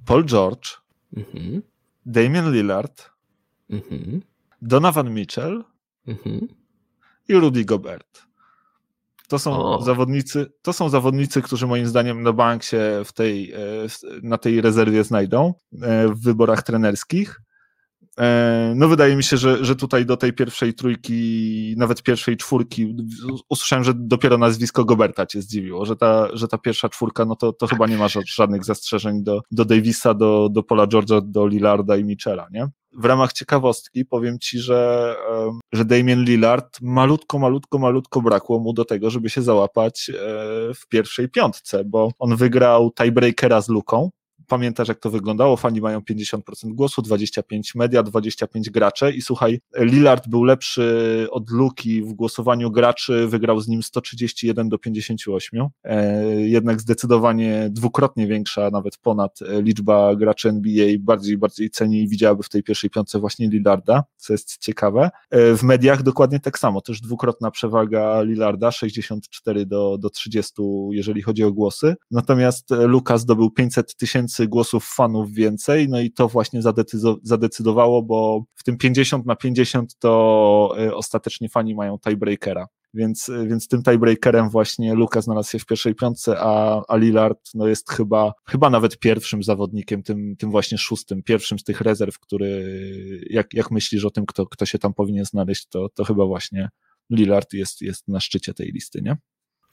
Paul 0.05 0.25
George. 0.25 0.69
Mhm. 1.17 1.63
Damian 2.07 2.53
Lillard. 2.53 3.11
Mhm. 3.71 4.23
Donovan 4.63 5.15
Mitchell. 5.15 5.65
Mhm. 6.07 6.49
I 7.29 7.35
Rudy 7.35 7.65
Gobert. 7.65 8.23
To 9.29 9.39
są 9.39 9.65
o. 9.65 9.83
zawodnicy, 9.83 10.53
to 10.63 10.73
są 10.73 10.89
zawodnicy, 10.89 11.43
którzy 11.43 11.67
moim 11.67 11.87
zdaniem 11.87 12.23
na 12.23 12.33
bank 12.33 12.63
się 12.63 13.03
w 13.05 13.13
tej, 13.13 13.53
e, 13.53 13.59
na 14.23 14.39
tej 14.39 14.61
rezerwie 14.61 15.05
znajdą 15.05 15.55
e, 15.83 16.09
w 16.09 16.23
wyborach 16.23 16.63
trenerskich. 16.63 17.41
E, 18.21 18.73
no 18.77 18.89
wydaje 18.89 19.17
mi 19.17 19.25
się, 19.25 19.37
że, 19.37 19.65
że 19.65 19.77
tutaj 19.77 20.07
do 20.07 20.17
tej 20.17 20.33
pierwszej 20.33 20.75
trójki, 20.75 21.75
nawet 21.79 22.03
pierwszej 22.03 22.37
czwórki, 22.37 22.97
usłyszałem, 23.49 23.85
że 23.85 23.93
dopiero 23.97 24.39
nazwisko 24.39 24.85
Goberta 24.85 25.27
cię 25.27 25.43
zdziwiło, 25.43 25.85
że 25.85 25.97
ta, 25.97 26.29
że 26.33 26.49
ta 26.49 26.59
pierwsza 26.59 26.89
czwórka, 26.89 27.25
no 27.25 27.37
to, 27.37 27.53
to 27.53 27.67
chyba 27.67 27.87
nie 27.87 27.97
ma 27.97 28.07
żadnych 28.27 28.65
zastrzeżeń 28.65 29.23
do, 29.23 29.41
do 29.51 29.65
Davisa, 29.65 30.15
do, 30.15 30.49
do 30.49 30.63
Paula 30.63 30.87
George'a, 30.87 31.21
do 31.25 31.47
Lillarda 31.47 31.97
i 31.97 32.05
Michela, 32.05 32.47
nie? 32.51 32.69
W 32.99 33.05
ramach 33.05 33.33
ciekawostki 33.33 34.05
powiem 34.05 34.39
ci, 34.39 34.59
że, 34.59 35.15
że 35.73 35.85
Damien 35.85 36.25
Lillard 36.25 36.81
malutko, 36.83 37.39
malutko, 37.39 37.79
malutko 37.79 38.23
brakło 38.23 38.59
mu 38.59 38.73
do 38.73 38.85
tego, 38.85 39.11
żeby 39.11 39.31
się 39.31 39.43
załapać 39.43 40.11
e, 40.11 40.15
w 40.75 40.89
pierwszej 40.89 41.29
piątce, 41.29 41.85
bo 41.85 42.11
on 42.19 42.37
wygrał 42.37 42.93
tiebreakera 42.99 43.61
z 43.61 43.69
Luką, 43.69 44.11
pamiętasz, 44.47 44.89
jak 44.89 45.01
to 45.01 45.11
wyglądało. 45.11 45.57
Fani 45.57 45.81
mają 45.81 46.01
50% 46.01 46.41
głosu, 46.65 47.03
25 47.03 47.75
media, 47.75 48.03
25 48.03 48.71
gracze 48.71 49.13
i 49.13 49.23
słuchaj, 49.23 49.61
Lillard 49.79 50.29
był 50.29 50.45
lepszy 50.45 51.27
od 51.31 51.51
Luki 51.51 52.03
w 52.03 52.13
głosowaniu 52.13 52.71
graczy, 52.71 53.29
wygrał 53.29 53.61
z 53.61 53.69
nim 53.69 53.83
131 53.83 54.69
do 54.69 54.79
58. 54.79 55.69
E, 55.85 56.25
jednak 56.41 56.81
zdecydowanie 56.81 57.69
dwukrotnie 57.71 58.27
większa, 58.27 58.71
nawet 58.71 58.97
ponad 58.97 59.39
e, 59.43 59.63
liczba 59.63 60.17
graczy 60.17 60.49
NBA 60.49 60.87
bardziej, 61.01 61.39
bardziej 61.39 61.71
ceni 61.71 62.03
i 62.03 62.09
widziałaby 62.09 62.43
w 62.43 62.49
tej 62.49 62.63
pierwszej 62.63 62.91
piątce 62.91 63.19
właśnie 63.19 63.49
Lillarda, 63.49 64.05
co 64.17 64.33
jest 64.33 64.59
ciekawe. 64.59 65.11
E, 65.31 65.57
w 65.57 65.63
mediach 65.63 66.03
dokładnie 66.03 66.41
tak 66.41 66.59
samo, 66.59 66.81
też 66.81 67.01
dwukrotna 67.01 67.51
przewaga 67.51 68.23
Lillarda, 68.23 68.71
64 68.71 69.67
do, 69.67 69.99
do 69.99 70.11
30, 70.11 70.53
jeżeli 70.91 71.23
chodzi 71.23 71.45
o 71.45 71.53
głosy. 71.53 71.95
Natomiast 72.11 72.71
Luka 72.71 73.19
zdobył 73.19 73.51
500 73.51 73.97
tysięcy 73.97 74.34
tysięcy 74.35 74.49
głosów 74.49 74.85
fanów 74.85 75.33
więcej, 75.33 75.89
no 75.89 76.01
i 76.01 76.11
to 76.11 76.29
właśnie 76.29 76.61
zadecydowało, 77.23 78.03
bo 78.03 78.45
w 78.55 78.65
tym 78.65 78.77
50 78.79 79.27
na 79.27 79.37
50 79.37 79.99
to 79.99 80.75
y, 80.79 80.95
ostatecznie 80.95 81.49
fani 81.49 81.75
mają 81.75 81.99
tiebreakera. 81.99 82.67
Więc, 82.95 83.29
y, 83.29 83.47
więc 83.49 83.69
tym 83.69 83.83
tiebreakerem 83.83 84.51
właśnie 84.51 84.95
Luka 84.95 85.21
znalazł 85.21 85.51
się 85.51 85.59
w 85.59 85.67
pierwszej 85.67 85.95
piątce, 85.95 86.37
a, 86.39 86.83
a 86.89 86.97
Lillard 86.97 87.51
no 87.55 87.67
jest 87.67 87.91
chyba, 87.91 88.33
chyba 88.47 88.71
nawet 88.71 88.99
pierwszym 88.99 89.43
zawodnikiem, 89.43 90.03
tym, 90.03 90.37
tym 90.37 90.51
właśnie 90.51 90.79
szóstym, 90.79 91.23
pierwszym 91.23 91.59
z 91.59 91.65
tych 91.65 91.81
rezerw, 91.81 92.19
który, 92.19 93.27
jak, 93.31 93.55
jak 93.55 93.71
myślisz 93.71 94.05
o 94.05 94.11
tym, 94.11 94.27
kto, 94.27 94.47
kto 94.47 94.67
się 94.67 94.79
tam 94.79 94.95
powinien 94.95 95.25
znaleźć, 95.25 95.67
to, 95.67 95.89
to 95.89 96.05
chyba 96.05 96.27
właśnie 96.27 96.69
Lillard 97.11 97.53
jest, 97.53 97.83
jest 97.83 98.09
na 98.09 98.21
szczycie 98.21 98.55
tej 98.55 98.73
listy, 98.73 99.03
nie? 99.03 99.17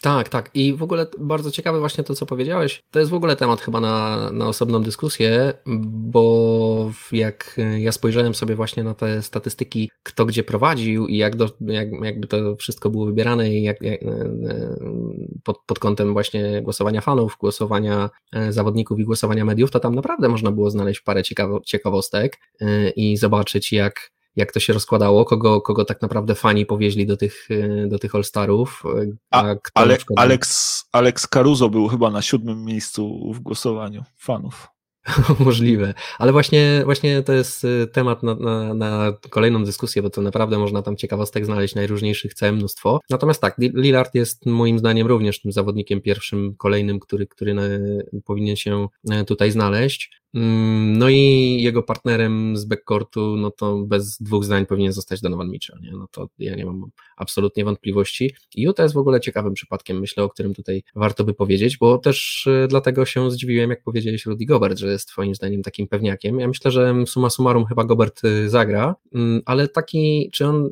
Tak, 0.02 0.30
tak. 0.30 0.50
I 0.54 0.74
w 0.74 0.84
ogóle 0.84 1.08
bardzo 1.20 1.52
ciekawe 1.52 1.80
właśnie 1.80 2.04
to, 2.04 2.16
co 2.16 2.26
powiedziałeś. 2.26 2.84
To 2.92 3.00
jest 3.00 3.12
w 3.12 3.14
ogóle 3.14 3.36
temat 3.36 3.62
chyba 3.62 3.80
na, 3.80 4.30
na 4.32 4.48
osobną 4.48 4.84
dyskusję, 4.84 5.54
bo 5.86 6.92
jak 7.12 7.58
ja 7.78 7.92
spojrzałem 7.92 8.36
sobie 8.36 8.56
właśnie 8.56 8.84
na 8.84 8.94
te 8.94 9.22
statystyki, 9.22 9.92
kto 10.04 10.26
gdzie 10.26 10.44
prowadził 10.44 11.08
i 11.08 11.18
jak, 11.18 11.36
do, 11.36 11.50
jak 11.62 11.88
jakby 12.04 12.28
to 12.28 12.56
wszystko 12.56 12.90
było 12.90 13.06
wybierane 13.06 13.50
i 13.50 13.64
jak, 13.64 13.82
jak 13.82 14.00
pod, 15.44 15.60
pod 15.66 15.80
kątem 15.80 16.14
właśnie 16.14 16.62
głosowania 16.62 17.02
fanów, 17.02 17.38
głosowania 17.40 18.10
e, 18.34 18.54
zawodników 18.54 19.00
i 19.00 19.06
głosowania 19.06 19.46
mediów, 19.46 19.72
to 19.72 19.80
tam 19.80 19.96
naprawdę 19.96 20.30
można 20.30 20.52
było 20.52 20.70
znaleźć 20.70 21.02
parę 21.02 21.24
ciekawo, 21.24 21.62
ciekawostek 21.66 22.38
e, 22.62 22.90
i 22.90 23.18
zobaczyć, 23.18 23.72
jak 23.72 24.12
jak 24.36 24.52
to 24.52 24.60
się 24.60 24.74
rozkładało, 24.74 25.26
kogo, 25.26 25.62
kogo 25.62 25.86
tak 25.86 26.02
naprawdę 26.02 26.36
fani 26.36 26.66
powieźli 26.66 27.06
do 27.06 27.18
tych, 27.18 27.48
e, 27.52 27.88
do 27.88 28.00
tych 28.00 28.16
All-Starów. 28.16 28.84
E, 28.86 29.06
a, 29.32 29.52
a 29.52 29.56
ale, 29.74 29.98
Alex, 30.16 30.84
Alex 30.92 31.28
Caruso 31.28 31.70
był 31.70 31.88
chyba 31.88 32.10
na 32.10 32.22
siódmym 32.22 32.66
miejscu 32.66 33.34
w 33.34 33.40
głosowaniu 33.40 34.04
fanów. 34.18 34.68
Możliwe, 35.40 35.94
ale 36.20 36.32
właśnie, 36.32 36.82
właśnie 36.86 37.24
to 37.24 37.34
jest 37.34 37.64
y, 37.64 37.88
temat 37.94 38.24
na, 38.24 38.36
na, 38.36 38.74
na, 38.74 39.14
kolejną 39.30 39.64
dyskusję, 39.64 40.02
bo 40.02 40.10
to 40.10 40.22
naprawdę 40.22 40.58
można 40.58 40.82
tam 40.82 40.98
ciekawostek 40.98 41.46
znaleźć 41.46 41.76
najróżniejszych 41.76 42.34
całe 42.34 42.52
mnóstwo. 42.52 43.00
Natomiast 43.10 43.42
tak, 43.42 43.56
Lillard 43.58 44.16
jest 44.16 44.46
moim 44.46 44.80
zdaniem 44.80 45.08
również 45.08 45.42
tym 45.42 45.52
zawodnikiem 45.52 46.02
pierwszym, 46.02 46.56
kolejnym, 46.58 47.00
który, 47.00 47.28
który 47.28 47.56
powinien 48.26 48.56
się 48.56 48.88
e, 49.12 49.26
tutaj 49.26 49.52
znaleźć. 49.52 50.21
Mm, 50.34 50.98
no 50.98 51.10
i 51.10 51.58
jego 51.62 51.84
partnerem 51.84 52.58
z 52.58 52.66
backcourtu, 52.66 53.38
no 53.38 53.52
to 53.52 53.78
bez 53.78 54.18
dwóch 54.22 54.44
zdań 54.44 54.66
powinien 54.66 54.94
zostać 54.94 55.22
Donovan 55.22 55.50
Mitchell, 55.50 55.82
nie? 55.82 55.92
no 55.92 56.08
to 56.12 56.28
ja 56.40 56.56
nie 56.56 56.66
mam 56.66 56.86
absolutnie 57.18 57.66
wątpliwości. 57.66 58.36
I 58.56 58.62
Utah 58.62 58.84
jest 58.84 58.96
w 58.96 58.98
ogóle 58.98 59.20
ciekawym 59.20 59.54
przypadkiem, 59.54 60.00
myślę, 60.00 60.24
o 60.24 60.30
którym 60.30 60.54
tutaj 60.54 60.84
warto 60.96 61.24
by 61.24 61.34
powiedzieć, 61.34 61.78
bo 61.78 61.98
też 61.98 62.48
y, 62.48 62.68
dlatego 62.70 63.06
się 63.06 63.32
zdziwiłem, 63.32 63.70
jak 63.70 63.84
powiedziałeś 63.84 64.26
Rudy 64.26 64.46
Gobert, 64.46 64.78
że 64.78 64.92
jest 64.92 65.08
twoim 65.08 65.36
zdaniem 65.36 65.62
takim 65.62 65.88
pewniakiem. 65.88 66.40
Ja 66.40 66.48
myślę, 66.48 66.72
że 66.72 66.94
suma 67.06 67.30
summarum 67.30 67.66
chyba 67.66 67.84
Gobert 67.84 68.24
y, 68.24 68.50
zagra, 68.50 68.96
mm, 69.14 69.42
ale 69.46 69.68
taki, 69.68 70.30
czy 70.34 70.48
on, 70.48 70.70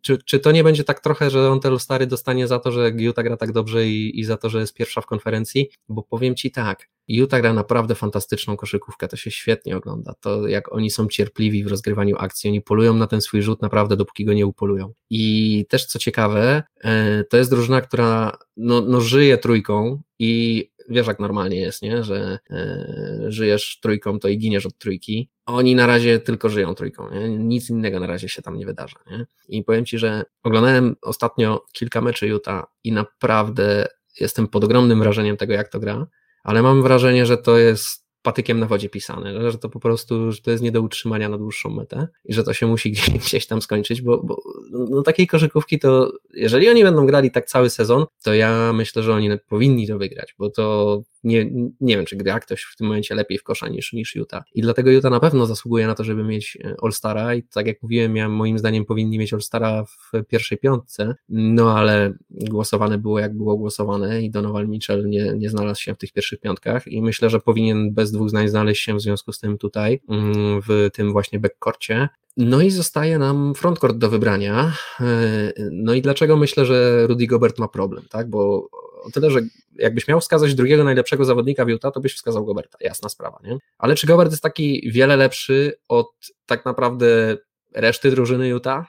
czy, 0.00 0.18
czy 0.24 0.38
to 0.38 0.52
nie 0.52 0.64
będzie 0.64 0.84
tak 0.84 1.00
trochę, 1.00 1.30
że 1.30 1.50
on 1.50 1.60
te 1.60 1.78
stary 1.78 2.06
dostanie 2.06 2.46
za 2.46 2.58
to, 2.58 2.72
że 2.72 2.92
Utah 2.96 3.24
gra 3.24 3.36
tak 3.36 3.52
dobrze 3.52 3.88
i, 3.88 4.20
i 4.20 4.24
za 4.24 4.36
to, 4.36 4.50
że 4.50 4.60
jest 4.60 4.74
pierwsza 4.74 5.00
w 5.00 5.06
konferencji, 5.06 5.68
bo 5.88 6.02
powiem 6.02 6.34
ci 6.34 6.50
tak, 6.50 6.88
Utah 7.08 7.40
gra 7.40 7.52
naprawdę 7.52 7.94
fantastyczną 7.94 8.56
koszykówkę, 8.56 9.08
to 9.08 9.16
się 9.16 9.30
świetnie 9.30 9.76
ogląda. 9.76 10.14
To 10.20 10.48
jak 10.48 10.72
oni 10.72 10.90
są 10.90 11.08
cierpliwi 11.08 11.64
w 11.64 11.66
rozgrywaniu 11.66 12.16
akcji, 12.18 12.50
oni 12.50 12.60
polują 12.60 12.94
na 12.94 13.06
ten 13.06 13.20
swój 13.20 13.42
rzut 13.42 13.62
naprawdę, 13.62 13.96
dopóki 13.96 14.24
go 14.24 14.32
nie 14.32 14.46
upolują. 14.46 14.92
I 15.10 15.66
też 15.68 15.86
co 15.86 15.98
ciekawe, 15.98 16.62
e, 16.84 17.24
to 17.24 17.36
jest 17.36 17.50
drużyna, 17.50 17.80
która 17.80 18.38
no, 18.56 18.80
no 18.80 19.00
żyje 19.00 19.38
trójką 19.38 20.02
i 20.18 20.72
wiesz 20.88 21.06
jak 21.06 21.20
normalnie 21.20 21.60
jest, 21.60 21.82
nie? 21.82 22.04
że 22.04 22.38
e, 22.50 22.86
żyjesz 23.28 23.78
trójką, 23.82 24.18
to 24.18 24.28
i 24.28 24.38
giniesz 24.38 24.66
od 24.66 24.78
trójki. 24.78 25.30
Oni 25.46 25.74
na 25.74 25.86
razie 25.86 26.18
tylko 26.18 26.48
żyją 26.48 26.74
trójką, 26.74 27.10
nie? 27.10 27.28
nic 27.28 27.70
innego 27.70 28.00
na 28.00 28.06
razie 28.06 28.28
się 28.28 28.42
tam 28.42 28.56
nie 28.56 28.66
wydarza. 28.66 28.98
Nie? 29.10 29.26
I 29.48 29.64
powiem 29.64 29.84
Ci, 29.84 29.98
że 29.98 30.24
oglądałem 30.42 30.96
ostatnio 31.02 31.64
kilka 31.72 32.00
meczy 32.00 32.26
Utah 32.26 32.64
i 32.84 32.92
naprawdę 32.92 33.86
jestem 34.20 34.48
pod 34.48 34.64
ogromnym 34.64 34.98
wrażeniem 34.98 35.36
tego, 35.36 35.52
jak 35.52 35.68
to 35.68 35.80
gra 35.80 36.06
ale 36.42 36.62
mam 36.62 36.82
wrażenie, 36.82 37.26
że 37.26 37.38
to 37.38 37.58
jest 37.58 38.02
patykiem 38.22 38.60
na 38.60 38.66
wodzie 38.66 38.88
pisane, 38.88 39.50
że 39.50 39.58
to 39.58 39.68
po 39.68 39.80
prostu, 39.80 40.32
że 40.32 40.42
to 40.42 40.50
jest 40.50 40.62
nie 40.62 40.72
do 40.72 40.82
utrzymania 40.82 41.28
na 41.28 41.38
dłuższą 41.38 41.70
metę 41.70 42.08
i 42.24 42.34
że 42.34 42.44
to 42.44 42.52
się 42.52 42.66
musi 42.66 42.92
gdzieś 43.26 43.46
tam 43.46 43.62
skończyć, 43.62 44.02
bo, 44.02 44.22
bo 44.22 44.42
no, 44.70 45.02
takiej 45.02 45.26
koszykówki 45.26 45.78
to, 45.78 46.12
jeżeli 46.34 46.68
oni 46.68 46.82
będą 46.82 47.06
grali 47.06 47.30
tak 47.30 47.46
cały 47.46 47.70
sezon, 47.70 48.06
to 48.22 48.34
ja 48.34 48.72
myślę, 48.72 49.02
że 49.02 49.14
oni 49.14 49.30
powinni 49.48 49.86
to 49.86 49.98
wygrać, 49.98 50.34
bo 50.38 50.50
to 50.50 51.02
nie, 51.24 51.50
nie 51.80 51.96
wiem, 51.96 52.06
czy 52.06 52.16
gra 52.16 52.40
ktoś 52.40 52.62
w 52.62 52.76
tym 52.76 52.86
momencie 52.86 53.14
lepiej 53.14 53.38
w 53.38 53.42
kosza 53.42 53.68
niż, 53.68 53.92
niż 53.92 54.14
Utah. 54.14 54.44
I 54.54 54.62
dlatego 54.62 54.90
Utah 54.90 55.10
na 55.10 55.20
pewno 55.20 55.46
zasługuje 55.46 55.86
na 55.86 55.94
to, 55.94 56.04
żeby 56.04 56.24
mieć 56.24 56.58
e, 56.64 56.74
All-Stara 56.82 57.34
i 57.34 57.42
tak 57.42 57.66
jak 57.66 57.82
mówiłem, 57.82 58.16
ja, 58.16 58.28
moim 58.28 58.58
zdaniem 58.58 58.84
powinni 58.84 59.18
mieć 59.18 59.32
All-Stara 59.32 59.84
w 59.84 60.10
pierwszej 60.28 60.58
piątce, 60.58 61.14
no 61.28 61.78
ale 61.78 62.12
głosowane 62.30 62.98
było 62.98 63.18
jak 63.18 63.36
było 63.36 63.56
głosowane 63.56 64.22
i 64.22 64.30
Donovan 64.30 64.68
Mitchell 64.68 65.08
nie, 65.08 65.32
nie 65.36 65.50
znalazł 65.50 65.80
się 65.80 65.94
w 65.94 65.98
tych 65.98 66.12
pierwszych 66.12 66.40
piątkach 66.40 66.86
i 66.86 67.02
myślę, 67.02 67.30
że 67.30 67.40
powinien 67.40 67.94
bez 67.94 68.12
dwóch 68.12 68.28
zdań 68.28 68.48
znaleźć 68.48 68.82
się 68.82 68.94
w 68.94 69.00
związku 69.00 69.32
z 69.32 69.38
tym 69.38 69.58
tutaj, 69.58 70.00
mm, 70.08 70.60
w 70.68 70.88
tym 70.92 71.12
właśnie 71.12 71.40
backcourcie. 71.40 72.08
No 72.36 72.62
i 72.62 72.70
zostaje 72.70 73.18
nam 73.18 73.54
frontcourt 73.54 73.96
do 73.96 74.10
wybrania. 74.10 74.72
E, 75.00 75.52
no 75.70 75.94
i 75.94 76.02
dlaczego 76.02 76.36
myślę, 76.36 76.66
że 76.66 77.06
Rudy 77.06 77.26
Gobert 77.26 77.58
ma 77.58 77.68
problem, 77.68 78.04
tak? 78.10 78.30
Bo 78.30 78.68
o 79.02 79.10
tyle, 79.10 79.30
że 79.30 79.40
jakbyś 79.74 80.08
miał 80.08 80.20
wskazać 80.20 80.54
drugiego 80.54 80.84
najlepszego 80.84 81.24
zawodnika 81.24 81.64
w 81.64 81.68
Utah, 81.68 81.94
to 81.94 82.00
byś 82.00 82.14
wskazał 82.14 82.44
Goberta, 82.44 82.78
jasna 82.80 83.08
sprawa, 83.08 83.38
nie? 83.44 83.58
Ale 83.78 83.94
czy 83.94 84.06
Gobert 84.06 84.30
jest 84.30 84.42
taki 84.42 84.90
wiele 84.90 85.16
lepszy 85.16 85.78
od 85.88 86.10
tak 86.46 86.64
naprawdę 86.64 87.36
reszty 87.74 88.10
drużyny 88.10 88.48
Utah? 88.48 88.86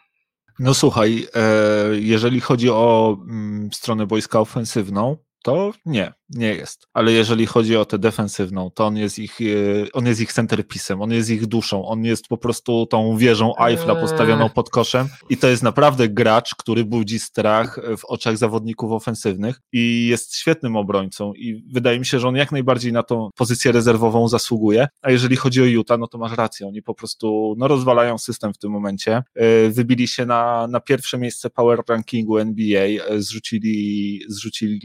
No 0.59 0.73
słuchaj, 0.73 1.27
e, 1.35 1.89
jeżeli 1.99 2.39
chodzi 2.39 2.69
o 2.69 3.17
mm, 3.21 3.69
stronę 3.73 4.05
wojska 4.05 4.39
ofensywną, 4.39 5.17
to 5.43 5.71
nie, 5.85 6.13
nie 6.29 6.53
jest. 6.53 6.87
Ale 6.93 7.11
jeżeli 7.11 7.45
chodzi 7.45 7.77
o 7.77 7.85
tę 7.85 7.99
defensywną, 7.99 8.71
to 8.71 8.85
on 8.85 8.97
jest 8.97 9.19
ich, 9.19 9.41
e, 9.41 9.45
on 9.93 10.05
jest 10.05 10.21
ich 10.21 10.33
centerpisem, 10.33 11.01
on 11.01 11.11
jest 11.11 11.29
ich 11.29 11.45
duszą, 11.45 11.85
on 11.85 12.05
jest 12.05 12.27
po 12.27 12.37
prostu 12.37 12.85
tą 12.85 13.17
wieżą 13.17 13.53
Eiffla 13.57 13.95
postawioną 13.95 14.49
pod 14.49 14.69
koszem. 14.69 15.07
I 15.29 15.37
to 15.37 15.47
jest 15.47 15.63
naprawdę 15.63 16.09
gracz, 16.09 16.55
który 16.55 16.85
budzi 16.85 17.19
strach 17.19 17.79
w 17.97 18.05
oczach 18.05 18.37
zawodników 18.37 18.91
ofensywnych 18.91 19.61
i 19.71 20.07
jest 20.07 20.35
świetnym 20.35 20.75
obrońcą. 20.75 21.33
I 21.33 21.63
wydaje 21.73 21.99
mi 21.99 22.05
się, 22.05 22.19
że 22.19 22.27
on 22.27 22.35
jak 22.35 22.51
najbardziej 22.51 22.93
na 22.93 23.03
tą 23.03 23.29
pozycję 23.35 23.71
rezerwową 23.71 24.27
zasługuje, 24.27 24.87
a 25.01 25.11
jeżeli 25.11 25.35
chodzi 25.35 25.61
o 25.61 25.65
Utah, 25.65 25.99
no 25.99 26.07
to 26.07 26.17
masz 26.17 26.37
rację, 26.37 26.67
oni 26.67 26.81
po 26.81 26.93
prostu 26.93 27.55
no, 27.57 27.67
rozwalają 27.67 28.17
system 28.17 28.53
w 28.53 28.57
tym 28.57 28.71
momencie, 28.71 29.23
e, 29.35 29.69
wybili 29.69 30.07
się 30.07 30.25
na, 30.25 30.67
na 30.67 30.79
pierwsze 30.79 31.17
miejsce 31.17 31.49
power 31.49 31.79
rankingu 31.87 32.37
NBA, 32.37 32.83
e, 32.83 33.21
zrzucili, 33.21 34.19
zrzucili 34.27 34.79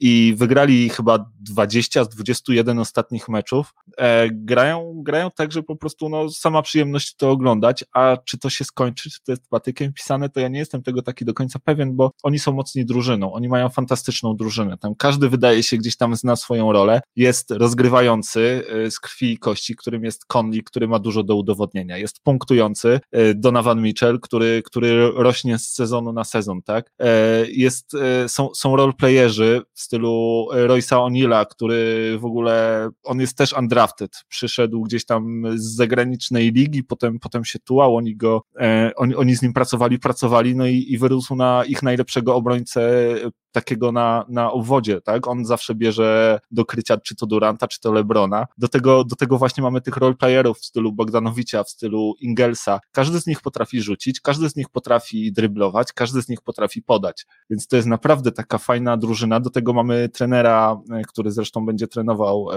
I 0.00 0.34
wygrali 0.36 0.88
chyba 0.88 1.30
20 1.40 2.04
z 2.04 2.08
21 2.08 2.78
ostatnich 2.78 3.28
meczów. 3.28 3.74
E, 3.98 4.28
grają, 4.30 5.02
grają 5.02 5.30
tak, 5.30 5.52
że 5.52 5.62
po 5.62 5.76
prostu 5.76 6.08
no, 6.08 6.30
sama 6.30 6.62
przyjemność 6.62 7.16
to 7.16 7.30
oglądać, 7.30 7.84
a 7.92 8.16
czy 8.24 8.38
to 8.38 8.50
się 8.50 8.64
skończy, 8.64 9.10
czy 9.10 9.22
to 9.24 9.32
jest 9.32 9.48
patykiem 9.48 9.92
pisane, 9.92 10.28
to 10.28 10.40
ja 10.40 10.48
nie 10.48 10.58
jestem 10.58 10.82
tego 10.82 11.02
taki 11.02 11.24
do 11.24 11.34
końca 11.34 11.58
pewien, 11.58 11.96
bo 11.96 12.10
oni 12.22 12.38
są 12.38 12.52
mocni 12.52 12.84
drużyną, 12.84 13.32
oni 13.32 13.48
mają 13.48 13.68
fantastyczną 13.68 14.36
drużynę. 14.36 14.78
Tam 14.78 14.94
każdy 14.94 15.28
wydaje 15.28 15.62
się 15.62 15.76
gdzieś 15.76 15.96
tam 15.96 16.16
zna 16.16 16.36
swoją 16.36 16.72
rolę, 16.72 17.00
jest 17.16 17.50
rozgrywający 17.50 18.64
e, 18.68 18.90
z 18.90 19.00
krwi 19.00 19.32
i 19.32 19.38
kości, 19.38 19.76
którym 19.76 20.04
jest 20.04 20.24
Conley, 20.24 20.62
który 20.62 20.88
ma 20.88 20.98
dużo 20.98 21.22
do 21.22 21.36
udowodnienia, 21.36 21.96
jest 21.96 22.20
punktujący 22.22 23.00
e, 23.12 23.34
Donovan 23.34 23.82
Mitchell, 23.82 24.20
który, 24.20 24.62
który 24.64 25.10
rośnie 25.14 25.58
z 25.58 25.68
sezonu 25.68 26.12
na 26.12 26.24
sezon, 26.24 26.62
tak? 26.62 26.92
E, 27.00 27.06
jest, 27.48 27.92
są, 28.26 28.54
są 28.54 28.76
roleplayerzy 28.76 29.55
w 29.72 29.80
stylu 29.80 30.46
Royce'a 30.52 30.96
O'Neilla, 30.96 31.46
który 31.50 32.18
w 32.18 32.24
ogóle, 32.24 32.88
on 33.04 33.20
jest 33.20 33.38
też 33.38 33.52
undrafted, 33.52 34.10
przyszedł 34.28 34.82
gdzieś 34.82 35.06
tam 35.06 35.42
z 35.54 35.76
zagranicznej 35.76 36.52
ligi, 36.52 36.84
potem, 36.84 37.18
potem 37.18 37.44
się 37.44 37.58
tułał, 37.58 37.96
oni 37.96 38.16
go, 38.16 38.42
e, 38.60 38.90
oni, 38.96 39.14
oni 39.14 39.36
z 39.36 39.42
nim 39.42 39.52
pracowali, 39.52 39.98
pracowali, 39.98 40.56
no 40.56 40.66
i, 40.66 40.86
i 40.88 40.98
wyrósł 40.98 41.36
na 41.36 41.64
ich 41.64 41.82
najlepszego 41.82 42.34
obrońcę 42.34 43.14
takiego 43.56 43.92
na, 43.92 44.24
na 44.28 44.52
obwodzie, 44.52 45.00
tak? 45.00 45.28
On 45.28 45.44
zawsze 45.44 45.74
bierze 45.74 46.40
do 46.50 46.64
krycia 46.64 46.96
czy 46.96 47.16
to 47.16 47.26
Duranta, 47.26 47.68
czy 47.68 47.80
to 47.80 47.92
Lebrona. 47.92 48.46
Do 48.58 48.68
tego, 48.68 49.04
do 49.04 49.16
tego 49.16 49.38
właśnie 49.38 49.62
mamy 49.62 49.80
tych 49.80 49.96
roleplayerów 49.96 50.58
w 50.58 50.64
stylu 50.64 50.92
Bogdanowicza, 50.92 51.64
w 51.64 51.70
stylu 51.70 52.14
Ingelsa. 52.20 52.80
Każdy 52.92 53.20
z 53.20 53.26
nich 53.26 53.40
potrafi 53.40 53.82
rzucić, 53.82 54.20
każdy 54.20 54.50
z 54.50 54.56
nich 54.56 54.68
potrafi 54.68 55.32
dryblować, 55.32 55.92
każdy 55.92 56.22
z 56.22 56.28
nich 56.28 56.42
potrafi 56.42 56.82
podać. 56.82 57.26
Więc 57.50 57.66
to 57.66 57.76
jest 57.76 57.88
naprawdę 57.88 58.32
taka 58.32 58.58
fajna 58.58 58.96
drużyna. 58.96 59.40
Do 59.40 59.50
tego 59.50 59.72
mamy 59.72 60.08
trenera, 60.08 60.80
e, 60.90 61.02
który 61.02 61.30
zresztą 61.30 61.66
będzie 61.66 61.86
trenował 61.88 62.48
e, 62.52 62.56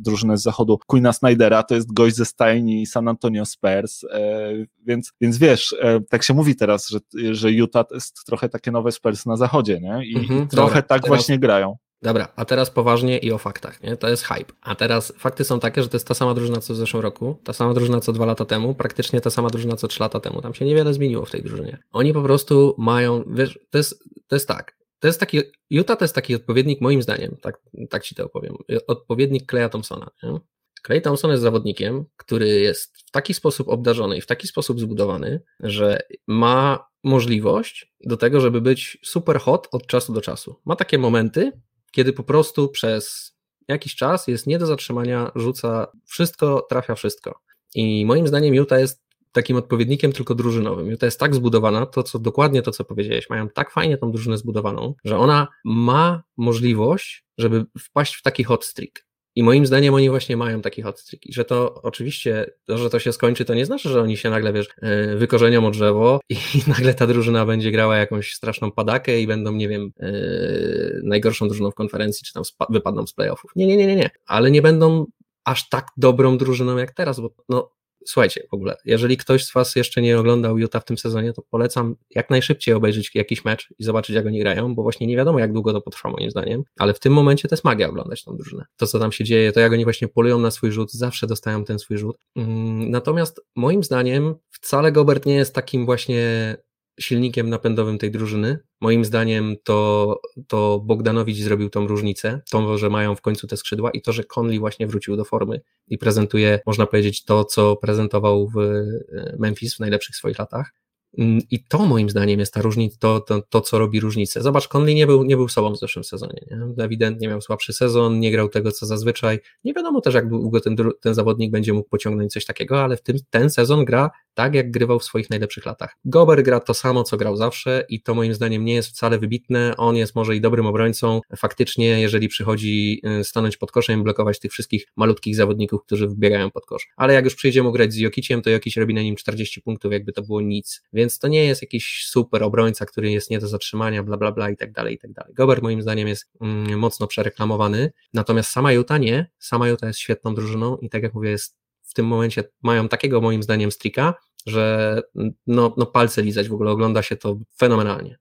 drużynę 0.00 0.36
z 0.36 0.42
zachodu, 0.42 0.78
Queena 0.86 1.12
Snydera, 1.12 1.62
to 1.62 1.74
jest 1.74 1.92
gość 1.92 2.16
ze 2.16 2.24
stajni 2.24 2.86
San 2.86 3.08
Antonio 3.08 3.44
Spurs, 3.44 4.04
e, 4.04 4.52
więc, 4.86 5.12
więc 5.20 5.38
wiesz, 5.38 5.76
e, 5.80 6.00
tak 6.00 6.22
się 6.22 6.34
mówi 6.34 6.56
teraz, 6.56 6.88
że, 6.88 6.98
że 7.32 7.52
Utah 7.52 7.88
to 7.88 7.94
jest 7.94 8.24
trochę 8.26 8.48
takie 8.48 8.70
nowe 8.70 8.92
Spurs 8.92 9.26
na 9.26 9.36
zachodzie, 9.36 9.80
nie? 9.80 10.06
I, 10.06 10.17
mhm, 10.18 10.48
trochę 10.48 10.68
dobra, 10.68 10.82
tak 10.82 11.02
teraz... 11.02 11.08
właśnie 11.08 11.38
grają. 11.38 11.76
Dobra, 12.02 12.28
a 12.36 12.44
teraz 12.44 12.70
poważnie 12.70 13.18
i 13.18 13.32
o 13.32 13.38
faktach, 13.38 13.82
nie? 13.82 13.96
To 13.96 14.08
jest 14.08 14.24
hype. 14.24 14.52
A 14.60 14.74
teraz 14.74 15.12
fakty 15.18 15.44
są 15.44 15.60
takie, 15.60 15.82
że 15.82 15.88
to 15.88 15.96
jest 15.96 16.08
ta 16.08 16.14
sama 16.14 16.34
drużyna 16.34 16.60
co 16.60 16.74
w 16.74 16.76
zeszłym 16.76 17.02
roku, 17.02 17.40
ta 17.44 17.52
sama 17.52 17.74
drużyna 17.74 18.00
co 18.00 18.12
dwa 18.12 18.26
lata 18.26 18.44
temu, 18.44 18.74
praktycznie 18.74 19.20
ta 19.20 19.30
sama 19.30 19.48
drużyna 19.48 19.76
co 19.76 19.88
trzy 19.88 20.02
lata 20.02 20.20
temu. 20.20 20.42
Tam 20.42 20.54
się 20.54 20.64
niewiele 20.64 20.94
zmieniło 20.94 21.24
w 21.24 21.30
tej 21.30 21.42
drużynie. 21.42 21.78
Oni 21.92 22.12
po 22.12 22.22
prostu 22.22 22.74
mają, 22.78 23.24
wiesz, 23.26 23.58
to 23.70 23.78
jest, 23.78 24.04
to 24.26 24.36
jest 24.36 24.48
tak. 24.48 24.78
To 24.98 25.06
jest 25.06 25.20
taki, 25.20 25.40
Utah 25.70 25.98
to 25.98 26.04
jest 26.04 26.14
taki 26.14 26.34
odpowiednik, 26.34 26.80
moim 26.80 27.02
zdaniem, 27.02 27.36
tak, 27.42 27.60
tak 27.90 28.02
ci 28.04 28.14
to 28.14 28.26
opowiem, 28.26 28.56
odpowiednik 28.86 29.46
Kleja 29.46 29.68
Thompsona. 29.68 30.10
Nie? 30.22 30.38
Clay 30.86 31.00
Thompson 31.00 31.30
jest 31.30 31.42
zawodnikiem, 31.42 32.04
który 32.16 32.48
jest 32.48 32.98
w 33.06 33.10
taki 33.10 33.34
sposób 33.34 33.68
obdarzony 33.68 34.16
i 34.16 34.20
w 34.20 34.26
taki 34.26 34.48
sposób 34.48 34.80
zbudowany, 34.80 35.40
że 35.60 35.98
ma 36.26 36.88
możliwość 37.04 37.92
do 38.04 38.16
tego, 38.16 38.40
żeby 38.40 38.60
być 38.60 38.98
super 39.04 39.40
hot 39.40 39.68
od 39.72 39.86
czasu 39.86 40.12
do 40.12 40.20
czasu. 40.20 40.56
Ma 40.64 40.76
takie 40.76 40.98
momenty, 40.98 41.52
kiedy 41.92 42.12
po 42.12 42.22
prostu 42.22 42.68
przez 42.68 43.34
jakiś 43.68 43.94
czas 43.94 44.26
jest 44.28 44.46
nie 44.46 44.58
do 44.58 44.66
zatrzymania, 44.66 45.32
rzuca 45.34 45.86
wszystko, 46.06 46.66
trafia 46.68 46.94
wszystko. 46.94 47.40
I 47.74 48.06
moim 48.06 48.28
zdaniem 48.28 48.54
Utah 48.54 48.78
jest 48.78 49.08
takim 49.32 49.56
odpowiednikiem 49.56 50.12
tylko 50.12 50.34
drużynowym. 50.34 50.86
Utah 50.90 51.06
jest 51.06 51.20
tak 51.20 51.34
zbudowana, 51.34 51.86
to 51.86 52.02
co 52.02 52.18
dokładnie 52.18 52.62
to, 52.62 52.70
co 52.70 52.84
powiedziałeś, 52.84 53.30
mają 53.30 53.48
tak 53.48 53.70
fajnie 53.70 53.98
tą 53.98 54.10
drużynę 54.10 54.38
zbudowaną, 54.38 54.94
że 55.04 55.18
ona 55.18 55.48
ma 55.64 56.22
możliwość, 56.36 57.24
żeby 57.38 57.64
wpaść 57.78 58.14
w 58.14 58.22
taki 58.22 58.44
hot 58.44 58.64
streak. 58.64 59.07
I 59.38 59.42
moim 59.42 59.66
zdaniem 59.66 59.94
oni 59.94 60.10
właśnie 60.10 60.36
mają 60.36 60.62
taki 60.62 60.82
hot. 60.82 61.04
I 61.22 61.32
że 61.32 61.44
to 61.44 61.82
oczywiście, 61.82 62.50
to, 62.64 62.78
że 62.78 62.90
to 62.90 62.98
się 62.98 63.12
skończy, 63.12 63.44
to 63.44 63.54
nie 63.54 63.66
znaczy, 63.66 63.88
że 63.88 64.02
oni 64.02 64.16
się 64.16 64.30
nagle, 64.30 64.52
wiesz, 64.52 64.68
e, 64.82 65.16
wykorzenią 65.16 65.66
od 65.66 65.72
drzewo 65.72 66.20
i 66.30 66.36
nagle 66.78 66.94
ta 66.94 67.06
drużyna 67.06 67.46
będzie 67.46 67.70
grała 67.70 67.96
jakąś 67.96 68.34
straszną 68.34 68.72
padakę 68.72 69.20
i 69.20 69.26
będą, 69.26 69.52
nie 69.52 69.68
wiem, 69.68 69.92
yy, 70.00 71.00
najgorszą 71.04 71.48
drużyną 71.48 71.70
w 71.70 71.74
konferencji, 71.74 72.26
czy 72.26 72.32
tam 72.32 72.42
wypadną 72.70 73.06
z 73.06 73.12
playoffów. 73.12 73.50
Nie, 73.56 73.66
nie, 73.66 73.76
nie, 73.76 73.86
nie, 73.86 73.96
nie. 73.96 74.10
Ale 74.26 74.50
nie 74.50 74.62
będą 74.62 75.06
aż 75.44 75.68
tak 75.68 75.86
dobrą 75.96 76.38
drużyną 76.38 76.76
jak 76.76 76.94
teraz, 76.94 77.20
bo 77.20 77.30
no, 77.48 77.70
słuchajcie, 78.08 78.46
w 78.50 78.54
ogóle, 78.54 78.76
jeżeli 78.84 79.16
ktoś 79.16 79.44
z 79.44 79.52
Was 79.52 79.76
jeszcze 79.76 80.02
nie 80.02 80.18
oglądał 80.18 80.58
Utah 80.58 80.82
w 80.82 80.84
tym 80.84 80.98
sezonie, 80.98 81.32
to 81.32 81.42
polecam 81.50 81.96
jak 82.10 82.30
najszybciej 82.30 82.74
obejrzeć 82.74 83.10
jakiś 83.14 83.44
mecz 83.44 83.68
i 83.78 83.84
zobaczyć, 83.84 84.16
jak 84.16 84.26
oni 84.26 84.40
grają, 84.40 84.74
bo 84.74 84.82
właśnie 84.82 85.06
nie 85.06 85.16
wiadomo, 85.16 85.38
jak 85.38 85.52
długo 85.52 85.72
to 85.72 85.80
potrwa, 85.80 86.10
moim 86.10 86.30
zdaniem, 86.30 86.62
ale 86.78 86.94
w 86.94 87.00
tym 87.00 87.12
momencie 87.12 87.48
to 87.48 87.54
jest 87.54 87.64
magia 87.64 87.88
oglądać 87.88 88.24
tą 88.24 88.36
drużynę. 88.36 88.64
To, 88.76 88.86
co 88.86 88.98
tam 88.98 89.12
się 89.12 89.24
dzieje, 89.24 89.52
to 89.52 89.60
jak 89.60 89.72
oni 89.72 89.84
właśnie 89.84 90.08
polują 90.08 90.38
na 90.38 90.50
swój 90.50 90.72
rzut, 90.72 90.92
zawsze 90.92 91.26
dostają 91.26 91.64
ten 91.64 91.78
swój 91.78 91.98
rzut. 91.98 92.16
Mm, 92.36 92.90
natomiast 92.90 93.40
moim 93.56 93.84
zdaniem 93.84 94.34
wcale 94.50 94.92
Gobert 94.92 95.26
nie 95.26 95.34
jest 95.34 95.54
takim 95.54 95.86
właśnie 95.86 96.56
silnikiem 97.00 97.50
napędowym 97.50 97.98
tej 97.98 98.10
drużyny. 98.10 98.58
Moim 98.80 99.04
zdaniem 99.04 99.56
to, 99.64 100.20
to 100.48 100.80
Bogdanowicz 100.84 101.38
zrobił 101.38 101.70
tą 101.70 101.86
różnicę, 101.86 102.40
to, 102.50 102.78
że 102.78 102.90
mają 102.90 103.14
w 103.14 103.20
końcu 103.20 103.46
te 103.46 103.56
skrzydła 103.56 103.90
i 103.90 104.02
to, 104.02 104.12
że 104.12 104.24
Conley 104.24 104.58
właśnie 104.58 104.86
wrócił 104.86 105.16
do 105.16 105.24
formy 105.24 105.60
i 105.88 105.98
prezentuje, 105.98 106.60
można 106.66 106.86
powiedzieć, 106.86 107.24
to, 107.24 107.44
co 107.44 107.76
prezentował 107.76 108.48
w 108.48 108.58
e, 108.58 109.36
Memphis 109.38 109.76
w 109.76 109.80
najlepszych 109.80 110.16
swoich 110.16 110.38
latach. 110.38 110.72
Mm, 111.18 111.40
I 111.50 111.64
to 111.64 111.78
moim 111.78 112.10
zdaniem 112.10 112.40
jest 112.40 112.54
ta 112.54 112.62
różnica, 112.62 112.96
to, 113.00 113.20
to, 113.20 113.42
to, 113.42 113.60
co 113.60 113.78
robi 113.78 114.00
różnicę. 114.00 114.42
Zobacz, 114.42 114.68
Conley 114.68 114.94
nie 114.94 115.06
był, 115.06 115.24
nie 115.24 115.36
był 115.36 115.48
sobą 115.48 115.72
w 115.72 115.78
zeszłym 115.78 116.04
sezonie. 116.04 116.40
Nie? 116.50 116.84
Ewidentnie 116.84 117.28
miał 117.28 117.40
słabszy 117.40 117.72
sezon, 117.72 118.20
nie 118.20 118.32
grał 118.32 118.48
tego, 118.48 118.72
co 118.72 118.86
zazwyczaj. 118.86 119.38
Nie 119.64 119.74
wiadomo 119.74 120.00
też, 120.00 120.14
jak 120.14 120.28
długo 120.28 120.60
ten, 120.60 120.76
ten 121.00 121.14
zawodnik 121.14 121.50
będzie 121.50 121.72
mógł 121.72 121.88
pociągnąć 121.88 122.32
coś 122.32 122.44
takiego, 122.44 122.82
ale 122.82 122.96
w 122.96 123.02
tym 123.02 123.16
ten 123.30 123.50
sezon 123.50 123.84
gra 123.84 124.10
tak, 124.34 124.54
jak 124.54 124.70
grywał 124.70 124.98
w 124.98 125.04
swoich 125.04 125.30
najlepszych 125.30 125.66
latach. 125.66 125.96
Gober 126.04 126.42
gra 126.42 126.60
to 126.60 126.74
samo, 126.74 127.04
co 127.04 127.16
grał 127.16 127.36
zawsze 127.36 127.84
i 127.88 128.02
to 128.02 128.14
moim 128.14 128.34
zdaniem 128.34 128.64
nie 128.64 128.74
jest 128.74 128.88
wcale 128.88 129.18
wybitne. 129.18 129.74
On 129.76 129.96
jest 129.96 130.14
może 130.14 130.36
i 130.36 130.40
dobrym 130.40 130.66
obrońcą. 130.66 131.20
Faktycznie, 131.36 132.00
jeżeli 132.00 132.28
przychodzi 132.28 133.00
y, 133.20 133.24
stanąć 133.24 133.56
pod 133.56 133.72
koszem 133.72 134.02
blokować 134.02 134.38
tych 134.38 134.52
wszystkich 134.52 134.86
malutkich 134.96 135.36
zawodników, 135.36 135.82
którzy 135.86 136.08
wybiegają 136.08 136.50
pod 136.50 136.66
kosz. 136.66 136.88
Ale 136.96 137.14
jak 137.14 137.24
już 137.24 137.34
przyjdziemy 137.34 137.72
grać 137.72 137.92
z 137.92 137.96
Jokiciem, 137.96 138.42
to 138.42 138.50
Jokic 138.50 138.76
robi 138.76 138.94
na 138.94 139.02
nim 139.02 139.16
40 139.16 139.62
punktów, 139.62 139.92
jakby 139.92 140.12
to 140.12 140.22
było 140.22 140.40
nic. 140.40 140.82
Więc 140.98 141.18
to 141.18 141.28
nie 141.28 141.44
jest 141.44 141.62
jakiś 141.62 142.04
super 142.06 142.42
obrońca, 142.42 142.86
który 142.86 143.10
jest 143.10 143.30
nie 143.30 143.38
do 143.38 143.48
zatrzymania, 143.48 144.02
bla, 144.02 144.16
bla, 144.16 144.32
bla 144.32 144.50
i 144.50 144.56
tak 144.56 144.72
dalej, 144.72 144.94
i 144.94 144.98
tak 144.98 145.12
dalej. 145.12 145.34
Gober 145.34 145.62
moim 145.62 145.82
zdaniem 145.82 146.08
jest 146.08 146.30
mm, 146.40 146.78
mocno 146.78 147.06
przereklamowany, 147.06 147.92
natomiast 148.14 148.50
sama 148.50 148.72
Utah 148.72 149.00
nie. 149.00 149.30
Sama 149.38 149.68
Utah 149.68 149.86
jest 149.86 149.98
świetną 149.98 150.34
drużyną 150.34 150.76
i 150.76 150.90
tak 150.90 151.02
jak 151.02 151.14
mówię, 151.14 151.30
jest 151.30 151.58
w 151.82 151.94
tym 151.94 152.06
momencie 152.06 152.44
mają 152.62 152.88
takiego 152.88 153.20
moim 153.20 153.42
zdaniem 153.42 153.72
strika, 153.72 154.14
że 154.46 155.02
no, 155.46 155.74
no 155.76 155.86
palce 155.86 156.22
lizać 156.22 156.48
w 156.48 156.54
ogóle, 156.54 156.70
ogląda 156.70 157.02
się 157.02 157.16
to 157.16 157.38
fenomenalnie. 157.58 158.18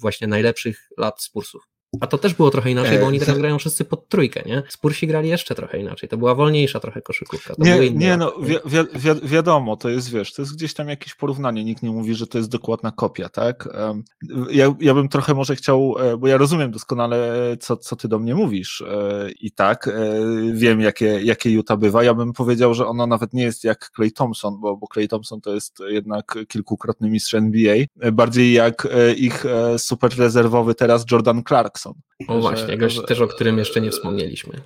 Właśnie 0.00 0.26
najlepszych 0.26 0.88
lat 0.98 1.22
Spursów. 1.22 1.73
A 2.00 2.06
to 2.06 2.18
też 2.18 2.34
było 2.34 2.50
trochę 2.50 2.70
inaczej, 2.70 2.98
bo 2.98 3.06
oni 3.06 3.20
teraz 3.20 3.38
grają 3.38 3.58
wszyscy 3.58 3.84
pod 3.84 4.08
trójkę, 4.08 4.42
nie? 4.46 4.62
Spursi 4.68 5.06
grali 5.06 5.28
jeszcze 5.28 5.54
trochę 5.54 5.78
inaczej. 5.78 6.08
To 6.08 6.16
była 6.16 6.34
wolniejsza 6.34 6.80
trochę 6.80 7.02
koszykówka. 7.02 7.54
nie, 7.58 7.90
nie 7.90 8.16
no, 8.16 8.32
wi 8.42 8.54
wi 8.64 8.78
wi 8.94 9.28
wiadomo, 9.28 9.76
to 9.76 9.88
jest, 9.88 10.10
wiesz, 10.10 10.32
to 10.32 10.42
jest 10.42 10.54
gdzieś 10.54 10.74
tam 10.74 10.88
jakieś 10.88 11.14
porównanie. 11.14 11.64
Nikt 11.64 11.82
nie 11.82 11.90
mówi, 11.90 12.14
że 12.14 12.26
to 12.26 12.38
jest 12.38 12.50
dokładna 12.50 12.92
kopia, 12.92 13.28
tak? 13.28 13.68
Ja, 14.50 14.74
ja 14.80 14.94
bym 14.94 15.08
trochę 15.08 15.34
może 15.34 15.56
chciał, 15.56 15.94
e, 16.00 16.16
bo 16.16 16.28
ja 16.28 16.36
rozumiem 16.36 16.70
doskonale, 16.70 17.32
co, 17.60 17.76
co 17.76 17.96
ty 17.96 18.08
do 18.08 18.18
mnie 18.18 18.34
mówisz 18.34 18.80
e, 18.80 19.30
i 19.40 19.50
tak, 19.50 19.88
e, 19.88 19.92
wiem, 20.52 20.80
jakie, 20.80 21.20
jakie 21.22 21.50
Utah 21.50 21.78
bywa. 21.78 22.04
Ja 22.04 22.14
bym 22.14 22.32
powiedział, 22.32 22.74
że 22.74 22.86
ona 22.86 23.06
nawet 23.06 23.32
nie 23.32 23.42
jest 23.42 23.64
jak 23.64 23.90
Clay 23.96 24.10
Thompson, 24.10 24.60
bo, 24.60 24.76
bo 24.76 24.86
Clay 24.94 25.08
Thompson 25.08 25.40
to 25.40 25.54
jest 25.54 25.78
jednak 25.88 26.38
kilkukrotny 26.48 27.10
mistrz 27.10 27.34
NBA, 27.34 27.76
bardziej 28.12 28.52
jak 28.52 28.88
ich 29.16 29.44
super 29.78 30.18
rezerwowy 30.18 30.74
teraz 30.74 31.04
Jordan 31.10 31.42
Clarkson 31.44 31.83
o 32.28 32.40
właśnie, 32.40 32.78
gość 32.78 33.00
też, 33.06 33.20
o 33.20 33.28
którym 33.28 33.58
jeszcze 33.58 33.80
nie 33.80 33.90
wspomnieliśmy. 33.90 34.60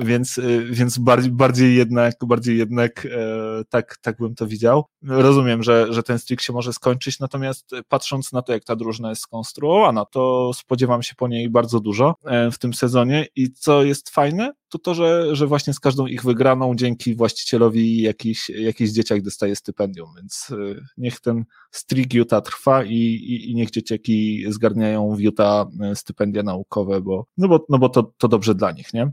Więc, 0.00 0.38
y, 0.38 0.66
więc 0.70 0.98
bardziej, 0.98 1.32
bardziej 1.32 1.76
jednak, 1.76 2.14
bardziej 2.26 2.58
jednak 2.58 3.06
e, 3.06 3.64
tak, 3.68 3.96
tak 4.02 4.16
bym 4.18 4.34
to 4.34 4.46
widział. 4.46 4.84
Rozumiem, 5.02 5.62
że, 5.62 5.92
że 5.92 6.02
ten 6.02 6.18
streak 6.18 6.40
się 6.40 6.52
może 6.52 6.72
skończyć, 6.72 7.20
natomiast 7.20 7.70
patrząc 7.88 8.32
na 8.32 8.42
to, 8.42 8.52
jak 8.52 8.64
ta 8.64 8.76
drużyna 8.76 9.10
jest 9.10 9.22
skonstruowana, 9.22 10.04
to 10.04 10.50
spodziewam 10.54 11.02
się 11.02 11.14
po 11.14 11.28
niej 11.28 11.50
bardzo 11.50 11.80
dużo 11.80 12.14
e, 12.24 12.50
w 12.50 12.58
tym 12.58 12.74
sezonie 12.74 13.26
i 13.36 13.52
co 13.52 13.82
jest 13.82 14.10
fajne, 14.10 14.52
to 14.68 14.78
to, 14.78 14.94
że, 14.94 15.36
że 15.36 15.46
właśnie 15.46 15.72
z 15.72 15.80
każdą 15.80 16.06
ich 16.06 16.24
wygraną 16.24 16.74
dzięki 16.74 17.14
właścicielowi 17.14 18.02
jakiś, 18.02 18.48
jakiś 18.48 18.90
dzieciak 18.90 19.22
dostaje 19.22 19.56
stypendium, 19.56 20.08
więc 20.16 20.50
e, 20.50 20.80
niech 20.96 21.20
ten 21.20 21.44
streak 21.70 22.14
Utah 22.14 22.42
trwa 22.42 22.84
i, 22.84 22.94
i, 22.94 23.50
i 23.50 23.54
niech 23.54 23.70
dzieciaki 23.70 24.44
zgarniają 24.48 25.14
w 25.14 25.20
Utah 25.20 25.66
stypendia 25.94 26.42
naukowe, 26.42 27.00
bo, 27.00 27.26
no 27.36 27.48
bo, 27.48 27.66
no 27.68 27.78
bo 27.78 27.88
to, 27.88 28.12
to 28.18 28.28
dobrze 28.28 28.54
dla 28.54 28.72
nich, 28.72 28.94
nie? 28.94 29.10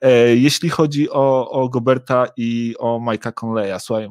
E, 0.00 0.36
jeśli 0.36 0.68
chodzi 0.68 1.10
o, 1.10 1.50
o 1.50 1.68
Goberta 1.68 2.26
i 2.36 2.74
o 2.78 3.00
Mike'a 3.00 3.32
Conleya, 3.32 3.80
słuchaj, 3.80 4.08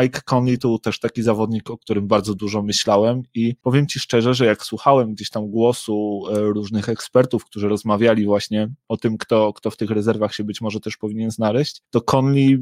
Mike 0.00 0.20
Conley 0.22 0.58
to 0.58 0.78
też 0.78 1.00
taki 1.00 1.22
zawodnik, 1.22 1.70
o 1.70 1.78
którym 1.78 2.08
bardzo 2.08 2.34
dużo 2.34 2.62
myślałem 2.62 3.22
i 3.34 3.56
powiem 3.62 3.86
Ci 3.86 4.00
szczerze, 4.00 4.34
że 4.34 4.46
jak 4.46 4.62
słuchałem 4.62 5.14
gdzieś 5.14 5.30
tam 5.30 5.50
głosu 5.50 6.22
e, 6.30 6.40
różnych 6.40 6.88
ekspertów, 6.88 7.44
którzy 7.44 7.68
rozmawiali 7.68 8.26
właśnie 8.26 8.68
o 8.88 8.96
tym, 8.96 9.18
kto, 9.18 9.52
kto 9.52 9.70
w 9.70 9.76
tych 9.76 9.90
rezerwach 9.90 10.34
się 10.34 10.44
być 10.44 10.60
może 10.60 10.80
też 10.80 10.96
powinien 10.96 11.30
znaleźć, 11.30 11.82
to 11.90 12.00
Conley 12.00 12.58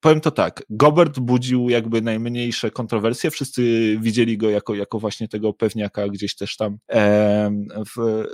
powiem 0.00 0.20
to 0.20 0.30
tak, 0.30 0.62
Gobert 0.70 1.18
budził 1.18 1.68
jakby 1.68 2.02
najmniejsze 2.02 2.70
kontrowersje, 2.70 3.30
wszyscy 3.30 3.96
widzieli 4.00 4.38
go 4.38 4.50
jako, 4.50 4.74
jako 4.74 4.98
właśnie 4.98 5.28
tego 5.28 5.52
pewniaka 5.52 6.08
gdzieś 6.08 6.34
też 6.36 6.56
tam, 6.56 6.78
e, 6.92 7.50
w, 7.96 8.24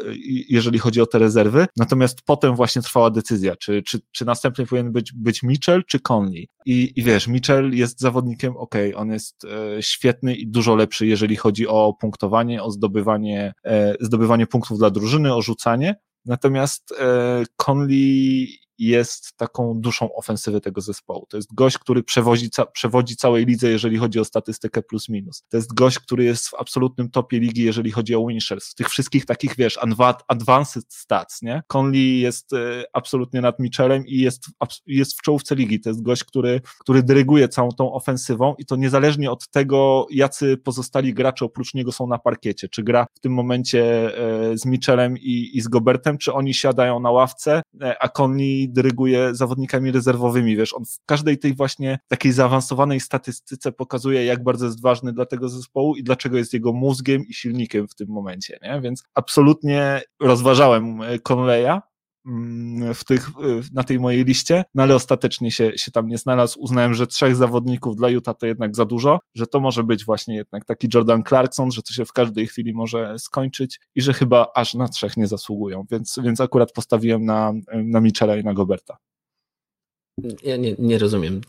jeżeli 0.49 0.79
chodzi 0.79 1.01
o 1.01 1.07
te 1.07 1.19
rezerwy, 1.19 1.67
natomiast 1.77 2.23
potem 2.23 2.57
właśnie 2.57 2.83
trwała 2.83 3.11
decyzja, 3.11 3.57
czy, 3.57 3.83
czy, 3.83 4.01
czy 4.13 4.25
następny 4.25 4.67
powinien 4.67 4.93
być, 4.93 5.13
być 5.13 5.43
Mitchell 5.43 5.85
czy 5.85 6.01
Conley. 6.01 6.49
I, 6.67 6.93
i 6.97 7.03
wiesz, 7.03 7.29
Mitchell 7.29 7.71
jest 7.75 8.01
zawodnikiem, 8.01 8.57
ok, 8.57 8.75
on 8.95 9.11
jest 9.11 9.45
e, 9.45 9.83
świetny 9.83 10.35
i 10.35 10.49
dużo 10.49 10.77
lepszy, 10.77 11.07
jeżeli 11.07 11.37
chodzi 11.37 11.67
o 11.67 11.95
punktowanie, 12.01 12.63
o 12.63 12.71
zdobywanie, 12.71 13.53
e, 13.65 13.95
zdobywanie 14.01 14.47
punktów 14.47 14.79
dla 14.79 14.91
drużyny, 14.91 15.35
o 15.35 15.43
rzucanie, 15.43 15.95
natomiast 16.25 16.95
e, 17.01 17.45
Conley 17.57 18.49
jest 18.79 19.37
taką 19.37 19.75
duszą 19.81 20.15
ofensywy 20.15 20.61
tego 20.61 20.81
zespołu. 20.81 21.27
To 21.29 21.37
jest 21.37 21.55
gość, 21.55 21.79
który 21.79 22.03
przewodzi, 22.03 22.51
ca 22.51 22.67
przewodzi 22.67 23.17
całej 23.17 23.47
lidze, 23.47 23.71
jeżeli 23.71 23.99
chodzi 23.99 24.21
o 24.21 24.25
statystykę 24.25 24.83
plus 24.83 25.09
minus. 25.09 25.43
To 25.49 25.57
jest 25.57 25.75
gość, 25.75 25.99
który 25.99 26.25
jest 26.25 26.49
w 26.49 26.55
absolutnym 26.55 27.11
topie 27.11 27.41
ligi, 27.41 27.63
jeżeli 27.63 27.91
chodzi 27.91 28.15
o 28.15 28.27
winshares. 28.27 28.69
W 28.71 28.75
tych 28.75 28.89
wszystkich 28.89 29.27
takich, 29.27 29.57
wiesz, 29.57 29.79
advanced 30.29 30.95
stats, 30.95 31.43
nie? 31.43 31.63
Conley 31.67 32.21
jest 32.21 32.53
y, 32.53 32.85
absolutnie 32.93 33.41
nad 33.41 33.59
Mitchellem 33.59 34.07
i 34.07 34.17
jest, 34.17 34.45
jest 34.87 35.19
w 35.19 35.23
czołówce 35.23 35.55
ligi. 35.55 35.81
To 35.81 35.91
jest 35.91 36.03
gość, 36.03 36.25
który, 36.25 36.61
który 36.79 37.03
dyryguje 37.03 37.49
całą 37.49 37.73
tą 37.73 37.93
ofensywą 37.93 38.55
i 38.59 38.67
to 38.67 38.77
niezależnie 38.77 39.31
od 39.31 39.49
tego, 39.49 40.07
jacy 40.11 40.57
pozostali 40.57 41.15
gracze 41.15 41.45
oprócz 41.45 41.75
niego 41.75 41.93
są 41.93 42.07
na 42.07 42.19
parkiecie. 42.19 42.69
Czy 42.69 42.83
gra 42.83 43.07
w 43.15 43.21
tym 43.21 43.33
momencie 43.33 44.13
y, 44.53 44.59
z 44.59 44.67
Mitchellem 44.67 45.19
i, 45.19 45.51
i 45.55 45.61
z 45.61 45.69
Gobertem, 45.69 46.19
czy 46.19 46.33
oni 46.33 46.55
siadają 46.55 47.01
na 47.01 47.11
ławce, 47.11 47.63
y, 47.75 47.99
a 47.99 48.09
Conley 48.09 48.66
dyryguje 48.69 49.35
zawodnikami 49.35 49.93
rezerwowymi, 49.93 50.57
wiesz, 50.57 50.75
on 50.75 50.85
w 50.85 50.99
każdej 51.07 51.39
tej 51.39 51.55
właśnie 51.55 51.99
takiej 52.09 52.33
zaawansowanej 52.33 53.01
statystyce 53.01 53.73
pokazuje, 53.73 54.25
jak 54.25 54.43
bardzo 54.43 54.67
jest 54.67 54.83
ważny 54.83 55.13
dla 55.13 55.27
tego 55.27 55.49
zespołu 55.49 55.97
i 55.97 56.03
dlaczego 56.03 56.37
jest 56.39 56.53
jego 56.53 56.73
mózgiem 56.73 57.23
i 57.29 57.35
silnikiem 57.35 57.89
w 57.89 57.95
tym 57.95 58.09
momencie, 58.09 58.59
nie? 58.63 58.81
Więc 58.81 59.05
absolutnie 59.15 60.03
rozważałem 60.21 60.99
Conleya, 61.23 61.67
mm, 61.67 61.81
w 62.95 63.05
tych, 63.05 63.31
na 63.73 63.85
tej 63.85 64.01
mojej 64.01 64.25
liście, 64.25 64.65
no 64.75 64.83
ale 64.83 64.95
ostatecznie 64.95 65.51
się, 65.51 65.73
się 65.77 65.91
tam 65.91 66.07
nie 66.07 66.19
znalazł. 66.19 66.61
Uznałem, 66.61 66.95
że 66.95 67.07
trzech 67.07 67.37
zawodników 67.37 67.97
dla 67.97 68.09
Utah 68.09 68.37
to 68.39 68.47
jednak 68.47 68.77
za 68.77 68.85
dużo, 68.85 69.21
że 69.35 69.47
to 69.47 69.61
może 69.61 69.85
być 69.85 70.05
właśnie 70.05 70.37
jednak 70.37 70.65
taki 70.65 70.89
Jordan 70.95 71.23
Clarkson, 71.29 71.71
że 71.71 71.83
to 71.83 71.95
się 71.95 72.05
w 72.05 72.13
każdej 72.13 72.47
chwili 72.47 72.75
może 72.75 73.19
skończyć 73.19 73.81
i 73.95 74.03
że 74.03 74.13
chyba 74.13 74.47
aż 74.55 74.75
na 74.75 74.89
trzech 74.89 75.17
nie 75.17 75.27
zasługują, 75.27 75.85
więc, 75.91 76.19
więc 76.23 76.41
akurat 76.41 76.73
postawiłem 76.73 77.25
na, 77.25 77.53
na 77.75 78.01
Michela 78.01 78.37
i 78.37 78.45
na 78.45 78.55
Goberta. 78.55 78.97
Ja 80.43 80.57
nie, 80.57 80.75
nie 80.79 80.99
rozumiem, 80.99 81.41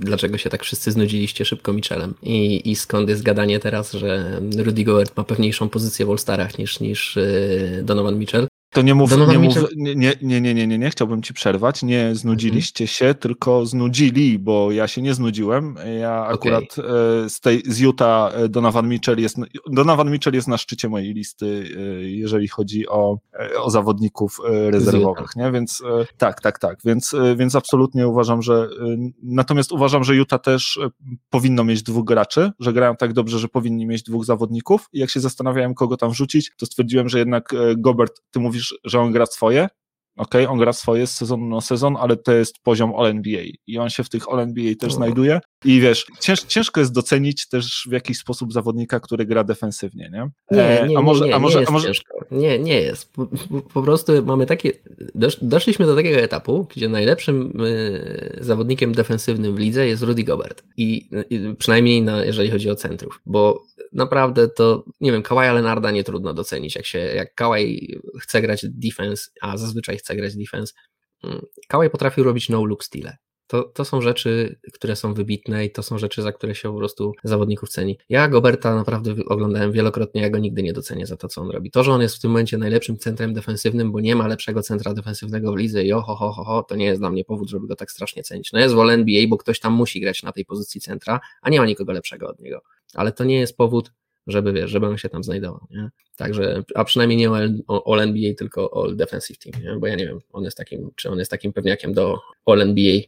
dlaczego 0.00 0.38
się 0.38 0.50
tak 0.50 0.62
wszyscy 0.62 0.92
znudziliście 0.92 1.44
szybko 1.44 1.72
Michelem 1.72 2.14
i, 2.22 2.70
i 2.70 2.76
skąd 2.76 3.08
jest 3.08 3.22
gadanie 3.22 3.60
teraz, 3.60 3.92
że 3.92 4.40
Rudy 4.56 4.84
Gobert 4.84 5.16
ma 5.16 5.24
pewniejszą 5.24 5.68
pozycję 5.68 6.06
w 6.06 6.10
All-Starach 6.10 6.58
niż, 6.58 6.80
niż 6.80 7.16
y, 7.16 7.82
Donovan 7.84 8.18
Mitchell. 8.18 8.48
To 8.70 8.82
nie 8.82 8.94
mów, 8.94 9.16
nie, 9.28 9.38
mów 9.38 9.54
nie, 9.76 9.94
nie, 9.94 10.12
nie, 10.22 10.40
nie, 10.40 10.66
nie, 10.66 10.78
nie, 10.78 10.90
chciałbym 10.90 11.22
ci 11.22 11.34
przerwać. 11.34 11.82
Nie 11.82 12.14
znudziliście 12.14 12.84
mhm. 12.84 12.94
się, 12.94 13.14
tylko 13.14 13.66
znudzili, 13.66 14.38
bo 14.38 14.72
ja 14.72 14.88
się 14.88 15.02
nie 15.02 15.14
znudziłem. 15.14 15.74
Ja 16.00 16.26
akurat 16.26 16.64
okay. 16.78 17.30
z 17.30 17.40
tej 17.40 17.62
z 17.66 17.80
Utah 17.80 18.34
e, 18.34 18.48
Donovan 18.48 18.88
Mitchell 18.88 19.18
jest 19.18 19.36
Donovan 19.70 20.10
Mitchell 20.10 20.34
jest 20.34 20.48
na 20.48 20.58
szczycie 20.58 20.88
mojej 20.88 21.14
listy, 21.14 21.68
e, 21.76 21.80
jeżeli 22.02 22.48
chodzi 22.48 22.88
o, 22.88 23.18
e, 23.40 23.60
o 23.60 23.70
zawodników 23.70 24.38
rezerwowych, 24.44 25.36
nie? 25.36 25.52
Więc 25.52 25.82
tak, 26.18 26.40
tak, 26.40 26.58
tak. 26.58 26.78
Więc, 26.84 27.14
więc 27.36 27.54
absolutnie 27.54 28.08
uważam, 28.08 28.42
że 28.42 28.68
natomiast 29.22 29.72
uważam, 29.72 30.04
że 30.04 30.14
Utah 30.14 30.40
też 30.42 30.80
powinno 31.30 31.64
mieć 31.64 31.82
dwóch 31.82 32.04
graczy, 32.04 32.52
że 32.60 32.72
grają 32.72 32.96
tak 32.96 33.12
dobrze, 33.12 33.38
że 33.38 33.48
powinni 33.48 33.86
mieć 33.86 34.02
dwóch 34.02 34.24
zawodników. 34.24 34.88
I 34.92 34.98
jak 34.98 35.10
się 35.10 35.20
zastanawiałem, 35.20 35.74
kogo 35.74 35.96
tam 35.96 36.10
wrzucić, 36.10 36.50
to 36.56 36.66
stwierdziłem, 36.66 37.08
że 37.08 37.18
jednak 37.18 37.54
Gobert, 37.76 38.12
ty 38.30 38.40
mówisz 38.40 38.57
mówisz, 38.58 38.78
że 38.84 39.00
on 39.00 39.12
gra 39.12 39.26
swoje, 39.26 39.68
ok, 40.18 40.34
on 40.48 40.58
gra 40.58 40.72
swoje 40.72 41.06
z 41.06 41.16
sezonu 41.16 41.46
na 41.46 41.60
sezon, 41.60 41.96
ale 42.00 42.16
to 42.16 42.32
jest 42.32 42.54
poziom 42.62 42.92
All-NBA 42.96 43.42
i 43.66 43.78
on 43.78 43.90
się 43.90 44.04
w 44.04 44.08
tych 44.08 44.28
All-NBA 44.28 44.74
też 44.74 44.92
no. 44.92 44.96
znajduje 44.96 45.40
i 45.64 45.80
wiesz, 45.80 46.06
cięż, 46.20 46.42
ciężko 46.42 46.80
jest 46.80 46.92
docenić 46.92 47.48
też 47.48 47.86
w 47.88 47.92
jakiś 47.92 48.18
sposób 48.18 48.52
zawodnika, 48.52 49.00
który 49.00 49.26
gra 49.26 49.44
defensywnie, 49.44 50.10
nie? 50.12 50.30
Nie, 50.50 50.88
nie, 50.88 50.98
a 50.98 51.02
może, 51.02 51.24
nie, 51.24 51.30
nie, 51.30 51.36
a 51.36 51.38
może, 51.38 51.54
nie 51.54 51.60
jest 51.60 51.70
a 51.70 51.72
może... 51.72 51.86
ciężko. 51.86 52.18
Nie, 52.30 52.58
nie 52.58 52.80
jest. 52.80 53.12
Po, 53.12 53.26
po, 53.74 53.82
prostu 53.82 54.12
mamy 54.24 54.46
takie, 54.46 54.72
dosz, 55.14 55.36
doszliśmy 55.42 55.86
do 55.86 55.96
takiego 55.96 56.18
etapu, 56.18 56.66
gdzie 56.74 56.88
najlepszym 56.88 57.64
y, 57.64 58.38
zawodnikiem 58.40 58.92
defensywnym 58.92 59.54
w 59.54 59.58
lidze 59.58 59.86
jest 59.86 60.02
Rudy 60.02 60.24
Gobert 60.24 60.62
i, 60.76 61.08
i 61.30 61.54
przynajmniej 61.58 62.02
na, 62.02 62.24
jeżeli 62.24 62.50
chodzi 62.50 62.70
o 62.70 62.74
centrów, 62.74 63.20
bo 63.26 63.64
naprawdę 63.92 64.48
to, 64.48 64.84
nie 65.00 65.12
wiem, 65.12 65.22
Kawaja 65.22 65.52
Lenarda 65.52 65.90
nie 65.90 66.04
trudno 66.04 66.34
docenić, 66.34 66.76
jak 66.76 66.86
się, 66.86 66.98
jak 66.98 67.34
Kawaj 67.34 67.88
chce 68.20 68.42
grać 68.42 68.66
defense, 68.68 69.30
a 69.40 69.56
zazwyczaj 69.56 69.96
chce 69.96 70.07
grać 70.14 70.36
defense, 70.36 70.74
mm, 71.24 71.46
Kawaj 71.68 71.90
potrafił 71.90 72.24
robić 72.24 72.48
no-look 72.48 72.84
style. 72.84 73.16
To, 73.48 73.62
to 73.62 73.84
są 73.84 74.00
rzeczy, 74.00 74.58
które 74.72 74.96
są 74.96 75.14
wybitne 75.14 75.64
i 75.64 75.72
to 75.72 75.82
są 75.82 75.98
rzeczy, 75.98 76.22
za 76.22 76.32
które 76.32 76.54
się 76.54 76.72
po 76.72 76.78
prostu 76.78 77.12
zawodników 77.24 77.68
ceni. 77.68 77.98
Ja 78.08 78.28
Goberta 78.28 78.74
naprawdę 78.74 79.14
oglądałem 79.26 79.72
wielokrotnie, 79.72 80.22
ja 80.22 80.30
go 80.30 80.38
nigdy 80.38 80.62
nie 80.62 80.72
docenię 80.72 81.06
za 81.06 81.16
to, 81.16 81.28
co 81.28 81.40
on 81.40 81.50
robi. 81.50 81.70
To, 81.70 81.84
że 81.84 81.92
on 81.92 82.00
jest 82.00 82.16
w 82.16 82.20
tym 82.20 82.30
momencie 82.30 82.58
najlepszym 82.58 82.98
centrem 82.98 83.34
defensywnym, 83.34 83.92
bo 83.92 84.00
nie 84.00 84.16
ma 84.16 84.26
lepszego 84.26 84.62
centra 84.62 84.94
defensywnego 84.94 85.52
w 85.52 85.56
lidze 85.56 85.84
i 85.84 85.92
oho, 85.92 86.14
ho, 86.14 86.32
ho, 86.32 86.44
ho, 86.44 86.62
to 86.62 86.76
nie 86.76 86.84
jest 86.84 87.00
dla 87.00 87.10
mnie 87.10 87.24
powód, 87.24 87.50
żeby 87.50 87.66
go 87.66 87.76
tak 87.76 87.90
strasznie 87.90 88.22
cenić. 88.22 88.52
No 88.52 88.58
jest 88.58 88.74
w 88.74 88.78
NBA, 88.78 89.26
bo 89.28 89.38
ktoś 89.38 89.60
tam 89.60 89.72
musi 89.72 90.00
grać 90.00 90.22
na 90.22 90.32
tej 90.32 90.44
pozycji 90.44 90.80
centra, 90.80 91.20
a 91.42 91.50
nie 91.50 91.60
ma 91.60 91.66
nikogo 91.66 91.92
lepszego 91.92 92.28
od 92.28 92.40
niego. 92.40 92.60
Ale 92.94 93.12
to 93.12 93.24
nie 93.24 93.40
jest 93.40 93.56
powód, 93.56 93.92
żeby, 94.28 94.52
wiesz, 94.52 94.70
żeby 94.70 94.86
on 94.86 94.98
się 94.98 95.08
tam 95.08 95.24
znajdował, 95.24 95.66
nie? 95.70 95.90
Także, 96.16 96.62
a 96.74 96.84
przynajmniej 96.84 97.18
nie 97.18 97.28
All, 97.28 97.62
all 97.86 98.00
NBA, 98.00 98.34
tylko 98.38 98.82
All 98.82 98.96
Defensive 98.96 99.38
Team, 99.38 99.64
nie? 99.64 99.80
Bo 99.80 99.86
ja 99.86 99.94
nie 99.94 100.06
wiem, 100.06 100.20
on 100.32 100.44
jest 100.44 100.56
takim, 100.56 100.90
czy 100.96 101.10
on 101.10 101.18
jest 101.18 101.30
takim 101.30 101.52
pewniakiem 101.52 101.94
do 101.94 102.18
All 102.46 102.62
NBA 102.62 103.00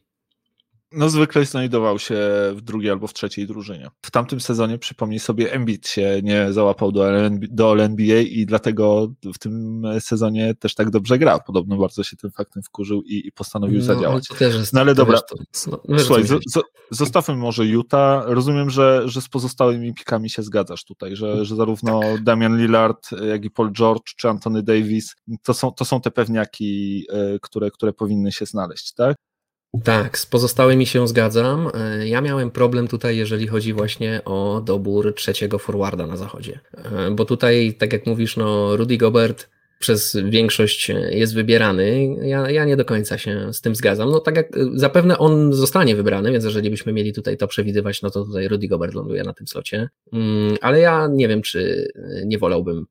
no 0.93 1.09
zwykle 1.09 1.45
znajdował 1.45 1.99
się 1.99 2.19
w 2.55 2.61
drugiej 2.61 2.91
albo 2.91 3.07
w 3.07 3.13
trzeciej 3.13 3.47
drużynie. 3.47 3.91
W 4.03 4.11
tamtym 4.11 4.41
sezonie, 4.41 4.79
przypomnij 4.79 5.19
sobie, 5.19 5.53
Embiid 5.53 5.89
się 5.89 6.21
nie 6.23 6.53
załapał 6.53 6.93
do, 6.93 7.11
LNB, 7.11 7.47
do 7.51 7.85
NBA 7.85 8.21
i 8.21 8.47
dlatego 8.47 9.13
w 9.35 9.39
tym 9.39 9.83
sezonie 10.01 10.55
też 10.55 10.75
tak 10.75 10.91
dobrze 10.91 11.19
grał. 11.19 11.39
Podobno 11.47 11.77
bardzo 11.77 12.03
się 12.05 12.17
tym 12.17 12.31
faktem 12.31 12.63
wkurzył 12.63 13.03
i, 13.03 13.27
i 13.27 13.33
postanowił 13.33 13.79
no, 13.79 13.85
zadziałać. 13.85 14.29
Jest, 14.41 14.73
no 14.73 14.81
ale 14.81 14.95
dobra, 14.95 15.21
wiesz, 15.31 15.47
to, 15.65 15.83
no, 15.89 15.99
słuchaj, 15.99 16.25
z, 16.25 16.29
z, 16.29 16.61
zostawmy 16.91 17.35
może 17.35 17.67
Utah. 17.67 18.25
Rozumiem, 18.27 18.71
że, 18.71 19.03
że 19.05 19.21
z 19.21 19.29
pozostałymi 19.29 19.95
pikami 19.95 20.31
się 20.31 20.43
zgadzasz 20.43 20.85
tutaj, 20.85 21.17
że, 21.17 21.45
że 21.45 21.57
zarówno 21.57 22.01
Damian 22.23 22.59
Lillard, 22.59 23.11
jak 23.29 23.45
i 23.45 23.51
Paul 23.51 23.73
George 23.73 24.15
czy 24.17 24.29
Anthony 24.29 24.63
Davis 24.63 25.15
to 25.43 25.55
są, 25.55 25.73
to 25.73 25.85
są 25.85 26.01
te 26.01 26.11
pewniaki, 26.11 27.05
e, 27.13 27.39
które, 27.43 27.71
które 27.71 27.93
powinny 27.93 28.33
się 28.33 28.47
znaleźć, 28.47 28.95
tak? 28.95 29.17
Tak, 29.85 30.19
z 30.19 30.27
pozostałymi 30.27 30.87
się 30.87 31.09
zgadzam. 31.09 31.71
E, 31.75 32.09
ja 32.09 32.21
miałem 32.21 32.51
problem 32.51 32.89
tutaj, 32.89 33.17
jeżeli 33.17 33.47
chodzi 33.47 33.73
właśnie 33.73 34.21
o 34.25 34.63
dobór 34.65 35.15
trzeciego 35.15 35.59
forwarda 35.59 36.07
na 36.07 36.17
zachodzie. 36.17 36.61
E, 36.75 37.11
bo 37.11 37.25
tutaj, 37.25 37.75
tak 37.79 37.93
jak 37.93 38.07
mówisz, 38.07 38.37
no 38.37 38.77
Rudy 38.77 38.97
Gobert 38.97 39.49
przez 39.79 40.17
większość 40.25 40.91
jest 41.11 41.35
wybierany. 41.35 42.17
Ja, 42.23 42.51
ja 42.51 42.65
nie 42.65 42.77
do 42.77 42.85
końca 42.85 43.19
się 43.19 43.53
z 43.53 43.61
tym 43.61 43.75
zgadzam. 43.75 44.11
No 44.11 44.21
tak 44.21 44.37
jak 44.37 44.49
zapewne 44.75 45.19
on 45.19 45.53
zostanie 45.53 45.97
wybrany, 45.97 46.33
więc 46.33 46.45
jeżeli 46.45 46.71
byśmy 46.71 46.93
mieli 46.93 47.13
tutaj 47.13 47.37
to 47.37 47.49
przewidywać, 47.49 48.03
no 48.03 48.11
to 48.11 48.25
tutaj 48.25 48.49
Rudy 48.49 48.69
Gobert 48.69 48.95
ląduje 48.95 49.23
na 49.23 49.35
tym 49.35 49.47
slocie. 49.47 49.89
Mm, 50.13 50.57
ale 50.61 50.81
ja 50.81 51.09
nie 51.13 51.29
wiem, 51.29 51.43
czy 51.43 51.93
nie 52.25 52.39
wolałbym 52.39 52.87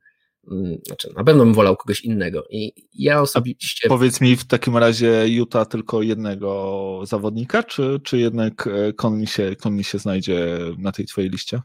znaczy 0.88 1.14
na 1.18 1.24
pewno 1.24 1.46
bym 1.46 1.54
wolał 1.54 1.78
kogoś 1.78 2.02
innego. 2.02 2.44
I 2.50 2.74
ja 2.94 3.22
osobiście. 3.22 3.88
A 3.88 3.90
powiedz 3.90 4.22
mi 4.22 4.36
w 4.36 4.48
takim 4.48 4.78
razie 4.78 5.28
Utah 5.28 5.68
tylko 5.68 6.02
jednego 6.02 7.02
zawodnika, 7.04 7.64
czy, 7.64 8.00
czy 8.04 8.18
jednak 8.18 8.68
e, 8.68 8.94
Conley 8.94 9.28
się, 9.28 9.56
Conley 9.64 9.84
się 9.84 10.00
znajdzie 10.00 10.60
na 10.78 10.92
tej 10.92 11.06
twojej 11.06 11.30
liście? 11.30 11.62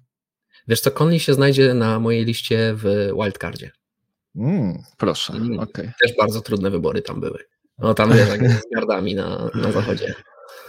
Wiesz 0.68 0.80
co, 0.80 0.91
Conley 0.91 1.20
się 1.20 1.35
znajdzie 1.35 1.74
na 1.74 2.01
mojej 2.01 2.24
liście 2.24 2.74
w 2.76 3.12
wildcardzie. 3.22 3.70
Mm, 4.37 4.82
proszę, 4.99 5.32
mm, 5.32 5.59
okay. 5.59 5.93
Też 6.03 6.16
bardzo 6.18 6.41
trudne 6.41 6.70
wybory 6.70 7.03
tam 7.03 7.20
były. 7.20 7.39
No 7.78 7.95
tam 7.95 8.12
wiesz, 8.12 8.28
jak 8.28 8.51
z 8.51 8.62
gardami 8.74 9.14
na, 9.14 9.51
na 9.55 9.72
zachodzie. 9.72 10.14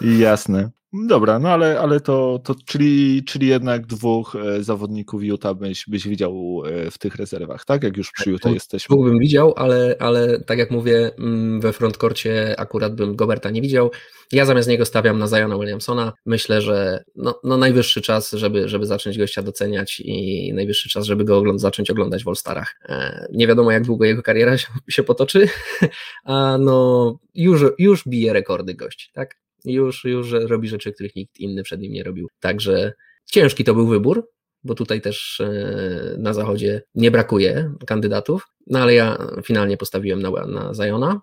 Jasne. 0.00 0.70
Dobra, 1.04 1.38
no 1.38 1.48
ale, 1.48 1.80
ale 1.80 2.00
to, 2.00 2.40
to 2.44 2.54
czyli, 2.66 3.24
czyli 3.24 3.46
jednak 3.46 3.86
dwóch 3.86 4.36
e, 4.36 4.62
zawodników 4.62 5.22
Utah 5.22 5.54
byś, 5.54 5.84
byś 5.88 6.08
widział 6.08 6.62
e, 6.66 6.90
w 6.90 6.98
tych 6.98 7.16
rezerwach, 7.16 7.64
tak? 7.64 7.82
Jak 7.82 7.96
już 7.96 8.12
przy 8.12 8.30
Utah 8.30 8.52
jesteśmy. 8.54 8.94
Dwóch 8.94 9.08
bym 9.08 9.18
widział, 9.18 9.54
ale, 9.56 9.96
ale 9.98 10.40
tak 10.40 10.58
jak 10.58 10.70
mówię, 10.70 11.10
mm, 11.18 11.60
we 11.60 11.72
frontkorcie 11.72 12.60
akurat 12.60 12.94
bym 12.94 13.16
Goberta 13.16 13.50
nie 13.50 13.62
widział. 13.62 13.90
Ja 14.32 14.44
zamiast 14.44 14.68
niego 14.68 14.84
stawiam 14.84 15.18
na 15.18 15.26
Zajona 15.26 15.58
Williamsona. 15.58 16.12
Myślę, 16.26 16.62
że 16.62 17.04
no, 17.16 17.40
no 17.44 17.56
najwyższy 17.56 18.02
czas, 18.02 18.32
żeby, 18.32 18.68
żeby 18.68 18.86
zacząć 18.86 19.18
gościa 19.18 19.42
doceniać 19.42 20.00
i 20.04 20.52
najwyższy 20.54 20.88
czas, 20.88 21.06
żeby 21.06 21.24
go 21.24 21.38
ogląd 21.38 21.60
zacząć 21.60 21.90
oglądać 21.90 22.24
w 22.24 22.28
All-Starach. 22.28 22.76
E, 22.88 23.26
nie 23.32 23.46
wiadomo, 23.46 23.70
jak 23.70 23.84
długo 23.84 24.04
jego 24.04 24.22
kariera 24.22 24.58
się, 24.58 24.68
się 24.88 25.02
potoczy, 25.02 25.48
a 26.24 26.58
no 26.58 27.18
już, 27.34 27.60
już 27.78 28.08
bije 28.08 28.32
rekordy 28.32 28.74
gości, 28.74 29.10
tak? 29.12 29.45
Już, 29.66 30.04
już 30.04 30.32
robi 30.32 30.68
rzeczy, 30.68 30.92
których 30.92 31.16
nikt 31.16 31.40
inny 31.40 31.62
przed 31.62 31.80
nim 31.80 31.92
nie 31.92 32.04
robił. 32.04 32.28
Także 32.40 32.92
ciężki 33.26 33.64
to 33.64 33.74
był 33.74 33.86
wybór, 33.86 34.28
bo 34.64 34.74
tutaj 34.74 35.00
też 35.00 35.40
e, 35.40 36.16
na 36.18 36.32
zachodzie 36.32 36.82
nie 36.94 37.10
brakuje 37.10 37.72
kandydatów, 37.86 38.46
no 38.66 38.78
ale 38.78 38.94
ja 38.94 39.18
finalnie 39.44 39.76
postawiłem 39.76 40.22
na, 40.22 40.30
na 40.30 40.74
Zajona. 40.74 41.20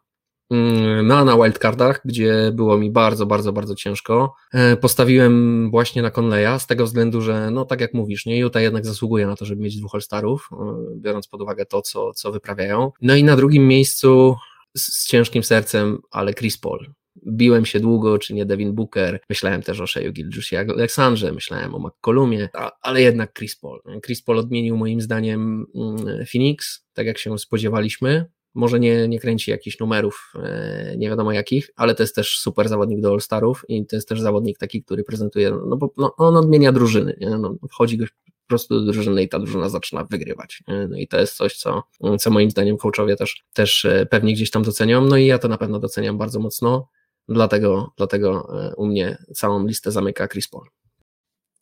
Mm, 0.51 1.07
no 1.07 1.25
na 1.25 1.35
wildcardach, 1.37 2.01
gdzie 2.05 2.51
było 2.53 2.77
mi 2.77 2.91
bardzo, 2.91 3.25
bardzo, 3.25 3.53
bardzo 3.53 3.75
ciężko, 3.75 4.33
e, 4.53 4.77
postawiłem 4.77 5.71
właśnie 5.71 6.01
na 6.01 6.11
Conleya 6.11 6.59
z 6.59 6.67
tego 6.67 6.85
względu, 6.85 7.21
że 7.21 7.51
no 7.51 7.65
tak 7.65 7.81
jak 7.81 7.93
mówisz, 7.93 8.25
nie, 8.25 8.39
Utah 8.39 8.61
jednak 8.61 8.85
zasługuje 8.85 9.27
na 9.27 9.35
to, 9.35 9.45
żeby 9.45 9.61
mieć 9.61 9.77
dwóch 9.77 9.95
All-Starów, 9.95 10.49
e, 10.51 10.55
biorąc 10.95 11.27
pod 11.27 11.41
uwagę 11.41 11.65
to, 11.65 11.81
co, 11.81 12.13
co 12.13 12.31
wyprawiają. 12.31 12.91
No 13.01 13.15
i 13.15 13.23
na 13.23 13.35
drugim 13.35 13.67
miejscu 13.67 14.35
z, 14.77 14.81
z 14.81 15.07
ciężkim 15.07 15.43
sercem, 15.43 15.99
ale 16.11 16.33
Chris 16.33 16.57
Paul 16.57 16.93
biłem 17.27 17.65
się 17.65 17.79
długo, 17.79 18.17
czy 18.17 18.33
nie 18.33 18.45
Devin 18.45 18.73
Booker, 18.73 19.19
myślałem 19.29 19.61
też 19.61 19.79
o 19.79 19.87
Sheju 19.87 20.11
Gilgiusie 20.11 20.59
Aleksandrze, 20.59 21.31
myślałem 21.31 21.75
o 21.75 21.79
McCollumie, 21.79 22.49
ale 22.81 23.01
jednak 23.01 23.33
Chris 23.33 23.55
Paul. 23.55 23.81
Chris 24.05 24.21
Paul 24.21 24.39
odmienił 24.39 24.77
moim 24.77 25.01
zdaniem 25.01 25.65
mm, 25.75 26.25
Phoenix, 26.25 26.85
tak 26.93 27.05
jak 27.05 27.17
się 27.17 27.39
spodziewaliśmy, 27.39 28.25
może 28.55 28.79
nie, 28.79 29.07
nie 29.07 29.19
kręci 29.19 29.51
jakichś 29.51 29.79
numerów, 29.79 30.33
e, 30.43 30.95
nie 30.97 31.09
wiadomo 31.09 31.31
jakich, 31.31 31.69
ale 31.75 31.95
to 31.95 32.03
jest 32.03 32.15
też 32.15 32.37
super 32.37 32.69
zawodnik 32.69 33.01
do 33.01 33.11
All-Starów 33.11 33.65
i 33.67 33.85
to 33.85 33.95
jest 33.95 34.09
też 34.09 34.21
zawodnik 34.21 34.57
taki, 34.57 34.83
który 34.83 35.03
prezentuje, 35.03 35.51
no 35.67 35.77
bo 35.77 35.93
no, 35.97 36.15
on 36.17 36.37
odmienia 36.37 36.71
drużyny, 36.71 37.17
nie? 37.21 37.29
No, 37.29 37.55
wchodzi 37.71 37.97
goś 37.97 38.09
po 38.09 38.47
prostu 38.47 38.79
do 38.79 38.91
drużyny 38.91 39.23
i 39.23 39.29
ta 39.29 39.39
drużyna 39.39 39.69
zaczyna 39.69 40.03
wygrywać. 40.03 40.63
No 40.89 40.97
i 40.97 41.07
to 41.07 41.19
jest 41.19 41.35
coś, 41.35 41.57
co, 41.57 41.83
co 42.19 42.31
moim 42.31 42.51
zdaniem 42.51 42.77
coachowie 42.77 43.15
też, 43.15 43.43
też 43.53 43.85
e, 43.85 44.05
pewnie 44.05 44.33
gdzieś 44.33 44.51
tam 44.51 44.63
docenią, 44.63 45.05
no 45.05 45.17
i 45.17 45.25
ja 45.25 45.39
to 45.39 45.47
na 45.47 45.57
pewno 45.57 45.79
doceniam 45.79 46.17
bardzo 46.17 46.39
mocno. 46.39 46.87
Dlatego, 47.29 47.93
dlatego 47.97 48.59
e, 48.65 48.75
u 48.75 48.85
mnie 48.85 49.17
całą 49.35 49.67
listę 49.67 49.91
zamyka 49.91 50.27
Chris 50.27 50.47
Paul. 50.47 50.67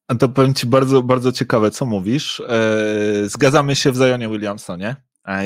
A 0.08 0.16
to 0.16 0.30
powiem 0.30 0.54
Ci 0.54 0.68
bardzo, 0.68 1.04
bardzo 1.04 1.32
ciekawe, 1.32 1.72
co 1.72 1.86
mówisz. 1.86 2.40
E, 2.48 3.30
zgadzamy 3.30 3.76
się 3.76 3.92
w 3.92 3.96
Zionie 3.96 4.30
Williamsonie. 4.30 4.96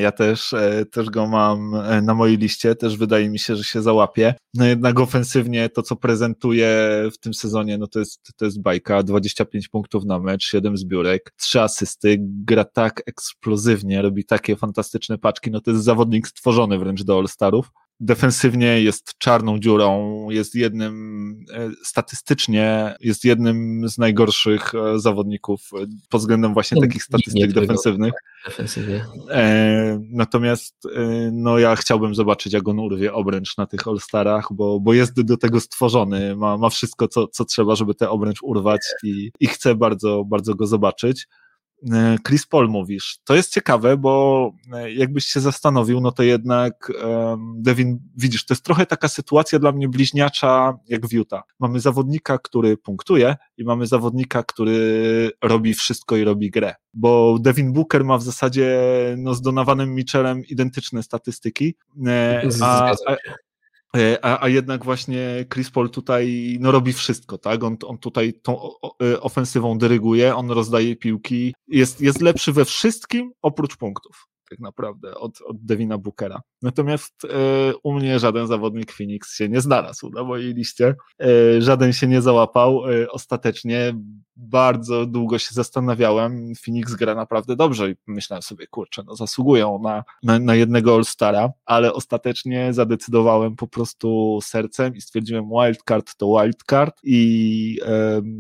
Ja 0.01 0.11
też, 0.11 0.53
e, 0.53 0.85
też 0.85 1.09
go 1.09 1.27
mam 1.27 1.71
na 2.01 2.13
mojej 2.13 2.37
liście, 2.37 2.75
też 2.75 2.97
wydaje 2.97 3.29
mi 3.29 3.39
się, 3.39 3.55
że 3.55 3.63
się 3.63 3.81
załapie. 3.81 4.35
No 4.53 4.65
jednak 4.65 4.99
ofensywnie 4.99 5.69
to, 5.69 5.81
co 5.81 5.95
prezentuje 5.95 6.89
w 7.13 7.17
tym 7.17 7.33
sezonie, 7.33 7.77
no 7.77 7.87
to 7.87 7.99
jest, 7.99 8.31
to 8.37 8.45
jest 8.45 8.61
bajka. 8.61 9.03
25 9.03 9.67
punktów 9.67 10.05
na 10.05 10.19
mecz, 10.19 10.43
7 10.43 10.77
zbiórek, 10.77 11.31
3 11.37 11.61
asysty, 11.61 12.17
gra 12.19 12.63
tak 12.63 13.01
eksplozywnie, 13.05 14.01
robi 14.01 14.25
takie 14.25 14.55
fantastyczne 14.55 15.17
paczki, 15.17 15.51
no 15.51 15.61
to 15.61 15.71
jest 15.71 15.83
zawodnik 15.83 16.27
stworzony 16.27 16.79
wręcz 16.79 17.03
do 17.03 17.17
All-Starów. 17.17 17.71
Defensywnie 17.99 18.81
jest 18.81 19.17
czarną 19.17 19.59
dziurą, 19.59 20.27
jest 20.29 20.55
jednym, 20.55 21.35
e, 21.53 21.69
statystycznie 21.83 22.95
jest 22.99 23.25
jednym 23.25 23.89
z 23.89 23.97
najgorszych 23.97 24.75
e, 24.75 24.99
zawodników 24.99 25.69
e, 25.73 25.85
pod 26.09 26.21
względem 26.21 26.53
właśnie 26.53 26.81
takich 26.81 27.03
statystyk 27.03 27.53
defensywnych. 27.53 28.13
Defensywnie. 28.45 29.05
Natomiast 30.09 30.87
no 31.31 31.59
ja 31.59 31.75
chciałbym 31.75 32.15
zobaczyć, 32.15 32.53
jak 32.53 32.67
on 32.67 32.79
urwie 32.79 33.13
obręcz 33.13 33.57
na 33.57 33.65
tych 33.65 33.87
All-Starach, 33.87 34.47
bo, 34.51 34.79
bo 34.79 34.93
jest 34.93 35.21
do 35.21 35.37
tego 35.37 35.59
stworzony, 35.59 36.35
ma, 36.35 36.57
ma 36.57 36.69
wszystko, 36.69 37.07
co, 37.07 37.27
co 37.27 37.45
trzeba, 37.45 37.75
żeby 37.75 37.95
te 37.95 38.09
obręcz 38.09 38.43
urwać 38.43 38.81
i, 39.03 39.31
i 39.39 39.47
chcę 39.47 39.75
bardzo, 39.75 40.23
bardzo 40.25 40.55
go 40.55 40.67
zobaczyć. 40.67 41.27
E, 41.93 42.17
Chris 42.27 42.47
Paul 42.47 42.69
mówisz. 42.69 43.17
To 43.23 43.35
jest 43.35 43.53
ciekawe, 43.53 43.97
bo 43.97 44.51
e, 44.73 44.91
jakbyś 44.91 45.25
się 45.25 45.39
zastanowił, 45.39 46.01
no 46.01 46.11
to 46.11 46.23
jednak 46.23 46.91
Devin, 47.55 47.99
widzisz, 48.17 48.45
to 48.45 48.53
jest 48.53 48.65
trochę 48.65 48.85
taka 48.85 49.07
sytuacja 49.07 49.59
dla 49.59 49.71
mnie 49.71 49.89
bliźniacza 49.89 50.77
jak 50.87 51.07
w 51.07 51.13
Utah. 51.13 51.43
Mamy 51.59 51.79
zawodnika, 51.79 52.37
który 52.37 52.77
punktuje 52.77 53.35
i 53.57 53.63
mamy 53.63 53.87
zawodnika, 53.87 54.43
który 54.43 55.31
robi 55.43 55.73
wszystko 55.73 56.15
i 56.15 56.23
robi 56.23 56.51
grę. 56.51 56.75
Bo 56.93 57.37
Devin 57.39 57.73
Booker 57.73 58.03
ma 58.03 58.17
w 58.17 58.23
zasadzie 58.23 58.79
no, 59.17 59.33
z 59.33 59.41
Donowanym 59.41 59.95
Mitchellem 59.95 60.45
identyczne 60.45 61.03
statystyki, 61.03 61.75
e, 62.07 62.41
a, 62.61 62.91
a, 62.91 63.15
a, 64.21 64.43
a 64.43 64.49
jednak 64.49 64.85
właśnie 64.85 65.45
Chris 65.53 65.71
Paul 65.71 65.89
tutaj 65.89 66.57
no, 66.59 66.71
robi 66.71 66.93
wszystko, 66.93 67.37
tak? 67.37 67.63
On, 67.63 67.77
on 67.85 67.97
tutaj 67.97 68.33
tą 68.33 68.69
e, 69.03 69.21
ofensywą 69.21 69.77
dyryguje, 69.77 70.35
on 70.35 70.51
rozdaje 70.51 70.95
piłki, 70.95 71.53
jest, 71.67 72.01
jest 72.01 72.21
lepszy 72.21 72.53
we 72.53 72.65
wszystkim 72.65 73.31
oprócz 73.41 73.77
punktów 73.77 74.27
tak 74.49 74.59
naprawdę 74.59 75.15
od, 75.15 75.41
od 75.41 75.65
Devina 75.65 75.97
Bookera. 75.97 76.41
Natomiast 76.61 77.25
e, 77.25 77.27
u 77.83 77.93
mnie 77.93 78.19
żaden 78.19 78.47
zawodnik 78.47 78.91
Phoenix 78.91 79.35
się 79.35 79.49
nie 79.49 79.61
znalazł 79.61 80.09
na 80.09 80.23
mojej 80.23 80.53
liście. 80.53 80.95
E, 81.21 81.61
żaden 81.61 81.93
się 81.93 82.07
nie 82.07 82.21
załapał. 82.21 82.91
E, 82.91 83.11
ostatecznie 83.11 83.93
bardzo 84.35 85.05
długo 85.05 85.39
się 85.39 85.49
zastanawiałem. 85.53 86.53
Phoenix 86.65 86.95
gra 86.95 87.15
naprawdę 87.15 87.55
dobrze 87.55 87.91
i 87.91 87.95
myślałem 88.07 88.41
sobie, 88.41 88.67
kurczę, 88.67 89.03
no 89.05 89.15
zasługują 89.15 89.79
na, 89.79 90.03
na, 90.23 90.39
na 90.39 90.55
jednego 90.55 90.95
All-Stara, 90.95 91.49
ale 91.65 91.93
ostatecznie 91.93 92.73
zadecydowałem 92.73 93.55
po 93.55 93.67
prostu 93.67 94.39
sercem 94.43 94.95
i 94.95 95.01
stwierdziłem 95.01 95.49
wildcard 95.49 96.15
to 96.15 96.41
wildcard 96.41 96.99
i 97.03 97.79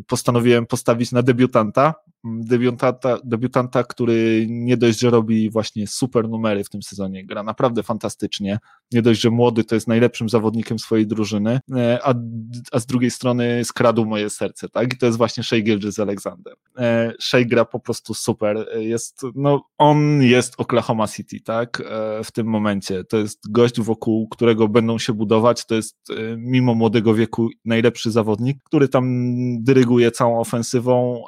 postanowiłem 0.07 0.65
postawić 0.65 1.11
na 1.11 1.21
debiutanta, 1.21 1.93
debiutanta, 2.25 3.17
debiutanta, 3.23 3.83
który 3.83 4.45
nie 4.49 4.77
dość, 4.77 4.99
że 4.99 5.09
robi 5.09 5.49
właśnie 5.49 5.87
super 5.87 6.29
numery 6.29 6.63
w 6.63 6.69
tym 6.69 6.83
sezonie, 6.83 7.25
gra 7.25 7.43
naprawdę 7.43 7.83
fantastycznie, 7.83 8.59
nie 8.91 9.01
dość, 9.01 9.21
że 9.21 9.29
młody 9.29 9.63
to 9.63 9.75
jest 9.75 9.87
najlepszym 9.87 10.29
zawodnikiem 10.29 10.79
swojej 10.79 11.07
drużyny, 11.07 11.59
e, 11.75 11.99
a, 12.03 12.13
a 12.71 12.79
z 12.79 12.85
drugiej 12.85 13.11
strony 13.11 13.65
skradł 13.65 14.05
moje 14.05 14.29
serce, 14.29 14.69
tak, 14.69 14.93
i 14.93 14.97
to 14.97 15.05
jest 15.05 15.17
właśnie 15.17 15.43
Shea 15.43 15.61
Gilgis 15.61 15.84
Alexander. 15.99 16.53
E, 16.77 17.13
Shea 17.21 17.45
gra 17.45 17.65
po 17.65 17.79
prostu 17.79 18.13
super, 18.13 18.67
jest, 18.77 19.21
no, 19.35 19.63
on 19.77 20.21
jest 20.21 20.53
Oklahoma 20.57 21.07
City, 21.07 21.39
tak, 21.39 21.81
e, 21.85 22.23
w 22.23 22.31
tym 22.31 22.47
momencie, 22.47 23.03
to 23.03 23.17
jest 23.17 23.51
gość, 23.51 23.81
wokół 23.81 24.27
którego 24.27 24.67
będą 24.67 24.97
się 24.97 25.13
budować, 25.13 25.65
to 25.65 25.75
jest 25.75 25.97
mimo 26.37 26.75
młodego 26.75 27.13
wieku 27.13 27.49
najlepszy 27.65 28.11
zawodnik, 28.11 28.57
który 28.63 28.87
tam 28.87 29.05
dyryguje 29.63 30.11
całą 30.11 30.39
ofensywą 30.39 31.23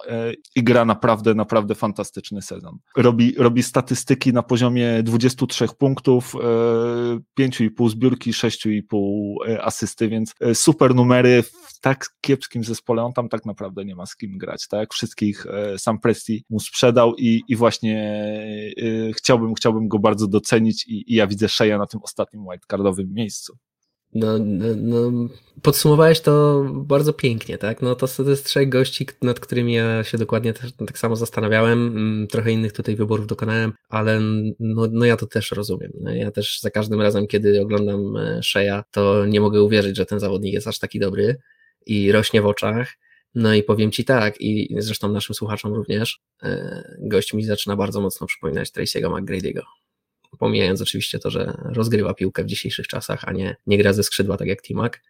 i 0.55 0.63
gra 0.63 0.85
naprawdę, 0.85 1.35
naprawdę 1.35 1.75
fantastyczny 1.75 2.41
sezon. 2.41 2.77
Robi, 2.97 3.35
robi 3.37 3.63
statystyki 3.63 4.33
na 4.33 4.43
poziomie 4.43 5.03
23 5.03 5.67
punktów, 5.77 6.35
5,5 7.39 7.85
e, 7.85 7.89
zbiórki, 7.89 8.31
6,5 8.31 9.35
e, 9.47 9.63
asysty, 9.63 10.09
więc 10.09 10.33
e, 10.39 10.55
super 10.55 10.95
numery 10.95 11.43
w 11.43 11.79
tak 11.81 12.05
kiepskim 12.21 12.63
zespole, 12.63 13.03
on 13.03 13.13
tam 13.13 13.29
tak 13.29 13.45
naprawdę 13.45 13.85
nie 13.85 13.95
ma 13.95 14.05
z 14.05 14.15
kim 14.15 14.37
grać, 14.37 14.46
tak? 14.69 14.93
Wszystkich 14.93 15.45
sam 15.77 15.99
Presti 15.99 16.45
mu 16.49 16.59
sprzedał 16.59 17.15
i, 17.15 17.41
i 17.47 17.55
właśnie 17.55 18.23
chciałbym, 19.17 19.55
chciałbym 19.55 19.87
go 19.87 19.99
bardzo 19.99 20.27
docenić 20.27 20.87
i, 20.87 21.13
i 21.13 21.15
ja 21.15 21.27
widzę 21.27 21.49
Szeja 21.49 21.77
na 21.77 21.87
tym 21.87 21.99
ostatnim 22.03 22.43
wildcardowym 22.43 23.13
miejscu. 23.13 23.57
No, 24.13 24.37
no, 24.39 24.65
no, 24.75 25.29
podsumowałeś 25.61 26.21
to 26.21 26.63
bardzo 26.73 27.13
pięknie, 27.13 27.57
tak? 27.57 27.81
No 27.81 27.95
to, 27.95 28.07
to 28.07 28.29
jest 28.29 28.45
trzech 28.45 28.69
gości, 28.69 29.07
nad 29.21 29.39
którymi 29.39 29.73
ja 29.73 30.03
się 30.03 30.17
dokładnie 30.17 30.53
też, 30.53 30.71
tak 30.73 30.99
samo 30.99 31.15
zastanawiałem. 31.15 31.87
Mm, 31.87 32.27
trochę 32.27 32.51
innych 32.51 32.73
tutaj 32.73 32.95
wyborów 32.95 33.27
dokonałem, 33.27 33.73
ale 33.89 34.19
no, 34.59 34.87
no 34.91 35.05
ja 35.05 35.17
to 35.17 35.27
też 35.27 35.51
rozumiem. 35.51 35.91
No, 36.01 36.11
ja 36.13 36.31
też 36.31 36.59
za 36.61 36.69
każdym 36.69 37.01
razem, 37.01 37.27
kiedy 37.27 37.61
oglądam 37.61 38.17
e, 38.17 38.43
Sheja, 38.43 38.83
to 38.91 39.25
nie 39.25 39.41
mogę 39.41 39.61
uwierzyć, 39.61 39.97
że 39.97 40.05
ten 40.05 40.19
zawodnik 40.19 40.53
jest 40.53 40.67
aż 40.67 40.79
taki 40.79 40.99
dobry 40.99 41.37
i 41.85 42.11
rośnie 42.11 42.41
w 42.41 42.45
oczach. 42.45 42.97
No 43.37 43.53
i 43.53 43.63
powiem 43.63 43.91
Ci 43.91 44.05
tak, 44.05 44.41
i 44.41 44.75
zresztą 44.77 45.11
naszym 45.11 45.35
słuchaczom 45.35 45.73
również, 45.73 46.19
e, 46.43 46.83
gość 46.99 47.33
mi 47.33 47.43
zaczyna 47.43 47.75
bardzo 47.75 48.01
mocno 48.01 48.27
przypominać 48.27 48.69
Tracy'ego 48.69 49.09
McGrady'ego 49.09 49.61
pomijając 50.37 50.81
oczywiście 50.81 51.19
to, 51.19 51.29
że 51.29 51.57
rozgrywa 51.65 52.13
piłkę 52.13 52.43
w 52.43 52.47
dzisiejszych 52.47 52.87
czasach, 52.87 53.23
a 53.23 53.31
nie, 53.31 53.55
nie 53.67 53.77
gra 53.77 53.93
ze 53.93 54.03
skrzydła 54.03 54.37
tak 54.37 54.47
jak 54.47 54.61
Timak, 54.61 55.03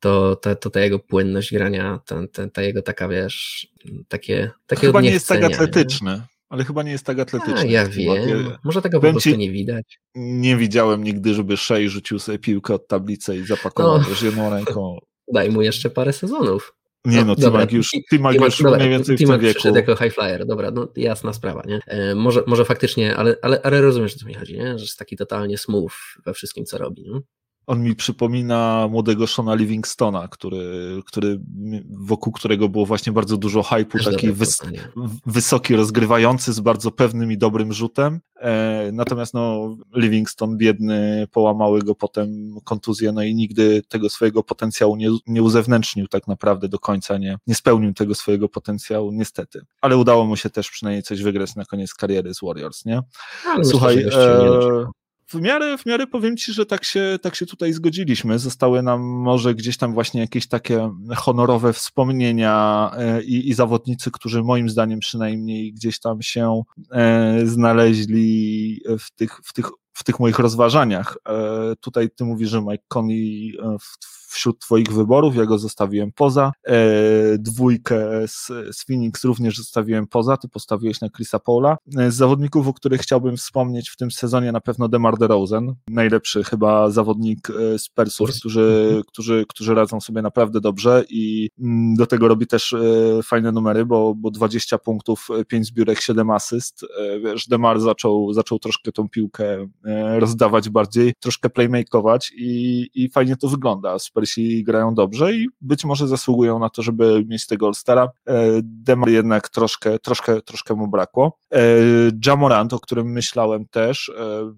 to, 0.00 0.36
to, 0.36 0.56
to 0.56 0.70
ta 0.70 0.80
jego 0.80 0.98
płynność 0.98 1.52
grania, 1.52 2.00
ta, 2.06 2.26
ta, 2.32 2.48
ta 2.48 2.62
jego 2.62 2.82
taka, 2.82 3.08
wiesz, 3.08 3.68
takie, 4.08 4.50
takie 4.66 4.86
Chyba 4.86 5.00
nie 5.00 5.10
jest 5.10 5.28
tak 5.28 5.44
atletyczny. 5.44 6.22
Ale 6.48 6.64
chyba 6.64 6.82
nie 6.82 6.92
jest 6.92 7.06
tak 7.06 7.18
atletyczny. 7.18 7.60
A, 7.60 7.64
ja 7.64 7.86
wiem. 7.86 8.56
Może 8.64 8.82
tego 8.82 9.00
po 9.00 9.10
prostu 9.10 9.30
nie 9.30 9.50
widać. 9.50 10.00
Nie 10.14 10.56
widziałem 10.56 11.04
nigdy, 11.04 11.34
żeby 11.34 11.56
Shea 11.56 11.88
rzucił 11.88 12.18
sobie 12.18 12.38
piłkę 12.38 12.74
od 12.74 12.88
tablicy 12.88 13.36
i 13.36 13.46
zapakował 13.46 13.98
no. 13.98 14.04
jedną 14.22 14.50
ręką. 14.50 14.98
Daj 15.32 15.50
mu 15.50 15.62
jeszcze 15.62 15.90
parę 15.90 16.12
sezonów. 16.12 16.74
Nie 17.04 17.24
no, 17.24 17.36
Timak 17.36 17.72
już, 17.72 17.90
Timak 18.10 18.34
już 18.34 18.62
dobra, 18.62 18.78
mniej 18.78 18.90
więcej 18.90 19.16
Timak 19.16 19.40
w 19.40 19.42
tym 19.42 19.74
wieku. 19.74 19.76
jako 19.76 20.04
high 20.04 20.14
flyer, 20.14 20.46
dobra, 20.46 20.70
no 20.70 20.88
jasna 20.96 21.32
sprawa, 21.32 21.62
nie? 21.66 21.80
E, 21.86 22.14
może, 22.14 22.42
może 22.46 22.64
faktycznie, 22.64 23.16
ale, 23.16 23.36
ale, 23.42 23.60
ale 23.62 23.80
rozumiesz, 23.80 24.14
o 24.14 24.18
co 24.18 24.26
mi 24.26 24.34
chodzi, 24.34 24.58
nie? 24.58 24.78
Że 24.78 24.84
jest 24.84 24.98
taki 24.98 25.16
totalnie 25.16 25.58
smooth 25.58 25.92
we 26.26 26.34
wszystkim, 26.34 26.64
co 26.64 26.78
robi, 26.78 27.02
nie? 27.02 27.20
On 27.66 27.82
mi 27.82 27.96
przypomina 27.96 28.88
młodego 28.90 29.26
Shona 29.26 29.54
Livingstona, 29.54 30.28
który, 30.28 31.02
który, 31.06 31.40
wokół 31.90 32.32
którego 32.32 32.68
było 32.68 32.86
właśnie 32.86 33.12
bardzo 33.12 33.36
dużo 33.36 33.60
hype'u, 33.60 34.04
taki 34.04 34.32
wys, 34.32 34.58
wysoki, 35.26 35.76
rozgrywający 35.76 36.52
z 36.52 36.60
bardzo 36.60 36.90
pewnym 36.90 37.32
i 37.32 37.38
dobrym 37.38 37.72
rzutem. 37.72 38.20
E, 38.36 38.90
natomiast 38.92 39.34
no, 39.34 39.76
Livingston 39.94 40.56
biedny, 40.56 41.26
połamały 41.32 41.82
go 41.82 41.94
potem 41.94 42.56
kontuzje, 42.64 43.12
no 43.12 43.22
i 43.22 43.34
nigdy 43.34 43.82
tego 43.88 44.10
swojego 44.10 44.42
potencjału 44.42 44.96
nie, 44.96 45.10
nie 45.26 45.42
uzewnętrznił 45.42 46.08
tak 46.08 46.28
naprawdę 46.28 46.68
do 46.68 46.78
końca, 46.78 47.18
nie, 47.18 47.38
nie 47.46 47.54
spełnił 47.54 47.94
tego 47.94 48.14
swojego 48.14 48.48
potencjału, 48.48 49.12
niestety. 49.12 49.60
Ale 49.80 49.96
udało 49.96 50.24
mu 50.24 50.36
się 50.36 50.50
też 50.50 50.70
przynajmniej 50.70 51.02
coś 51.02 51.22
wygrać 51.22 51.56
na 51.56 51.64
koniec 51.64 51.94
kariery 51.94 52.34
z 52.34 52.40
Warriors, 52.42 52.84
nie? 52.84 53.02
Słuchaj, 53.62 54.02
e, 54.12 54.86
w 55.26 55.34
miarę, 55.34 55.78
w 55.78 55.86
miarę 55.86 56.06
powiem 56.06 56.36
Ci, 56.36 56.52
że 56.52 56.66
tak 56.66 56.84
się, 56.84 57.18
tak 57.22 57.34
się 57.34 57.46
tutaj 57.46 57.72
zgodziliśmy. 57.72 58.38
Zostały 58.38 58.82
nam 58.82 59.02
może 59.02 59.54
gdzieś 59.54 59.76
tam 59.76 59.94
właśnie 59.94 60.20
jakieś 60.20 60.48
takie 60.48 60.90
honorowe 61.16 61.72
wspomnienia 61.72 62.90
e, 62.96 63.22
i, 63.22 63.48
i 63.48 63.54
zawodnicy, 63.54 64.10
którzy 64.10 64.42
moim 64.42 64.68
zdaniem 64.68 65.00
przynajmniej 65.00 65.72
gdzieś 65.72 66.00
tam 66.00 66.22
się 66.22 66.62
e, 66.92 67.40
znaleźli 67.46 68.80
w 68.98 69.10
tych, 69.10 69.40
w 69.44 69.52
tych 69.52 69.70
w 69.94 70.04
tych 70.04 70.20
moich 70.20 70.38
rozważaniach. 70.38 71.16
E, 71.28 71.76
tutaj 71.80 72.10
ty 72.10 72.24
mówisz, 72.24 72.50
że 72.50 72.60
Mike 72.62 72.84
Conley 72.88 73.58
wśród 74.28 74.58
twoich 74.58 74.92
wyborów, 74.92 75.36
ja 75.36 75.46
go 75.46 75.58
zostawiłem 75.58 76.12
poza. 76.12 76.52
E, 76.66 76.74
dwójkę 77.38 78.28
z, 78.28 78.46
z 78.72 78.84
Phoenix 78.86 79.24
również 79.24 79.56
zostawiłem 79.56 80.06
poza, 80.06 80.36
ty 80.36 80.48
postawiłeś 80.48 81.00
na 81.00 81.10
Chrisa 81.10 81.38
Paula. 81.38 81.76
E, 81.98 82.10
z 82.10 82.14
zawodników, 82.16 82.68
o 82.68 82.72
których 82.72 83.00
chciałbym 83.00 83.36
wspomnieć 83.36 83.90
w 83.90 83.96
tym 83.96 84.10
sezonie 84.10 84.52
na 84.52 84.60
pewno 84.60 84.88
DeMar 84.88 85.18
DeRozan, 85.18 85.74
najlepszy 85.88 86.44
chyba 86.44 86.90
zawodnik 86.90 87.48
z 87.78 87.88
Persów, 87.88 88.30
którzy, 88.30 89.02
którzy, 89.06 89.44
którzy 89.48 89.74
radzą 89.74 90.00
sobie 90.00 90.22
naprawdę 90.22 90.60
dobrze 90.60 91.04
i 91.08 91.50
mm, 91.60 91.94
do 91.94 92.06
tego 92.06 92.28
robi 92.28 92.46
też 92.46 92.74
fajne 93.22 93.52
numery, 93.52 93.86
bo, 93.86 94.14
bo 94.14 94.30
20 94.30 94.78
punktów, 94.78 95.28
5 95.48 95.66
zbiórek, 95.66 96.00
7 96.00 96.30
asyst. 96.30 96.86
Wiesz, 97.24 97.48
DeMar 97.48 97.80
zaczął, 97.80 98.32
zaczął 98.32 98.58
troszkę 98.58 98.92
tą 98.92 99.08
piłkę 99.08 99.66
E, 99.83 99.83
rozdawać 100.18 100.68
bardziej, 100.68 101.12
troszkę 101.20 101.50
playmakeować 101.50 102.32
i, 102.36 102.86
i 102.94 103.08
fajnie 103.08 103.36
to 103.36 103.48
wygląda. 103.48 103.98
Spersi 103.98 104.64
grają 104.64 104.94
dobrze 104.94 105.34
i 105.34 105.48
być 105.60 105.84
może 105.84 106.08
zasługują 106.08 106.58
na 106.58 106.70
to, 106.70 106.82
żeby 106.82 107.24
mieć 107.28 107.46
tego 107.46 107.66
All-Stara. 107.66 108.08
E, 108.26 108.34
Demar 108.62 109.08
jednak 109.08 109.48
troszkę, 109.48 109.98
troszkę, 109.98 110.42
troszkę 110.42 110.74
mu 110.74 110.88
brakło. 110.88 111.38
E, 111.52 111.58
Jamorant, 112.26 112.72
o 112.72 112.80
którym 112.80 113.12
myślałem 113.12 113.66
też, 113.66 114.12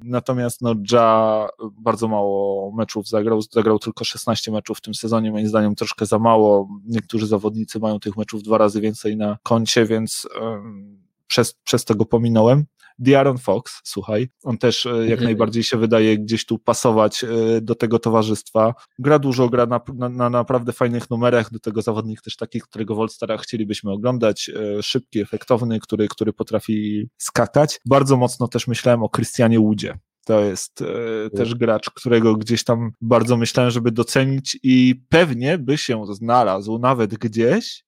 natomiast 0.05 0.62
no 0.62 0.74
Ja 0.93 1.47
bardzo 1.72 2.09
mało 2.09 2.72
meczów 2.72 3.09
zagrał, 3.09 3.43
zagrał 3.43 3.79
tylko 3.79 4.05
16 4.05 4.53
meczów 4.53 4.79
w 4.79 4.81
tym 4.81 4.95
sezonie, 4.95 5.33
moim 5.33 5.49
zdaniem 5.49 5.74
troszkę 5.74 6.07
za 6.07 6.18
mało. 6.18 6.68
Niektórzy 6.87 7.27
zawodnicy 7.27 7.79
mają 7.79 8.01
tych 8.01 8.16
meczów 8.16 8.43
dwa 8.43 8.59
razy 8.59 8.81
więcej 8.81 9.16
na 9.16 9.39
koncie, 9.43 9.87
więc 9.87 10.29
przez, 11.27 11.55
przez 11.64 11.85
to 11.85 11.95
go 11.95 12.05
pominąłem. 12.05 12.64
Diaron 12.99 13.39
Fox, 13.39 13.81
słuchaj, 13.85 14.29
on 14.45 14.59
też 14.59 14.85
jak 14.85 15.11
mhm. 15.11 15.24
najbardziej 15.24 15.62
się 15.62 15.77
wydaje 15.77 16.18
gdzieś 16.18 16.47
tu 16.47 16.59
pasować 16.59 17.24
do 17.62 17.74
tego 17.74 17.99
towarzystwa. 17.99 18.74
Gra 18.99 19.18
dużo, 19.18 19.49
gra 19.49 19.66
na, 19.66 19.81
na, 19.95 20.09
na 20.09 20.31
naprawdę 20.31 20.72
fajnych 20.72 21.11
numerach, 21.11 21.53
do 21.53 21.59
tego 21.59 21.83
zawodnik 21.83 22.22
też 22.22 22.37
taki, 22.37 22.61
którego 22.61 22.95
w 22.95 22.99
chcielibyśmy 23.39 23.93
oglądać, 23.93 24.51
szybki, 24.83 25.20
efektowny, 25.20 25.81
który, 25.81 26.09
który 26.09 26.33
potrafi 26.33 27.09
skakać. 27.18 27.81
Bardzo 27.85 28.16
mocno 28.16 28.49
też 28.49 28.66
myślałem 28.66 29.03
o 29.03 29.09
Krystianie 29.09 29.61
Łudzie, 29.61 29.99
to 30.27 30.41
jest 30.41 30.83
e, 30.83 31.31
też 31.31 31.55
gracz, 31.55 31.91
którego 31.91 32.37
gdzieś 32.37 32.64
tam 32.64 32.91
bardzo 33.01 33.37
myślałem, 33.37 33.70
żeby 33.70 33.91
docenić 33.91 34.59
i 34.62 34.95
pewnie 35.09 35.59
by 35.59 35.79
się 35.79 36.05
znalazł 36.11 36.79
nawet 36.79 37.14
gdzieś, 37.14 37.85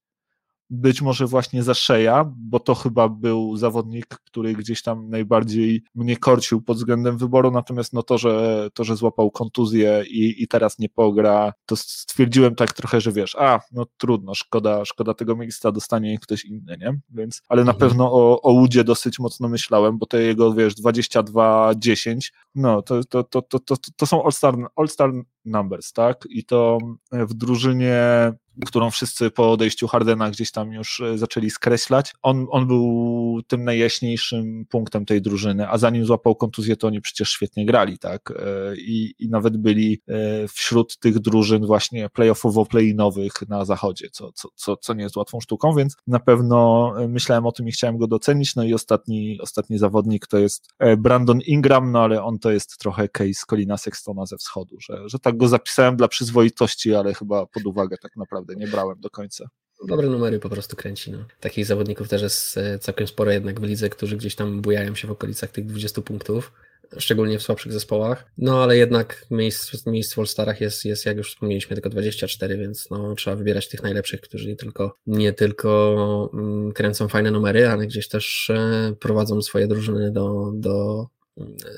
być 0.70 1.02
może 1.02 1.26
właśnie 1.26 1.62
za 1.62 1.74
Szeja, 1.74 2.32
bo 2.36 2.60
to 2.60 2.74
chyba 2.74 3.08
był 3.08 3.56
zawodnik, 3.56 4.06
który 4.06 4.52
gdzieś 4.54 4.82
tam 4.82 5.10
najbardziej 5.10 5.82
mnie 5.94 6.16
korcił 6.16 6.62
pod 6.62 6.76
względem 6.76 7.18
wyboru, 7.18 7.50
natomiast 7.50 7.92
no 7.92 8.02
to, 8.02 8.18
że, 8.18 8.68
to, 8.74 8.84
że 8.84 8.96
złapał 8.96 9.30
kontuzję 9.30 10.04
i, 10.08 10.42
i 10.42 10.48
teraz 10.48 10.78
nie 10.78 10.88
pogra, 10.88 11.52
to 11.66 11.76
stwierdziłem 11.76 12.54
tak 12.54 12.72
trochę, 12.72 13.00
że 13.00 13.12
wiesz, 13.12 13.36
a, 13.38 13.60
no 13.72 13.86
trudno, 13.98 14.34
szkoda, 14.34 14.84
szkoda 14.84 15.14
tego 15.14 15.36
miejsca, 15.36 15.72
dostanie 15.72 16.18
ktoś 16.18 16.44
inny, 16.44 16.76
nie? 16.80 16.98
Więc, 17.10 17.42
ale 17.48 17.64
na 17.64 17.72
mhm. 17.72 17.90
pewno 17.90 18.12
o, 18.12 18.42
o 18.42 18.52
Łudzie 18.52 18.84
dosyć 18.84 19.18
mocno 19.18 19.48
myślałem, 19.48 19.98
bo 19.98 20.06
te 20.06 20.22
jego, 20.22 20.54
wiesz, 20.54 20.74
22-10, 20.74 22.30
no, 22.54 22.82
to, 22.82 23.04
to, 23.04 23.24
to, 23.24 23.42
to, 23.42 23.58
to, 23.58 23.76
to 23.96 24.06
są 24.06 24.24
all-star, 24.24 24.54
all-star 24.76 25.12
numbers, 25.48 25.92
tak? 25.92 26.24
I 26.30 26.44
to 26.44 26.78
w 27.12 27.34
drużynie 27.34 28.32
którą 28.66 28.90
wszyscy 28.90 29.30
po 29.30 29.52
odejściu 29.52 29.88
Hardena 29.88 30.30
gdzieś 30.30 30.52
tam 30.52 30.72
już 30.72 31.00
e, 31.00 31.18
zaczęli 31.18 31.50
skreślać. 31.50 32.14
On, 32.22 32.46
on 32.50 32.66
był 32.66 33.42
tym 33.46 33.64
najjaśniejszym 33.64 34.66
punktem 34.68 35.04
tej 35.04 35.22
drużyny, 35.22 35.68
a 35.68 35.78
zanim 35.78 36.04
złapał 36.04 36.34
kontuzję, 36.36 36.76
to 36.76 36.86
oni 36.86 37.00
przecież 37.00 37.30
świetnie 37.30 37.66
grali, 37.66 37.98
tak? 37.98 38.30
E, 38.30 38.76
I, 38.76 39.14
i 39.18 39.28
nawet 39.28 39.56
byli 39.56 40.02
e, 40.08 40.48
wśród 40.48 40.98
tych 40.98 41.18
drużyn 41.18 41.66
właśnie 41.66 42.08
playoffowo-play-inowych 42.08 43.48
na 43.48 43.64
zachodzie, 43.64 44.10
co, 44.12 44.32
co, 44.32 44.48
co, 44.54 44.76
co 44.76 44.94
nie 44.94 45.02
jest 45.02 45.16
łatwą 45.16 45.40
sztuką, 45.40 45.74
więc 45.74 45.96
na 46.06 46.20
pewno 46.20 46.92
myślałem 47.08 47.46
o 47.46 47.52
tym 47.52 47.68
i 47.68 47.72
chciałem 47.72 47.98
go 47.98 48.06
docenić. 48.06 48.56
No 48.56 48.64
i 48.64 48.74
ostatni, 48.74 49.38
ostatni 49.40 49.78
zawodnik 49.78 50.26
to 50.26 50.38
jest 50.38 50.68
Brandon 50.98 51.40
Ingram, 51.40 51.92
no 51.92 52.02
ale 52.02 52.22
on 52.22 52.38
to 52.38 52.50
jest 52.50 52.78
trochę 52.78 53.08
case 53.08 53.46
Colina 53.48 53.76
Sextona 53.76 54.26
ze 54.26 54.36
wschodu, 54.36 54.76
że, 54.80 55.08
że 55.08 55.18
tak 55.18 55.36
go 55.38 55.48
zapisałem 55.48 55.96
dla 55.96 56.08
przyzwoitości, 56.08 56.94
ale 56.94 57.14
chyba 57.14 57.46
pod 57.46 57.66
uwagę 57.66 57.96
tak 58.02 58.16
naprawdę 58.16 58.54
nie 58.54 58.66
brałem 58.66 59.00
do 59.00 59.10
końca. 59.10 59.48
Dobre 59.86 60.08
numery 60.08 60.38
po 60.38 60.48
prostu 60.48 60.76
kręci. 60.76 61.10
No. 61.10 61.18
Takich 61.40 61.66
zawodników 61.66 62.08
też 62.08 62.22
jest 62.22 62.58
e, 62.58 62.78
całkiem 62.78 63.06
sporo 63.06 63.30
jednak 63.30 63.60
w 63.60 63.62
lidze, 63.62 63.90
którzy 63.90 64.16
gdzieś 64.16 64.34
tam 64.34 64.60
bujają 64.60 64.94
się 64.94 65.08
w 65.08 65.10
okolicach 65.10 65.50
tych 65.50 65.66
20 65.66 66.02
punktów, 66.02 66.52
szczególnie 66.98 67.38
w 67.38 67.42
słabszych 67.42 67.72
zespołach. 67.72 68.26
No 68.38 68.62
ale 68.62 68.76
jednak 68.76 69.26
miejsc, 69.30 69.86
miejsc 69.86 70.14
w 70.14 70.18
All-Starach 70.18 70.60
jest, 70.60 70.84
jest, 70.84 71.06
jak 71.06 71.16
już 71.16 71.30
wspomnieliśmy, 71.30 71.76
tylko 71.76 71.90
24, 71.90 72.58
więc 72.58 72.90
no, 72.90 73.14
trzeba 73.14 73.36
wybierać 73.36 73.68
tych 73.68 73.82
najlepszych, 73.82 74.20
którzy 74.20 74.48
nie 74.48 74.56
tylko, 74.56 74.94
nie 75.06 75.32
tylko 75.32 76.30
mm, 76.34 76.72
kręcą 76.72 77.08
fajne 77.08 77.30
numery, 77.30 77.68
ale 77.68 77.86
gdzieś 77.86 78.08
też 78.08 78.50
e, 78.50 78.94
prowadzą 79.00 79.42
swoje 79.42 79.66
drużyny 79.66 80.12
do, 80.12 80.52
do 80.54 81.06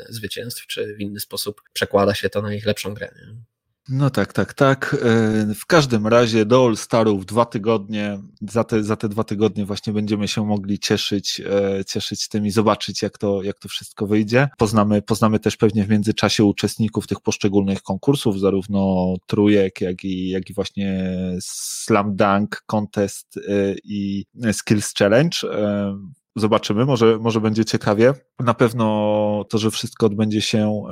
zwycięstw, 0.09 0.67
czy 0.67 0.95
w 0.95 1.01
inny 1.01 1.21
sposób 1.21 1.63
przekłada 1.73 2.15
się 2.15 2.31
to 2.31 2.43
na 2.43 2.55
ich 2.55 2.67
lepszą 2.67 2.95
grę. 2.95 3.15
Nie? 3.17 3.35
No 3.89 4.11
tak, 4.11 4.33
tak, 4.33 4.55
tak. 4.55 4.97
E, 5.03 5.55
w 5.55 5.67
każdym 5.67 6.07
razie 6.07 6.45
do 6.45 6.67
All 6.67 6.77
Starów 6.77 7.27
dwa 7.27 7.45
tygodnie, 7.45 8.19
za 8.41 8.65
te, 8.65 8.85
za 8.85 8.97
te 8.97 9.09
dwa 9.09 9.25
tygodnie 9.25 9.65
właśnie 9.65 9.93
będziemy 9.93 10.29
się 10.29 10.47
mogli 10.47 10.79
cieszyć, 10.79 11.41
e, 11.41 11.85
cieszyć 11.85 12.29
tym 12.29 12.47
i 12.47 12.51
zobaczyć, 12.51 13.03
jak 13.03 13.19
to, 13.19 13.43
jak 13.43 13.59
to 13.59 13.69
wszystko 13.69 14.07
wyjdzie. 14.07 14.49
Poznamy, 14.59 15.03
poznamy 15.03 15.39
też 15.39 15.57
pewnie 15.57 15.85
w 15.85 15.89
międzyczasie 15.89 16.45
uczestników 16.45 17.07
tych 17.07 17.21
poszczególnych 17.21 17.83
konkursów, 17.83 18.41
zarówno 18.41 19.15
trójek, 19.27 19.81
jak 19.81 20.05
i, 20.05 20.29
jak 20.29 20.51
i 20.51 20.55
właśnie 20.55 21.17
Slam 21.41 22.17
Dunk 22.17 22.63
Contest 22.67 23.37
e, 23.37 23.75
i 23.85 24.25
Skills 24.53 24.95
Challenge. 24.99 25.39
Zobaczymy, 26.41 26.85
może, 26.85 27.19
może 27.19 27.41
będzie 27.41 27.65
ciekawie. 27.65 28.15
Na 28.41 28.55
pewno 28.55 29.45
to, 29.49 29.59
że 29.59 29.71
wszystko 29.71 30.07
odbędzie 30.07 30.41
się 30.41 30.83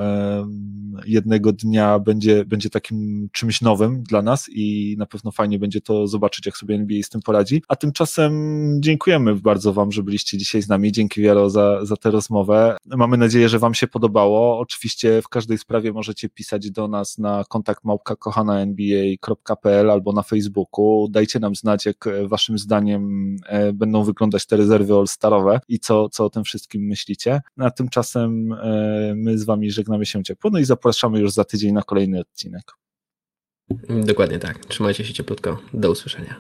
jednego 1.06 1.52
dnia, 1.52 1.98
będzie, 1.98 2.44
będzie 2.44 2.70
takim 2.70 3.28
czymś 3.32 3.60
nowym 3.60 4.02
dla 4.02 4.22
nas 4.22 4.48
i 4.52 4.96
na 4.98 5.06
pewno 5.06 5.30
fajnie 5.30 5.58
będzie 5.58 5.80
to 5.80 6.06
zobaczyć, 6.06 6.46
jak 6.46 6.56
sobie 6.56 6.74
NBA 6.74 7.02
z 7.02 7.08
tym 7.08 7.20
poradzi. 7.22 7.62
A 7.68 7.76
tymczasem 7.76 8.32
dziękujemy 8.80 9.34
bardzo 9.34 9.72
Wam, 9.72 9.92
że 9.92 10.02
byliście 10.02 10.38
dzisiaj 10.38 10.62
z 10.62 10.68
nami. 10.68 10.92
Dzięki 10.92 11.22
Wiaro 11.22 11.50
za, 11.50 11.84
za 11.84 11.96
tę 11.96 12.10
rozmowę. 12.10 12.76
Mamy 12.86 13.16
nadzieję, 13.16 13.48
że 13.48 13.58
Wam 13.58 13.74
się 13.74 13.86
podobało. 13.86 14.58
Oczywiście 14.58 15.22
w 15.22 15.28
każdej 15.28 15.58
sprawie 15.58 15.92
możecie 15.92 16.28
pisać 16.28 16.70
do 16.70 16.88
nas 16.88 17.18
na 17.18 17.44
kontakt 17.48 17.84
małpka 17.84 18.16
nba.pl 18.66 19.90
albo 19.90 20.12
na 20.12 20.22
Facebooku. 20.22 21.08
Dajcie 21.10 21.40
nam 21.40 21.54
znać, 21.54 21.86
jak 21.86 22.08
Waszym 22.26 22.58
zdaniem 22.58 23.36
e, 23.46 23.72
będą 23.72 24.04
wyglądać 24.04 24.46
te 24.46 24.56
rezerwy 24.56 24.94
all-starowe 24.94 25.60
i 25.68 25.78
co, 25.78 26.08
co 26.08 26.24
o 26.24 26.30
tym 26.30 26.44
wszystkim 26.44 26.82
myślicie. 26.82 27.40
A 27.58 27.70
tymczasem 27.70 28.52
e, 28.52 29.14
my 29.16 29.38
z 29.38 29.44
Wami 29.44 29.70
żegnamy 29.70 30.06
się 30.06 30.22
ciepło, 30.22 30.50
no 30.50 30.58
i 30.58 30.64
zapraszamy 30.88 31.20
już 31.20 31.32
za 31.32 31.44
tydzień 31.44 31.72
na 31.72 31.82
kolejny 31.82 32.20
odcinek. 32.20 32.72
Dokładnie 33.88 34.38
tak. 34.38 34.66
Trzymajcie 34.66 35.04
się 35.04 35.14
cieplutko. 35.14 35.58
Do 35.72 35.90
usłyszenia. 35.90 36.38